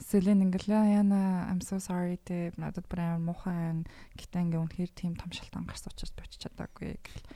[0.00, 3.84] Селен ингээл яана I'm so sorry те надад бүр амар муухай байна.
[4.16, 7.28] Гэтэ ингээ үнэхээр тийм том шалтгаан гарсан учраас би очиж чадаагүй гэл.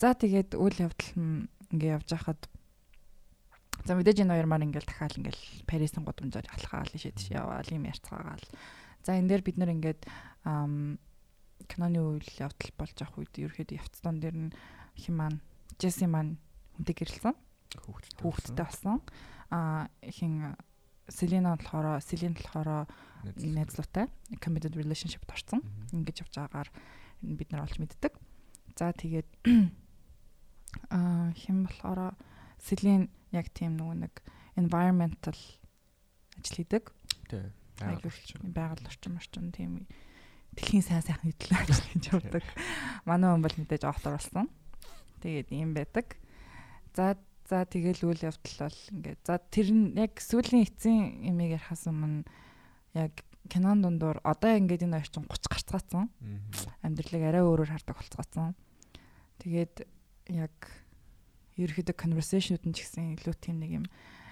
[0.00, 1.44] За тэгээд үйл явдал нь
[1.76, 2.40] ингээ явж хахад
[3.84, 8.48] За мэдээж энэ хоёр маань ингээл дахиад ингээл Парисын гудамжаар ишээ тийш яваал юм ярьцгаагаал.
[9.04, 10.08] За энэ дээр бид нэр ингээд
[11.68, 14.50] киноны үйл явдал болж авах үед ерөөхдөө явцдон дээр нь
[14.96, 15.44] хин маань
[15.76, 16.40] Джесси маань
[16.76, 17.34] хүнтэй гэрэлсэн.
[17.78, 18.22] Хүүхдтэй.
[18.22, 19.00] Хүүхдтэй болсон.
[19.50, 20.56] Аа хин
[21.08, 22.88] Селина болохоор Селин болохоор
[23.36, 24.06] найзлуутай
[24.40, 25.60] committed relationship-д орсон.
[25.92, 26.70] Ингэж явж байгаагаар
[27.22, 28.12] бид нар олж мэддэг.
[28.78, 29.28] За тэгээд
[30.90, 32.16] аа хэм болохоор
[32.62, 34.14] Селин яг тийм нөгөө нэг
[34.56, 35.36] environmental
[36.38, 36.92] ажил хийдэг.
[37.28, 37.50] Тий.
[38.42, 39.86] Байгаль орчин орчин тийм
[40.56, 42.44] дэлхийн сайн сайхан хөдөлгөөн ажил хийж явдаг.
[43.04, 44.48] Манай хүн бол мэдээж автор болсон.
[45.20, 46.16] Тэгээд ийм байдаг.
[46.92, 47.16] За
[47.48, 52.24] за тэгэл үйл явдал бол ингээд за тэр нь яг сүүлийн эцсийн имийг ярихаас өмнө
[52.96, 53.12] яг
[53.48, 56.04] кинон дундуур одоо ингээд энэ орчин 30 гарцгаацсан.
[56.84, 58.54] Амьдралыг арай өөрөөр хардаг болцгаацсан.
[59.42, 59.84] Тэгээд
[60.32, 60.56] яг
[61.58, 63.86] ерөөхдөө conversation-ууд нь ч гэсэн илүү тийм нэг юм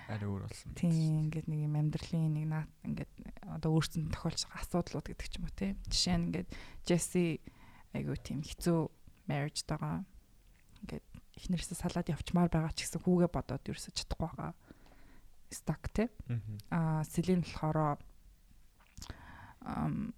[0.09, 0.73] арай өөр болсон.
[0.79, 3.13] Тийм ингээд нэг юм амьдралын нэг наа ингээд
[3.61, 5.77] одоо өөрсөнд тохиолж байгаа асуудлууд гэдэг ч юм уу те.
[5.91, 6.49] Жишээ нь ингээд
[6.87, 7.25] Jesse
[7.93, 8.79] айгуу тийм хэцүү
[9.27, 10.07] marriage тагаа
[10.87, 11.05] ингээд
[11.41, 14.53] эхнэрсээ салаад явчмаар байгаа ч гэсэн хүүгээ бодоод ерөөсө чадахгүй байгаа.
[15.49, 16.13] Stuck те.
[16.69, 17.99] Аа Селин болохоор
[19.65, 20.13] ам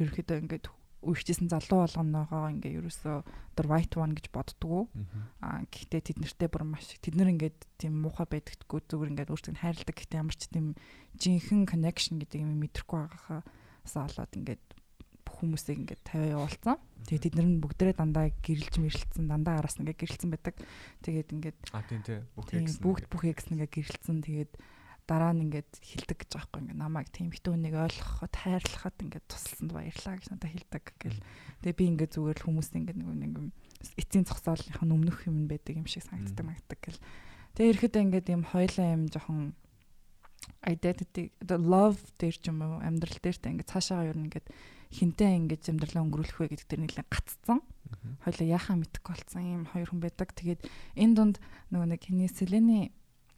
[0.00, 0.66] ерөөхдөө ингээд
[1.02, 3.16] үерчсэн залуу болгоноогоо ингээ ерөөсөө
[3.58, 4.86] тэр white one гэж боддгоо.
[5.42, 9.58] Аа гэхдээ тэд нартэй бүр маш тэд нар ингээд тийм муухай байдагтгүй зүгээр ингээд өөрсдөө
[9.58, 10.78] хайрладаг гэхдээ ямар ч тийм
[11.18, 14.64] жинхэнэ connection гэдэг юм мэдрэхгүй байгаахаас болоод ингээд
[15.42, 16.78] хүмүүсийг ингээд тавиа явуулсан.
[17.10, 20.54] Тэгээд тэд нар нь бүгдээрээ дандаа гэрэлж мэрэлцсэн, дандаа араас нь ингээд гэрэлцсэн байдаг.
[21.02, 24.22] Тэгээд ингээд А тийм тий бүх экс бүгд бүх экс нэгээ гэрэлцсэн.
[24.22, 24.52] Тэгээд
[25.10, 26.78] дараа нь ингээд хилдэг гэж байгаа юм.
[26.78, 31.20] Намайг тийм хитүү нэг ойлгоход хайрлахад ингээд тусалсанд баярлаа гэж надад хэлдэг гэл.
[31.66, 33.34] Тэгээ би ингээд зүгээр л хүмүүст ингээд нэг нэг
[33.98, 37.02] эцсийн зогсоолынх нь өмнөх юм байдаг юм шиг санагддаг магаддаг гэл.
[37.58, 39.58] Тэгээ ирэхэд ингээд юм хоёлаа юм жоохон
[40.66, 44.46] identity the love дээр ч юм уу амьдрал дээр та ингээд цаашаа ер нь ингээд
[44.92, 47.58] хинтээ ингээд амьдралаа өнгөрүүлэх вэ гэдэг дээр нэлээд гаццсан.
[48.24, 50.28] Хоёлаа яхаа мэдхгүй болсон юм хоёр хүн байдаг.
[50.36, 50.60] Тэгээд
[50.96, 51.36] энэ дунд
[51.72, 52.92] нөгөө нэг хиний Селени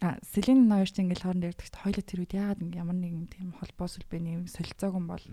[0.04, 3.48] А Селин хоёр ч ингээл хооронд ярьдагт хоёлоо тэр үед яагаад ингээм ямар нэгэн тийм
[3.56, 5.24] холбоо сүлбэний юм солилцоог юм бол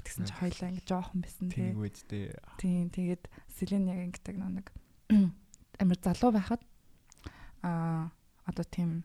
[0.00, 1.74] тэгсэн чи хоёлаа ингээ жоохон байсан тий.
[1.74, 2.24] Тийм үедтэй.
[2.56, 3.22] Тийм тэгээд
[3.52, 4.66] Селин яг ингэдэг нэг
[5.82, 6.62] амар залуу байхад
[7.60, 8.08] а
[8.48, 9.04] одоо тийм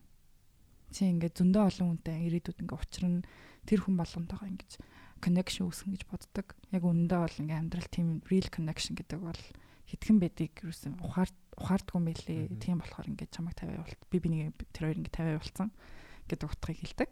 [0.96, 3.26] чи ингээ зөндөө олон хүнтэй ирээдүйд ингээ учир нь
[3.68, 4.72] тэр хүн болгонтойгоо ингэж
[5.20, 6.48] connection үүсгэн гэж боддог.
[6.72, 9.42] Яг үнэндээ бол ингээ амьдрал тийм real connection гэдэг бол
[9.90, 11.30] хитгэн байдгийг юусэн ухаар
[11.60, 12.42] ухаардгүй мэлээ.
[12.62, 14.02] Тийм болохоор ингээд чамайг тавиа явуулт.
[14.08, 15.70] Би бинийг тэр хоёр ингээд тавиа явуулсан
[16.30, 17.10] гэдэг утгыг хэлдэг.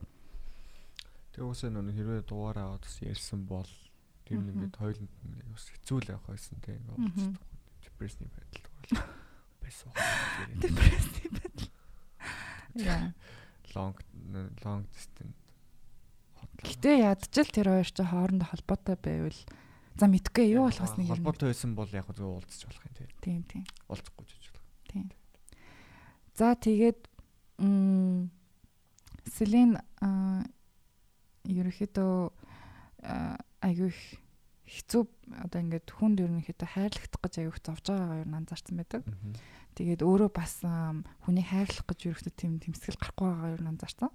[1.34, 3.72] Тэгээ уусаа нөө хэрвээ дугаараа аваад бас ярьсан бол
[4.30, 7.38] тэр нь ингээд хоёуланд нь бас хэцүү л явах байсан тийм ингээд
[7.82, 8.92] депрессний байдал бол
[9.62, 9.90] байсан.
[10.62, 11.72] Депрессний байдал.
[12.78, 13.14] Яа.
[13.74, 13.94] Long
[14.64, 15.47] long distance.
[16.64, 19.40] Гэтэ ядчил тэр хоёр ч хоорондоо холбоотой байвал
[19.98, 21.18] За мэдгүй юу болохоос нэг юм.
[21.18, 23.10] Холбоотой байсан бол яг зөв уулзч болох юм тий.
[23.18, 23.64] Тийм тийм.
[23.90, 24.66] Уулзахгүй ч болох.
[24.86, 25.10] Тийм.
[26.38, 27.10] За тэгээд
[27.66, 28.30] м
[29.26, 30.46] Селин а
[31.50, 32.14] ерөөхдөө
[33.66, 34.02] айгүй их
[34.70, 35.02] хэцүү
[35.50, 39.02] одоо ингээд хүнд ерөнхийдөө хайрлагдах гэж аяг зовж байгаагаа юу анзаарсан байдаг.
[39.74, 40.62] Тэгээд өөрөө бас
[41.26, 44.12] хүний хайрлах гэж ерөөхдөө тийм тэмсгэл гарахгүй байгаагаа юу анзаарсан.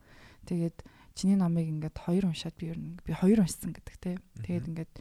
[0.46, 0.78] Тэгээд
[1.14, 4.18] чиний номыг ингээд хоёр уншаад би ер нь би хоёр уншсан гэдэг те.
[4.44, 4.92] Тэгээд ингээд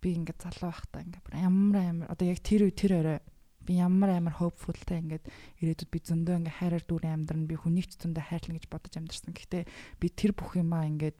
[0.00, 3.18] би ингээд залуу байхдаа ингээд ямар амар одоо яг тэр үе тэр орой
[3.64, 5.24] би ямар амар hopefulтай ингээд
[5.60, 9.32] ирээдүйд би зөндөө ингээд хайраар дүүрэн амьдрна би хүнийг ч зөндөө хайрлана гэж бодож амьдэрсэн.
[9.36, 9.62] Гэхдээ
[10.00, 11.16] би тэр бүх юмаа ингээд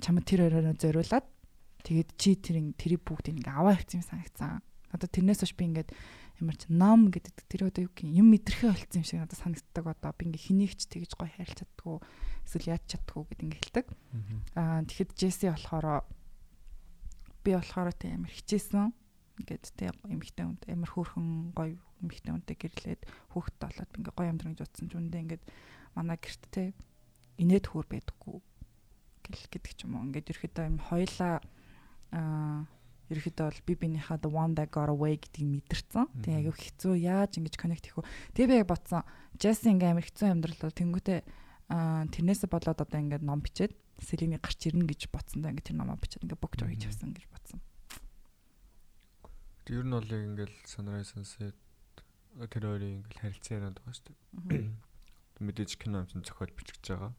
[0.00, 1.26] чамд тэр оройноо зориулаад
[1.84, 4.60] Тэгээд чи тэр тэрийг бүгдийг ингээ аваа авчих юм санагцсан.
[4.92, 5.90] Одоо тэрнээс хойш би ингээд
[6.40, 10.10] ямар ч ном гэдэг тэр одоо юу юм мэдрэхээ болцсон юм шиг надад санагддаг одоо
[10.16, 11.96] би ингээ хэнийг ч тэгж гоё хайрлах чаддгүй
[12.48, 13.86] эсвэл яаж чаддгүй гэд ингээ хэлдэг.
[14.56, 15.86] Аа тэгэхэд Джесси болохоор
[17.44, 18.92] би болохоор тийм амар хичээсэн.
[19.40, 23.02] Ингээд тийм эмэгтэй хүнд амар хөөрхөн гоё эмэгтэй хүнтэй гэрлээд
[23.32, 25.44] хүүхдтэй болоод ингээ гоё амьдрах гэж утсан ч үндэ ингээд
[25.96, 26.72] манай гэрт те
[27.40, 28.36] инээд хөөр байдаггүй
[29.24, 30.04] гэл гэдэг ч юм уу.
[30.08, 31.34] Ингээд ерөөхдөө юм хоёлаа
[32.12, 32.68] аа
[33.10, 36.06] ерөөхдөө бол би бинийхээ the one that got away гэдгийг мэдэрсэн.
[36.22, 38.06] Тэгээ аягүй хэцүү яаж ингэж connect хийх вэ?
[38.38, 39.02] Тэгээ би яг бодсон.
[39.34, 41.20] Jesse ингээм амар хэцүү амьдрал тэнгүүтээ
[41.70, 45.78] аа тэрнээсээ болоод одоо ингээд ном бичээд Селиний гарч ирнэ гэж бодсон даа ингээд тэр
[45.78, 47.60] номоо бичээд ингээд book tour хийж авсан гэж бодсон.
[49.68, 51.54] Ер нь бол яг ингээд Sunrise Sunset
[52.50, 54.66] тэр хоёрын ингээд харилцаа яриад байгаа шүү дээ.
[55.46, 57.12] Мэдээж кино юмсан зохиол бичиж байгаа.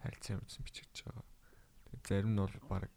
[0.00, 1.24] Харилцаа юмсан бичиж байгаа.
[2.06, 2.88] Зарим нь бол баг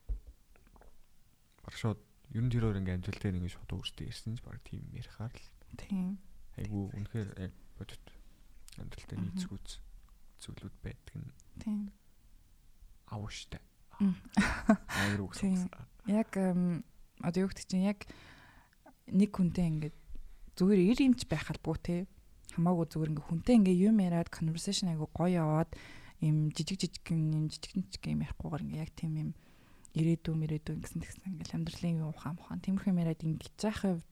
[1.65, 1.99] баг шууд
[2.33, 5.33] ер нь тэр өөр ингээм амжилт дээр ингээд шууд өөртөө ирсэн ч баг тийм ярихаар
[5.33, 5.49] л.
[5.77, 6.17] Тийм.
[6.57, 8.05] Айгу үнэхээр яг бодит
[8.79, 9.69] амжилттай нийцгүүц
[10.41, 11.31] зүйлүүд байдаг нь.
[11.61, 11.79] Тийм.
[13.11, 13.61] Авууштай.
[15.21, 15.69] Үгсэн.
[16.09, 18.03] Яг одоо юу гэдэг чинь яг
[19.07, 19.97] нэг хүнтэй ингээд
[20.59, 21.95] зүгээр ир юмч байх албагүй те
[22.55, 25.71] хамаагүй зүгээр ингээ хүнтэй ингээ юм яриад conversation айгу гоё яваад
[26.19, 29.29] им жижиг жижиг юм жижиг жижиг юм ярихгүйгээр ингээ яг тийм юм
[29.95, 34.11] ирээдүй мэрээдүй гэсэн тэгсэн ингээл амьдралын юу ухаан ухаан тиймэрхүү яриад ингэж яах хувьд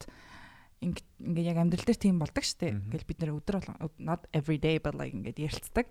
[0.84, 2.76] ингээ яг амьдрал дээр тийм болдог штэ.
[2.76, 5.88] Ингээл бид нэр өдөр бол not every day but like ингээд ярилцдаг.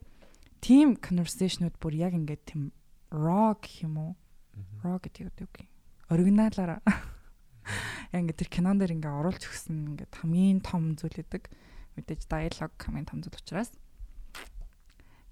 [0.61, 2.73] Тим conversation-ууд бүр яг ингээд тийм
[3.09, 4.11] raw гэх юм уу?
[4.85, 5.69] Raw гэдэг үү гэх.
[6.13, 6.81] Оригиналаараа
[8.13, 11.49] яг ингээд тэр кинон дээр ингээ оруулж өгсөн ингээд хамгийн том зүйл өгдөг.
[11.97, 13.73] Мэдээж диалог хамгийн том зүйл учраас.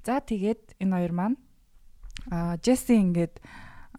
[0.01, 1.37] За тэгээд энэ хоёр маань
[2.29, 3.37] а Джесси ингээд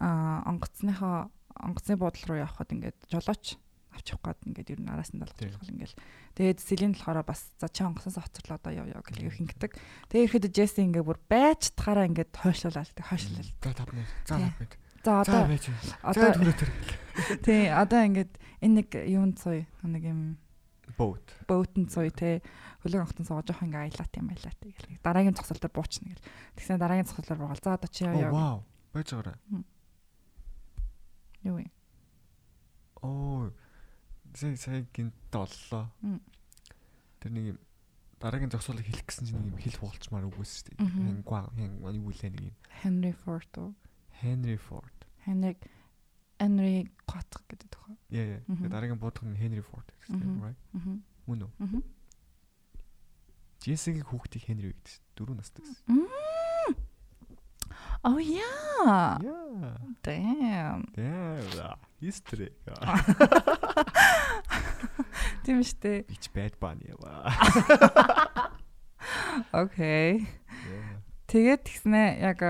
[0.03, 3.57] онгоцныхоо онгоцны буудлын руу явхад ингээд жолооч
[3.93, 5.97] авчих гээд ингээд ер нь араас нь долгох ингээл
[6.35, 9.77] тэгээд Селин болохоор бас за чи онгоцоос хоцорлоо одоо яв яв гэх хингдэг.
[10.09, 14.57] Тэгээд ихэд Джесси ингээд бүр байж тахаараа ингээд хойшлуулаад хойшлол за тав минут за тав
[14.57, 14.73] минут
[15.05, 15.41] за одоо
[16.03, 16.71] одоо түрүү тэр
[17.45, 18.33] тий одоо ингээд
[18.65, 20.21] энэ нэг юунд цуй нэг юм
[20.97, 22.41] боот боотон цуй те
[22.81, 26.27] хөлөг онгоцон сууж жоох ингээ аялаа тийм аялаа гэл дараагийн цогцол дээр буучна гэл.
[26.57, 27.63] Тэгсэн дараагийн цогцол дээр буугаал.
[27.63, 28.59] За одоо чи яв яв вау.
[28.91, 29.37] Байж байгаарай
[31.45, 31.67] Юу вэ?
[33.03, 33.51] Оо.
[34.35, 35.91] Зэ сая гинт оллоо.
[37.21, 37.61] Тэр нэг
[38.23, 40.87] дараагийн зогсоолыг хэлэх гэсэн чинь нэг хэл хуулчмаар үгүйс шүү дээ.
[40.87, 42.57] Хангва хангва юу лээ нэг юм.
[42.83, 43.75] Henry Ford уу?
[44.23, 44.99] Henry Ford.
[45.27, 45.59] Henry
[46.39, 47.95] Henry Gotch гэдэг тохоо.
[48.11, 48.43] Яа яа.
[48.47, 50.59] Дараагийн буудах нь Henry Ford гэсэн right?
[51.27, 51.83] Мөн үү?
[53.63, 54.95] Джессигийн хүүхдийг Henry гэдэг.
[55.19, 55.87] Дөрөв настай гэсэн.
[58.05, 59.19] Oh yeah.
[59.23, 59.79] Yeah.
[60.03, 60.91] Damn.
[60.97, 61.79] Damn.
[62.01, 62.51] History.
[65.47, 66.03] Тийм штэ.
[66.11, 67.31] Бич bad bunny ява.
[69.55, 70.27] Окей.
[71.31, 72.43] Тэгээд тэгснэ яг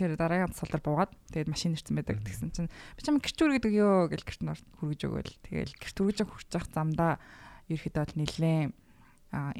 [0.00, 4.10] тэр дараагийн цолор буугаад тэгээд машин ирсэн байдаг тэгсэн чинь би чам гэрч үргэдэг ёо
[4.10, 7.22] гэл гэрт нор хүргэж өгөөл тэгээд гэрт үргэж хурж явах замдаа
[7.70, 8.74] ерөөхдөө нилээн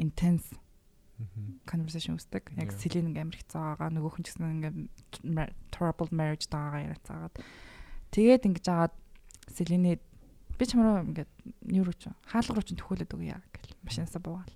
[0.03, 0.51] intense
[1.65, 2.53] conversation үүсдэг.
[2.61, 3.89] Яг Селин ингээм хэцүү байгаа.
[3.93, 4.79] Нөгөөх нь ч гэсэн ингээм
[5.73, 7.35] troubled marriage даагаа яриацаагаад.
[8.13, 8.95] Тэгээд ингэж агаад
[9.53, 9.97] Селиний
[10.59, 11.31] би чамруу ингээд
[11.73, 14.55] юу ч хаалга руу ч төхөөлөд өгье гэл машинасаа буугаал.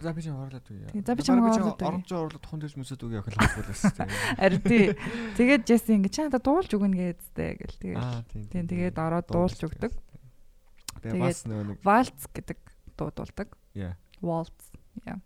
[0.00, 0.88] За би чинь орлоод үе.
[1.04, 1.88] За би чамаа орлоод үе.
[2.00, 4.08] Орж орлоод тун дэж мөсөд үе ахил хаалгуулсан тийм.
[4.40, 4.96] Ари тий.
[5.36, 8.52] Тэгээд Джесси ингэ чи надад дуулж өгнө гэдтэй гэл тэгээд.
[8.56, 9.92] Тийм тэгээд ороод дуулж өгдөг.
[11.04, 12.58] Тэгээд бас нэг Waltz гэдэг
[12.96, 13.52] дуу дуулдаг.
[13.76, 14.00] Yeah.
[14.24, 14.72] Waltz.
[15.04, 15.20] Yeah.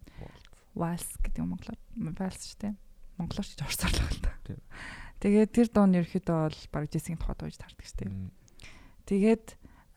[0.81, 1.79] Waltz гэдэг юм монголоор
[2.17, 2.75] Waltz шүү дээ.
[3.21, 4.65] Монголоор ч орсоор л байна.
[5.21, 8.33] Тэгээд тэр дуу нь ерөөхдөө бол баг Джессигийн тухайд ууж таардаг шүү дээ.
[9.05, 9.47] Тэгээд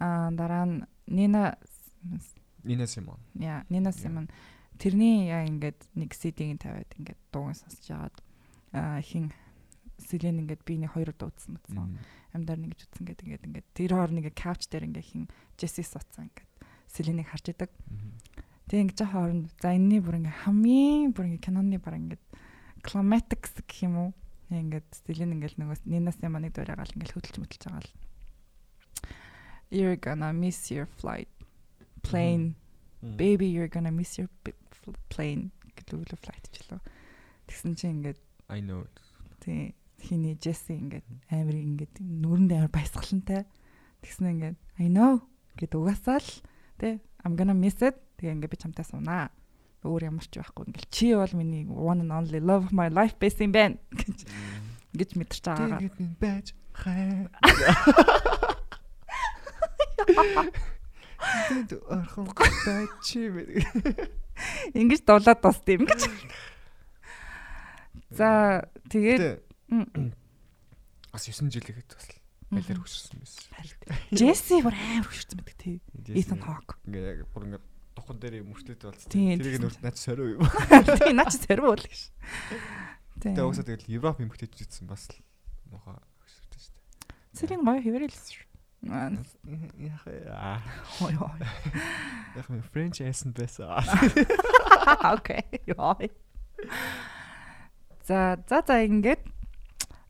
[0.04, 0.78] дараа нь
[1.08, 1.56] Нина
[2.68, 3.20] Нина Симон.
[3.40, 4.28] Яа, Нина Симон
[4.78, 8.18] тэрний яа ингээд нэг CD-г тавиад ингээд дууг сонсож яагаад
[9.06, 9.32] хин
[10.04, 12.02] Селен ингээд би нэг хоёр удаа үзсэн үзсэн.
[12.34, 15.24] Амьдаар нэг гэж үзсэн гэдэг ингээд ингээд тэр хоор нэг кауч дээр ингээд хин
[15.56, 16.50] Джесси суудсан ингээд
[16.90, 17.72] Селенийг харж идэг.
[18.74, 22.24] Тэгээ ингээд хооронд за энэний бүр ингээд хамгийн бүр ингээд киноны баг ингээд
[22.82, 24.10] climatics гэх юм уу?
[24.50, 27.94] Ингээд Селин ингээд нөгөө Нинас юм нэг дөрөгаал ингээд хөдөлж мөдөлж байгаа л.
[29.70, 31.30] You're gonna miss your flight
[32.02, 32.58] plane.
[32.98, 34.34] Baby you're gonna miss your
[35.14, 36.82] plane үгээр flight ч лөө.
[37.46, 38.18] Тэгсэн чинь ингээд
[38.50, 38.90] I know.
[39.38, 43.46] тий хиний Джесси ингээд амар ингээд нүрэнд амар баясгалантай.
[44.02, 45.22] Тэгсэн ингээд I know
[45.62, 46.18] гэд угаасаа
[46.84, 47.96] л тий I'm gonna miss it.
[48.20, 49.32] Тэгээ ингээд би чамтай сунаа.
[49.88, 53.16] Өөр ямар ч байхгүй ингээд чи бол миний one and only love of my life
[53.16, 54.28] байсан юм байна гэж
[54.92, 55.80] гэж мэдэрч байгаагаа.
[55.80, 57.32] Тэгээд минь байж хай.
[61.48, 63.64] Тэнд орхон бачи мэ.
[64.76, 66.12] Ингэж дулаад баст юм гэж.
[68.12, 69.40] За тэгээд
[71.14, 72.08] бас 9 жил ихэд бас
[72.58, 73.44] байлаар хөшөрсөн байсан.
[74.14, 75.78] Джесси бүр амар хөшөрсөн байдаг тий.
[76.14, 76.78] Ethan Hawke.
[76.88, 77.62] Ингээ бүр ингээ
[77.94, 79.10] духан дээр мөрчлөөд болсон.
[79.10, 80.42] Тэрийг нүрт наач сорио юм.
[81.00, 82.02] Тий наа чи сэрвэ бол гэж.
[83.22, 83.32] Тий.
[83.34, 85.22] Тэгээ уусаа тэгэл Европ юм бүтээж үзсэн бас л
[85.70, 87.38] муха хөшөрсөн шүү дээ.
[87.38, 88.48] Сэрийн гоё хэвэрэлсэн шүү.
[88.84, 90.60] Яг яа.
[91.00, 91.40] Ой ой.
[92.38, 93.70] Яг ми French accent байсан.
[95.06, 95.44] Окей.
[95.70, 95.96] Яа.
[98.04, 99.24] За за за ингээд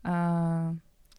[0.02, 0.74] аа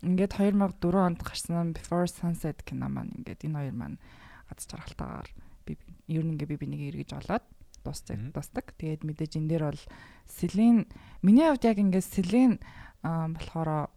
[0.05, 3.97] ингээд 2004 онд гарсан Before Sunset кино маань ингээд энэ хоёр маань
[4.45, 5.29] гац жаргалтаагаар
[5.65, 5.73] би
[6.07, 7.45] ер нь ингээд би бинийг эргэж олоод
[7.81, 8.65] дуусдаг дуусдаг.
[8.77, 9.83] Тэгээд мэдээж энэ дээр бол
[10.29, 10.85] Селин
[11.25, 12.61] миний хувьд яг ингээд Селин
[13.01, 13.89] болохоор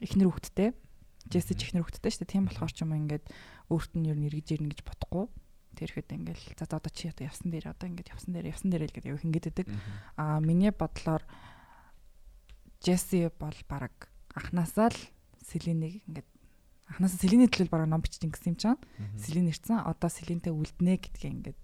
[0.00, 0.72] эхнэр хүүхэдтэй.
[1.28, 2.32] Джесси ч эхнэр хүүхэдтэй шүү дээ.
[2.32, 3.24] Тийм болохоор ч юм ингээд
[3.72, 5.26] өөрт нь ер нь эргэж ирнэ гэж бодохгүй.
[5.76, 8.88] Тэрхэд ингээл за за одоо чи одоо явсан дээр одоо ингээд явсан дээр явсан дээр
[8.88, 9.68] л гэдэг яг ингээд өгдөг.
[10.16, 11.20] Аа миний бодлоор
[12.80, 13.92] Джесси бол баг
[14.36, 15.00] анханасаа л
[15.40, 16.28] Селинийг ингээд
[16.92, 18.76] анханасаа Селиний төлөв баг ном бичиж ингэсэн юм чам.
[19.16, 21.60] Селин ирсэн одоо Селинтэй үлднэ гэдгээ ингээд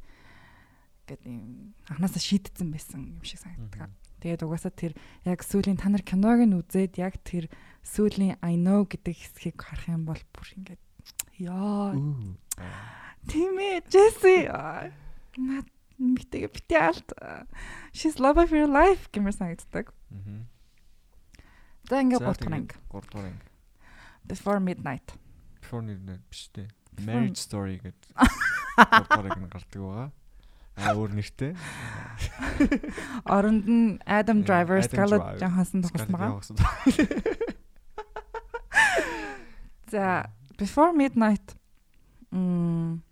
[1.13, 3.93] ингээд юм анханасаа шийдсэн байсан юм шиг санагддаг.
[4.23, 4.95] Тэгээд угаасаа тэр
[5.27, 7.51] яг сүүлийн та нар киног нь үзээд яг тэр
[7.83, 10.83] сүүлийн I know гэдэг хэсгийг харах юм бол бүр ингээд
[11.43, 11.91] яа
[13.27, 14.47] тийм ээ Джесси
[15.43, 15.67] над
[15.99, 17.11] митэг бити алт.
[17.91, 19.91] She's love of your life гэмээр санагддаг.
[21.93, 23.45] За ингээд 3 дахь анги 3 дугаар анги.
[24.25, 25.13] Before Midnight.
[25.61, 26.73] Before нэр биш дээ.
[27.05, 28.17] Marriage story гэдэг
[28.81, 30.09] 3 дугаар анги гардаг байгаа.
[30.73, 31.53] А өөр нэртэй.
[33.29, 36.41] Оронд нь Adam Driver, Adam Scarlett Driver, Johansson тоглосон байгаа.
[39.93, 41.45] За Before Midnight
[42.33, 43.05] м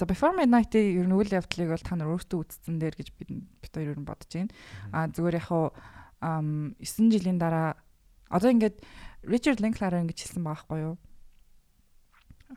[0.00, 3.44] За Before Midnight-ийн ер нь үйл явдлыг бол та нар өөрсдөө үзсэн дээр гэж бид
[3.60, 4.48] бид хоёр ер нь бодож байна.
[4.96, 5.76] А зүгээр яг ам
[6.20, 6.76] 9
[7.12, 7.80] жилийн дараа
[8.28, 8.80] одоо ингээд
[9.24, 10.96] Richard Linklater ингэж хэлсэн байгаа байхгүй юу?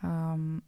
[0.04, 0.62] Ам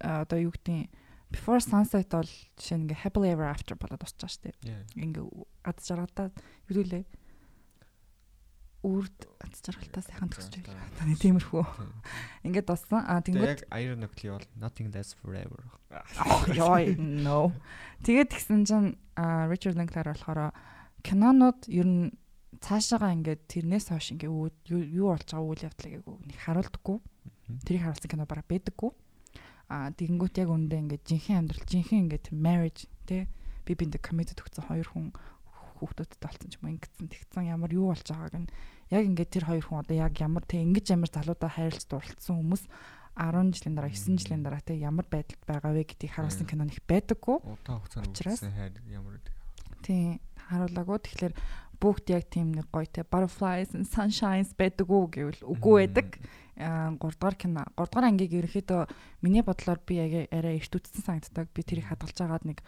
[0.00, 0.90] одоо юу гэдэг
[1.26, 4.86] Before Sunset бол жишээ нь ингээ Happily Ever After болоод шүү дээ.
[4.94, 5.26] Ингээ
[5.66, 6.30] ад жаргалтай
[6.70, 7.04] юу лээ?
[8.86, 10.86] Үрд ад жаргалтай сайхан төгсөж байлаа.
[10.94, 11.64] Таны тиймэрхүү.
[12.46, 13.02] Ингээд дуссан.
[13.02, 15.66] А тэнгууд яг ironically бол nothing lasts forever.
[16.54, 17.50] Яа no.
[18.06, 20.54] Тэгээд тэгсэн чинь Richard Linklater болохоор
[21.06, 22.10] кинонууд ер нь
[22.58, 26.98] цаашаага ингээд тэрнээс хойш ингээ юу- болж байгаа үйл явдлыг нэг харуулдаггүй.
[27.62, 28.90] Тэрийг харуулсан кино бараг байдаггүй.
[29.70, 33.26] А тэгэнгүүт яг үндэ ингээд жинхэнэ амьдрал жинхэнэ ингээд тэр marriage тий
[33.66, 35.06] би биндэ committed өгсөн хоёр хүн
[35.82, 38.50] хүүхдүүдтэй болсон ч юм ингэсэн тэгсэн ямар юу болж байгааг нь
[38.94, 42.62] яг ингээд тэр хоёр хүн одоо яг ямар тий ингэж ямар залуудаа хайрлаж дурлцсан хүмүүс
[43.16, 46.78] 10 жилийн дараа 9 жилийн дараа тий ямар байдалд байгаа вэ гэдгийг харуулсан кино нэг
[46.84, 47.36] байдаггүй.
[47.42, 49.34] Удаан хугацаанд үлдсэн хайр ямар гэдэг.
[49.82, 50.20] Тийм
[50.50, 50.98] харуулаагүй.
[51.02, 51.34] Тэгэхээр
[51.80, 56.16] бүгд яг тийм нэг гоё те butterflies and sunshines байдаг уу гэвэл үгүй байдаг.
[56.56, 58.88] Аа 3 дугаар кино 3 дугаар ангийг ерөөхдөө
[59.20, 61.52] миний бодлоор би яг арай эрт үтсэн санагддаг.
[61.52, 62.64] Би тэрийг хадгалж агаад нэг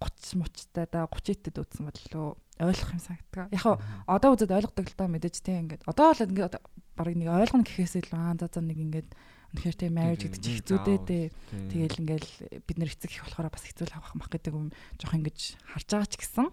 [0.00, 3.52] 30 мучтай да 30 этэд үтсэн бодлоо ойлгох юм санагддаг.
[3.52, 3.76] Яг хаа
[4.08, 6.56] одоо үзээд ойлгодог л та мэдээж тийм ингээд одоо л ингээд
[6.96, 9.08] баг нэг ойлгоно гэхээс илүү аа за за нэг ингээд
[9.54, 11.26] үнэхээр тийм marriage гэдэг чинь хэцүүдээ дээ.
[11.70, 12.30] Тэгэл ингээл
[12.66, 15.38] бид нэр эцэг их болохоор бас хэцүү л авах мах гэдэг юм жоох ингэж
[15.70, 16.48] харж байгаа ч гэсэн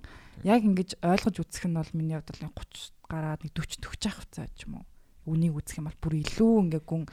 [0.46, 4.18] яг ингэж ойлгож үзэх нь бол миний хувьд бол 30 гараад нэг 40 40 ах
[4.22, 4.86] хуцаа ч юм уу.
[5.30, 7.04] Үнийг үзэх юм бол бүр илүү ингээ гүн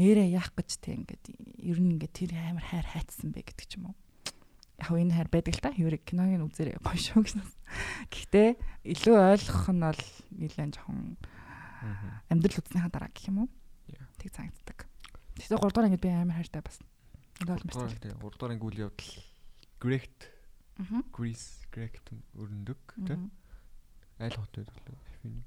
[0.00, 1.24] нэрээ яах гэж те ингээд
[1.60, 3.96] ер нь ингээ тэр амар хайр хайцсан бэ гэдэг ч юм уу.
[4.80, 7.44] Яг энэ хайр байдаг л та хэврэг киног нь үзээрэй гоё шүү гэсэн.
[8.08, 8.48] Гэхдээ
[8.96, 10.02] илүү ойлгох нь бол
[10.40, 11.20] нэлээд жоохон
[12.28, 13.48] амьдрал үзнийхаа дараа гэх юм уу?
[14.16, 14.89] Тэг санагддаг.
[15.40, 16.76] Тэгэхээр 3 дахь ангид би амар хайртай бас.
[17.40, 18.14] Энэ бол 3 дугаар мэдээ.
[18.20, 19.12] 3 дугаар анги үйл явдал
[19.80, 20.18] Great
[20.80, 21.00] Аа.
[21.12, 21.96] Greece Great
[22.36, 23.16] өрнөдөг тий.
[24.20, 25.40] Айл хотод л афины.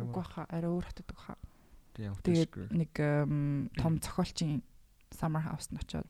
[0.00, 1.36] Уг баха арай өөр хатдаг баха.
[1.96, 2.92] Тэгээд нэг
[3.76, 4.64] том зохиолчийн
[5.12, 6.08] Summer House нь очоод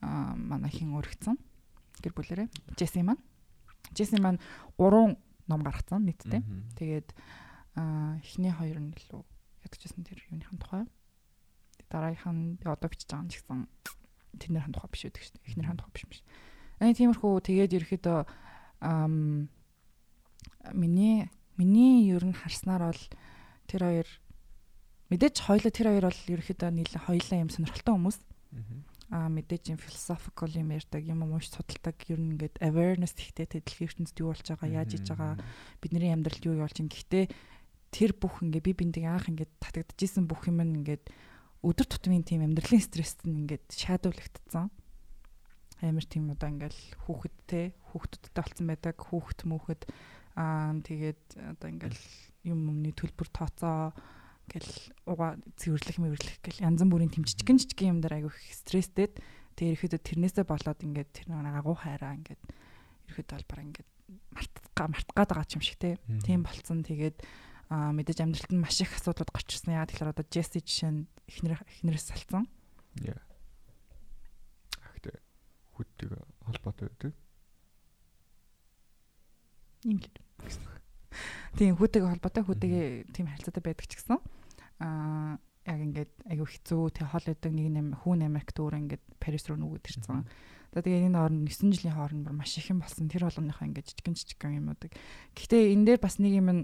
[0.00, 1.36] аа манай хин өргөцсөн.
[2.00, 2.48] Гэр бүлэрээ.
[2.76, 3.20] Джесси маань.
[3.92, 4.40] Джесси маань
[4.80, 5.16] 3
[5.48, 6.40] ном гаргацсан нийтдээ.
[6.80, 7.08] Тэгээд
[7.76, 9.20] аа эхний хоёр нь илүү
[9.64, 10.84] ядчихсан тэр юуныхан тухай.
[11.90, 13.58] Дараагийнх нь одоо бичиж байгаа нь ч гэсэн
[14.40, 15.46] тэрнийхэн тухай биш үү шүү дээ.
[15.50, 16.20] Эхнийхэн тухай биш биш.
[16.82, 18.18] Аа тиймэрхүү тэгээд ерөөхдөө
[18.84, 19.48] ам
[20.72, 23.02] миний миний ер нь харснаар бол
[23.66, 24.08] тэр хоёр
[25.08, 28.18] мэдээж хоёлоо тэр хоёр бол ерөөхдөө нийлээ хоёлаа юм сонирхолтой хүмүүс
[28.56, 28.78] Мгм.
[29.10, 33.88] а мэдээж юм philosophical юм ярьдаг юм унш судалдаг ер нь ингээд awareness ихтэй дэлхийн
[33.90, 35.34] ертөнцид юу болж байгаа яаж хийж байгаа
[35.82, 37.24] бидний амьдралд юу болж ин гэхдээ
[37.94, 41.06] тэр бүх ингээ би биндийг анх ингээд татагдчихсэн бүх юм ингээд
[41.66, 44.70] өдөр тутмын тийм амьдралын стресст нь ингээд шаадуулагдсан.
[45.82, 48.96] Амар тийм одоо ингээл хүүхэдтэй хүүхдүүдтэй болсон байдаг.
[49.02, 49.82] Хүүхэд мөхөд
[50.38, 51.22] аа тэгээд
[51.58, 52.02] одоо ингээл
[52.46, 53.90] юм өмнө төлбөр тооцоо
[54.46, 54.72] гэл
[55.10, 59.18] уга цэвэрлэх мэвэрлэх гэл янз бүрийн тэм жижигэн юм дээр айгүй стресстэд
[59.58, 62.42] тэгээ ирэхэд тэрнээсээ болоод ингээд тэр нэг агуу хайраа ингээд
[63.10, 63.90] ирэхэд бол бараг ингээд
[64.30, 65.98] мартгаа мартгаад байгаа юм шиг те.
[66.22, 67.26] Тийм болцсон тэгээд
[67.70, 71.58] мэдээж амьдралд нь маш их асуудлууд гарч ирсэн яа тэгэхээр одоо Джесси жишээ нь эхнэр
[71.60, 72.46] эхнэрээс салцсан
[73.02, 73.20] Яа.
[74.80, 75.18] Ахтэй
[75.74, 76.10] хүддэг
[76.46, 77.12] холбоотой байдаг.
[79.84, 80.08] юм л
[81.56, 84.18] тийм хүүтэйгээ холбоотой хүүтэйгээ тийм харилцаатай байдаг ч гэсэн
[84.80, 89.48] аа яг ингээд айгүй хэцүү тэг хол өдөг нэг нэм хүүн Америкт өөр ингээд Парис
[89.50, 90.22] руу нүгүүд ирсэн.
[90.76, 93.08] Тэгээ энэ хооронд 9 жилийн хооронд маш их юм болсон.
[93.08, 94.92] Тэр болгоныхоо ингээд жижигэн жижигэн юмудаг.
[95.34, 96.62] Гэхдээ энэ дээр бас нэг юм нь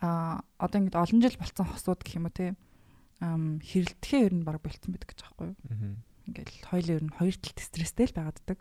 [0.00, 2.56] аа одоо ингээд олон жил болсон хосууд гэх юм уу те
[3.20, 5.58] хэрэлдэхээ ер нь баг болцсон байдаг гэж аахгүй юу?
[5.68, 5.92] Мгм.
[6.32, 8.58] Ингээд хоёул ер нь хоёр талд стресстэй л байгааддаг.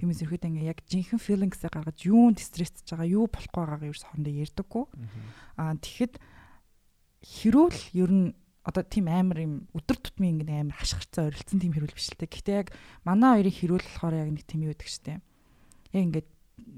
[0.00, 4.32] Тиймээс ерөөдөө ингээ яг жинхэнэ feelings-ээ гаргаж юунд стресстэй байгаа, юу болохгүй байгаагаа ерөөс хоорондоо
[4.32, 4.84] ярьдаггүй.
[5.60, 6.14] Аа тэгэхэд
[7.20, 8.26] хэрүүл ер нь
[8.64, 12.28] одоо тийм амар юм өдөр тутмын ингэ амар хашгирцаа орилцсон тийм хэрүүл биш л те.
[12.28, 12.68] Гэхдээ яг
[13.04, 15.24] манай хоёрын хэрүүл болохоор яг нэг тийм юу гэдэг штеп.
[15.96, 16.28] Яг ингээд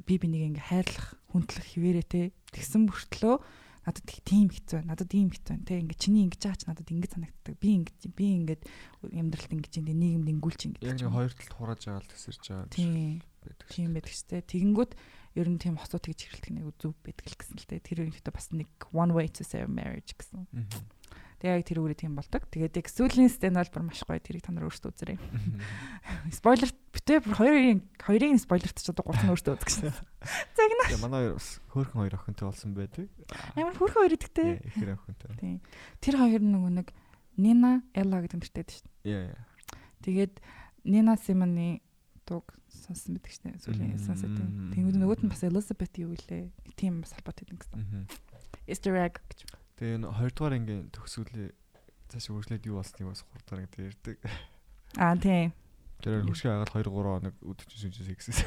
[0.07, 2.23] би бинийг ингээ хайрлах, хүндлэх хിവэрэ те.
[2.55, 3.35] Тэгсэн мөртлөө
[3.87, 4.93] надад их тийм хэцүү байна.
[4.93, 5.81] Надад ийм хэцүү байна те.
[5.81, 7.55] Ингээ чиний ингэж аач надад ингэж санагддаг.
[7.61, 8.63] Би ингэж би ингээд
[9.17, 10.83] амьдралд ингэж энэ нийгэмд ингүүлж ингэж.
[10.85, 12.93] Яг нэг хоёр талд хурааж байгаа л тасэрч байгаа Тийм
[13.41, 13.67] байдаг.
[13.67, 13.73] шүү.
[13.73, 14.37] тийм байдаг ч те.
[14.45, 14.93] Тэгэнгүүт
[15.41, 17.81] ер нь тийм хосоо тэгж хэрэлдэг нэг зүв байдаг л гэсэн л те.
[17.81, 20.45] Тэр өөрийнхөө бас нэг one way to save marriage гэсэн.
[20.53, 20.81] Мгм.
[21.41, 22.45] Тэгээ яг тэр үрээ тийм болдог.
[22.53, 25.17] Тэгээд яг сүүлийн стен бол бүр маш гоё тэрийг та нар өөрсдөө үзээрэй.
[26.37, 29.89] Спойлер битээ бүр хоёрын хоёрын спойлерт ч одоо гурав нь өөрсдөө үзэх гэсэн.
[30.61, 30.85] Загна.
[30.85, 33.09] Тэгээ манай хоёр бас хөөрхөн хоёр охинтой болсон байдаг.
[33.57, 34.49] Амар хөрхөн хоёр идэгтэй.
[34.53, 35.31] Яа, ихэр охинтой.
[35.41, 35.57] Тийм.
[36.05, 36.89] Тэр хоёр нөгөө нэг
[37.41, 39.41] Нина Элла гэдэг нэртэй байдаг шүү Яа, яа.
[39.41, 40.05] дээ.
[40.05, 40.35] Тэгээд
[40.85, 41.81] Нина Симоны
[42.29, 43.65] дууг сонсон шүү дээ.
[43.65, 44.77] Сүүлийн сонсоод тийм.
[44.77, 46.53] Тэнгүүд нөгөөт нь бас Elizabeth юу илээ.
[46.53, 48.05] Нэг тийм бас холбоотой байдаг гэсэн.
[48.69, 49.49] Easter egg гэж.
[49.81, 51.57] Тэгээ энэ хоёрдугаар ангийн төгсгөлээ
[52.13, 54.17] цааш үргэлжлээд юу болсныг бас гуравдугаар анги ярьдаг.
[55.01, 55.57] Аа тийм.
[56.05, 58.45] Тэр хөршөө агаад 2 3 хоног үдчихсэн чинь сексээс.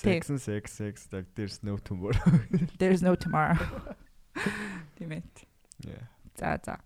[0.00, 0.24] Тэг.
[0.24, 2.16] Sex and sex sex like there's no tomorrow.
[2.80, 3.60] There's no tomorrow.
[4.96, 5.22] Тийм ээ.
[5.84, 6.08] Yeah.
[6.32, 6.80] За за.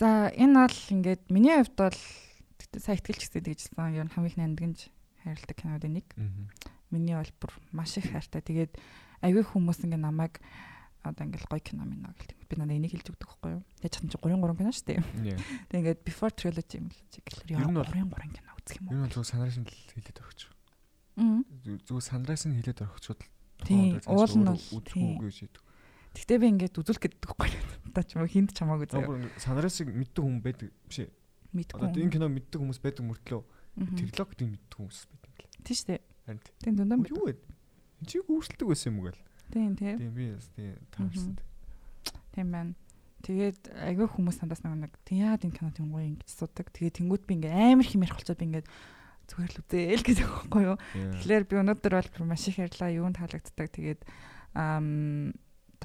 [0.00, 2.00] За энэ бол ингээд миний хувьд бол
[2.56, 4.78] тэгтээ сая ихтгэлч гэсэн тэгжсэн ер нь хамгийн их нандинж
[5.22, 6.08] хайрладаг кинодын нэг.
[6.90, 8.42] Миний бол бүр маш их хайртай.
[8.42, 8.80] Тэгээд
[9.22, 10.42] аягүй хүмүүс ингээ намайг
[11.02, 13.62] одоо ингээл гоё кино минь гэл би надад энийг хэлж өгдөг байхгүй юу.
[13.82, 15.00] Яаж чадсан чи 3 3 кино шүү дээ.
[15.70, 18.94] Тэгээд ингээд before trilogy юм л нь яа бол- 3 3 кино үзэх юм уу?
[18.94, 20.50] нь бол зөв сандрын л хэлээд орчих.
[21.18, 21.42] Мм.
[21.86, 23.20] Зүгээр сандраас нь хэлээд орчиход
[23.66, 25.18] Тийм, уул нь бол тийм.
[25.22, 25.62] гэж хэлдэг.
[26.12, 27.66] Гэхдээ би ингээд үзүүлэх гэдэг байхгүй юу.
[27.94, 28.86] Та ч юм уу хинт чамаагүй.
[28.90, 31.10] Зүгээр сандрасыг мэддэг хүн байдаг биш ээ.
[31.52, 31.78] Мэдгүй.
[31.88, 33.42] Одоо энэ кино мэддэг хүмүүс байдаг мөртлөө
[33.76, 35.32] гэдэг мэддэг хүмүүс байдаг.
[35.66, 36.00] Тийм шүү дээ.
[36.26, 37.34] Харин Тийм дундаа юу вэ?
[38.06, 39.22] Чи өөрсөлдөг байсан юм уу гээл.
[39.52, 39.96] Тийм тийм.
[39.98, 41.36] Тийм би бас тийм таарсан.
[42.32, 42.72] Тийм байна.
[43.22, 46.74] Тэгээд айгүй хүмүүс надаас нэг нэг тийм яад энэ кино гоё ингэж асуудаг.
[46.74, 48.64] Тэгээд тэнгууд би ингээ амар ярих болцоод би ингээ
[49.30, 50.76] зүгээр л үзээл гэдэг байхгүй юу.
[51.22, 52.90] Тэгэхээр би өнөөдөр бол маш их ярьлаа.
[52.90, 53.68] Юунд таалагддаг.
[53.70, 54.00] Тэгээд
[54.58, 55.32] ам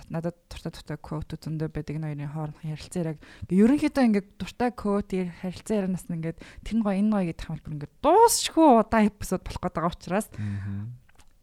[0.10, 3.20] надад дуртай дуртай код зөндөө байдаг хоёрын хоорондох ярилцаар яг
[3.50, 7.66] ерөнхийдөө ингээ дуртай код ярилцаа ярианаас нь ингээ тэр нь гоё энэ гоё гэдэг хамбал
[7.66, 10.28] бүр ингээ дуусшгүй удаа эпизод болох байгаа учраас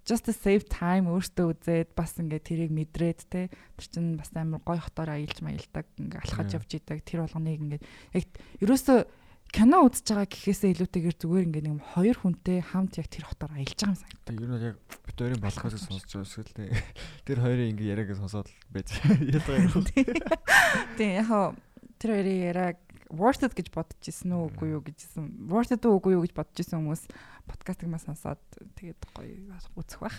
[0.04, 4.60] just to save time өөртөө үзээд бас ингээ тэрийг мэдрээд те тэр чинь бас амар
[4.60, 7.80] гой хотоор аялж маялдаг ингээ алхаж явж идэг тэр болгоныг ингээ
[8.12, 8.24] яг
[8.60, 8.98] ерөөсөө
[9.54, 13.78] кино үзэж байгаа гэхээсээ илүүтэйгээр зүгээр ингээ нэг хоёр хүнтэй хамт яг тэр хотоор аялж
[13.78, 14.34] байгаа юм санагдав.
[14.34, 14.76] Ер нь яг
[15.06, 16.64] бит хоёрын балхаас сонсож байгаа эсвэл тэ
[17.22, 19.86] тэр хоёрын ингээ яриаг сонсоод байж юм.
[20.98, 21.30] Тийм яг
[22.02, 22.78] тэр хоёрын яриаг
[23.14, 25.46] worth it гэж бодож исэн үү үгүй юу гэжсэн.
[25.46, 27.06] worth it үгүй юу гэж бодож исэн хүмүүс
[27.46, 28.40] подкастыг маа сонсоод
[28.78, 30.18] тэгээд гоё үзэх бах.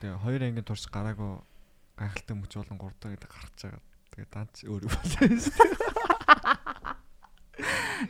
[0.00, 1.42] Тэгээ хоёр ангийн турш гараагүй
[1.96, 3.82] гайхалтай мөч болон гурдаа гэдэг гарч байгаа.
[4.12, 6.76] Тэгээ данч өөр болсон шүү дээ.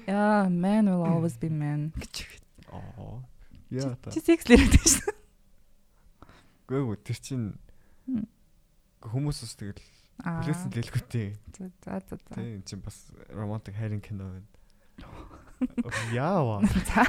[0.06, 1.92] Yeah, man will always be man.
[2.72, 3.22] Аа.
[3.70, 4.10] Яа та.
[4.10, 5.14] Чи секс лэрэгдэж шүү.
[6.66, 7.46] Гүйгүй тэр чинь
[9.02, 9.78] хүмүүс ус тэгэл
[10.22, 10.70] хүлээсэн.
[11.54, 12.18] За за за.
[12.18, 12.34] за.
[12.34, 12.98] Тийм чинь бас
[13.30, 14.46] романтик хайрын кино байна.
[16.12, 16.62] Яава.
[16.86, 17.04] За.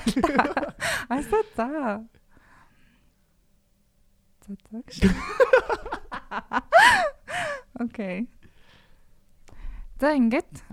[1.10, 1.68] Айсаа за.
[4.48, 5.10] За за.
[7.80, 8.28] Окей.
[10.00, 10.64] За ингээд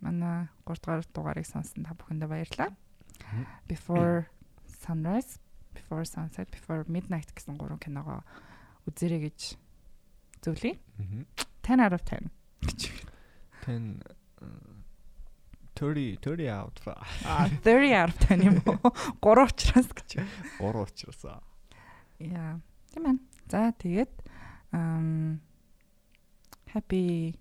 [0.00, 2.70] манай 3 дугаар дугаарыг сонсон та бүхэндээ баярлалаа.
[3.68, 4.26] Before
[4.66, 5.38] sunrise,
[5.74, 8.22] before sunset, before midnight гэсэн гурван киногоо
[8.86, 9.58] үзэрэй гэж
[10.42, 10.78] зөвлөе.
[10.98, 11.26] Мгм.
[11.62, 12.30] 10 out of 10
[12.62, 12.90] гэж.
[13.66, 14.02] 10
[14.40, 14.77] uh,
[15.78, 16.74] 30 30 out.
[17.24, 18.90] А 30 out 10 юм уу?
[19.22, 20.18] 3 учраас гэж.
[20.58, 21.22] Уруу учраас.
[22.18, 22.58] Яа.
[22.92, 23.16] Тийм ээ.
[23.48, 24.10] За тэгээд
[24.74, 25.38] ам
[26.74, 27.38] happy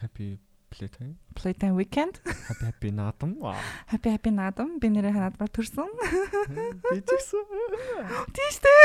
[0.00, 0.38] Happy
[0.72, 1.14] playtime.
[1.36, 2.20] playtime weekend.
[2.24, 3.36] Happy happy наадам.
[3.92, 4.80] Happy happy наадам.
[4.80, 5.88] Би нэрээ ханадмаар төрсөн.
[6.84, 7.44] Би ч гэсэн.
[8.32, 8.80] Тийштэй.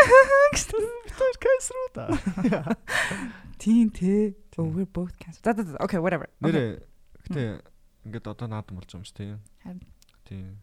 [1.08, 2.06] Тэр кайсруу та.
[3.60, 4.36] Тийм тий.
[4.56, 5.42] We're both cancer.
[5.44, 5.78] За за.
[5.84, 6.28] Okay, whatever.
[6.40, 6.80] Нэрээ
[7.28, 7.71] гэтээ
[8.06, 9.40] ингээд одоо наадам болж байгаа юм шүү дээ.
[9.64, 9.82] Харин.
[10.26, 10.58] Тийм.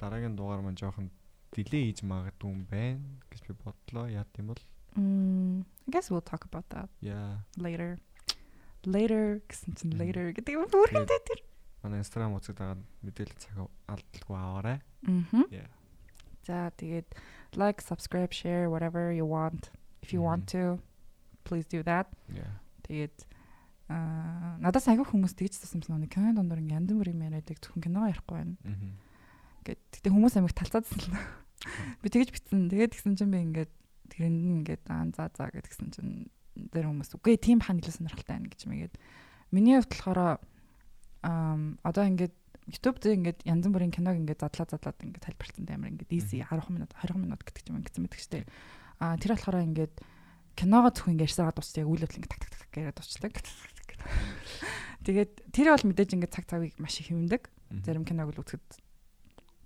[0.00, 1.10] Дараагийн дугаар маань жоохон
[1.52, 3.00] delay хийж магадгүй юм байна
[3.30, 4.06] гэж би бодлоо.
[4.08, 4.62] Яа гэм бол
[4.98, 7.98] Mm, I guess we'll talk about that яа later.
[8.82, 11.40] Later гэсэн чинь later гэдэг юм бүрхэнтэй тэр.
[11.82, 14.78] манай Instagram үзэж дагаад мэдээлэл цаг алдалгүй аваарай.
[15.06, 15.46] Мгм.
[15.54, 15.70] Yeah.
[16.42, 17.06] За тэгээд
[17.54, 19.70] like, subscribe, share whatever you want.
[20.02, 20.80] If you want to,
[21.44, 22.10] please do that.
[22.34, 22.58] Yeah.
[22.82, 23.14] Тэгээд
[23.90, 28.06] аа надаас аягүй хүмүүс тэгж засамсан нэг кино дондор ингээ янз бүрийн яриадаг зөвхөн кино
[28.06, 28.54] ярихгүй байна.
[29.66, 31.18] Гэт тэгтээ хүмүүс амиг талцаадсан л.
[31.98, 32.70] Би тэгж битсэн.
[32.70, 33.72] Тэгээд тэгсэн чинь би ингээд
[34.14, 36.30] тэрэнд нь ингээд аа за за гэдгсэн чинь
[36.70, 38.94] тэр хүмүүс үгүй тийм хан илүү сонирхолтой байна гэж мэгээд
[39.50, 40.38] миний хувьд болохоор
[41.26, 42.34] ам одоо ингээд
[42.70, 46.70] YouTube дээр ингээд янз бүрийн киног ингээд задлаа задлаад ингээд тайлбарласан амар ингээд easy 10
[46.70, 48.46] минут 20 минут гэдэг ч юм ингээд мэддэг штеп.
[49.02, 49.94] А тэр болохоор ингээд
[50.54, 52.98] киногоо зөвхөн ингээд ярьсараа дуусчих яг үйл явдал ингээд так так так яриад
[53.98, 54.70] дуусчихдаг.
[55.06, 57.42] Тэгээд тэр бол мэдээж ингээд цаг цагийг маш их хэмндэг.
[57.82, 58.66] Зарим киног л үзэхэд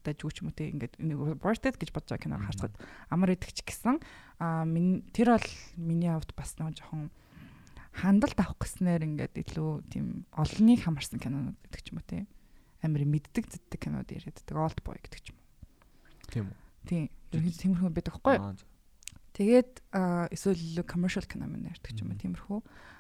[0.05, 2.49] дажгүй ч юм те ингээд нэг worth гэж бодож байгаа киног Мгм.
[2.53, 2.75] харахад
[3.09, 3.99] амар идэх ч гэсэн
[4.39, 5.49] а минь тэр бол
[5.81, 7.09] миний хувьд бас нэг жоохон
[7.97, 12.29] хандлт авах гэснээр ингээд илүү тийм олныг хамарсан кинонууд гэдэг ч юм уу те
[12.85, 15.49] амар мэддэг зэддэг кинод яриаддаг old boy гэдэг ч юм уу.
[16.29, 16.57] Тийм үү.
[16.85, 17.05] Тийм.
[17.33, 18.45] Ерөнхийдөө тиймэрхүү байдаг хгүй юу?
[18.53, 18.73] Аа,
[19.35, 19.83] Тэгээд
[20.31, 22.59] эсвэл commercial кино мэн ярьдаг ч юм уу тиймэрхүү.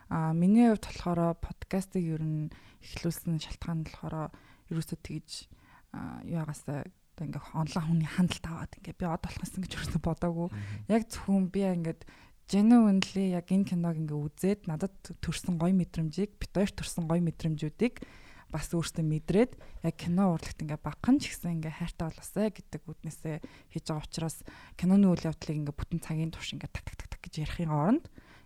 [0.08, 2.52] А миний хувьд болохоор подкастыг ер нь
[2.84, 4.32] эхлүүлсэн шалтгаан нь болохоор
[4.68, 5.48] ерөөсөө тэгж
[5.92, 10.48] а, яагаасаа одоо ингээ онлайн хүний хандлт аваад ингээ би од болохсон гэж ерөөсөө бодоагүй.
[10.90, 12.02] Яг зөвхөн би ингээд
[12.50, 18.04] genuinely яг энэ киног ингээ үзээд надад төрсэн гоё мэдрэмжийг бит хоёр төрсэн гоё мэдрэмжүүдийг
[18.52, 19.52] бас өөртөө мэдрээд
[19.82, 23.36] яг кино урлагт ингээ багхан ч гэсэн ингээ хайртай болоосай гэдэг үднээсээ
[23.72, 24.36] хийж байгаа учраас
[24.78, 28.04] киноны үйл явдлыг ингээ бүтэн цагийн турш ингээ так так так гэж ярихын оронд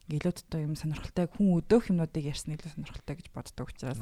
[0.08, 4.00] ингээ илүү дотоо юм сонирхолтой хүн өдөөх юмнуудыг ярьсан илүү сонирхолтой гэж боддог учраас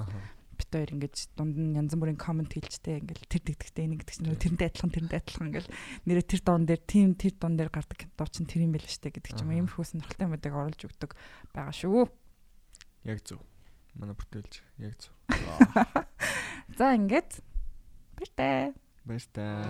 [0.57, 4.41] бит хоёр ингэж дунд нь янз бүрийн комент хэлжтэй ингээл тэр дэгдэгтэй энийг гэдэг чинь
[4.41, 5.69] тэрнтэй адилхан тэрнтэй адилхан ингээл
[6.09, 9.13] нэрэ тэр дон дээр тийм тэр дон дээр гардаг дуу чинь тэр юм байл штэ
[9.13, 11.13] гэдэг ч юм ийм хөөс сонирхолтой юмудыг оруулж өгдөг
[11.53, 12.09] байгаа шүү.
[13.05, 13.45] Яг зөв.
[13.95, 15.13] Манай бүтээлч яг зөв.
[16.79, 17.45] За ингээд
[18.17, 18.73] баяртай.
[19.05, 19.63] Баяр таа.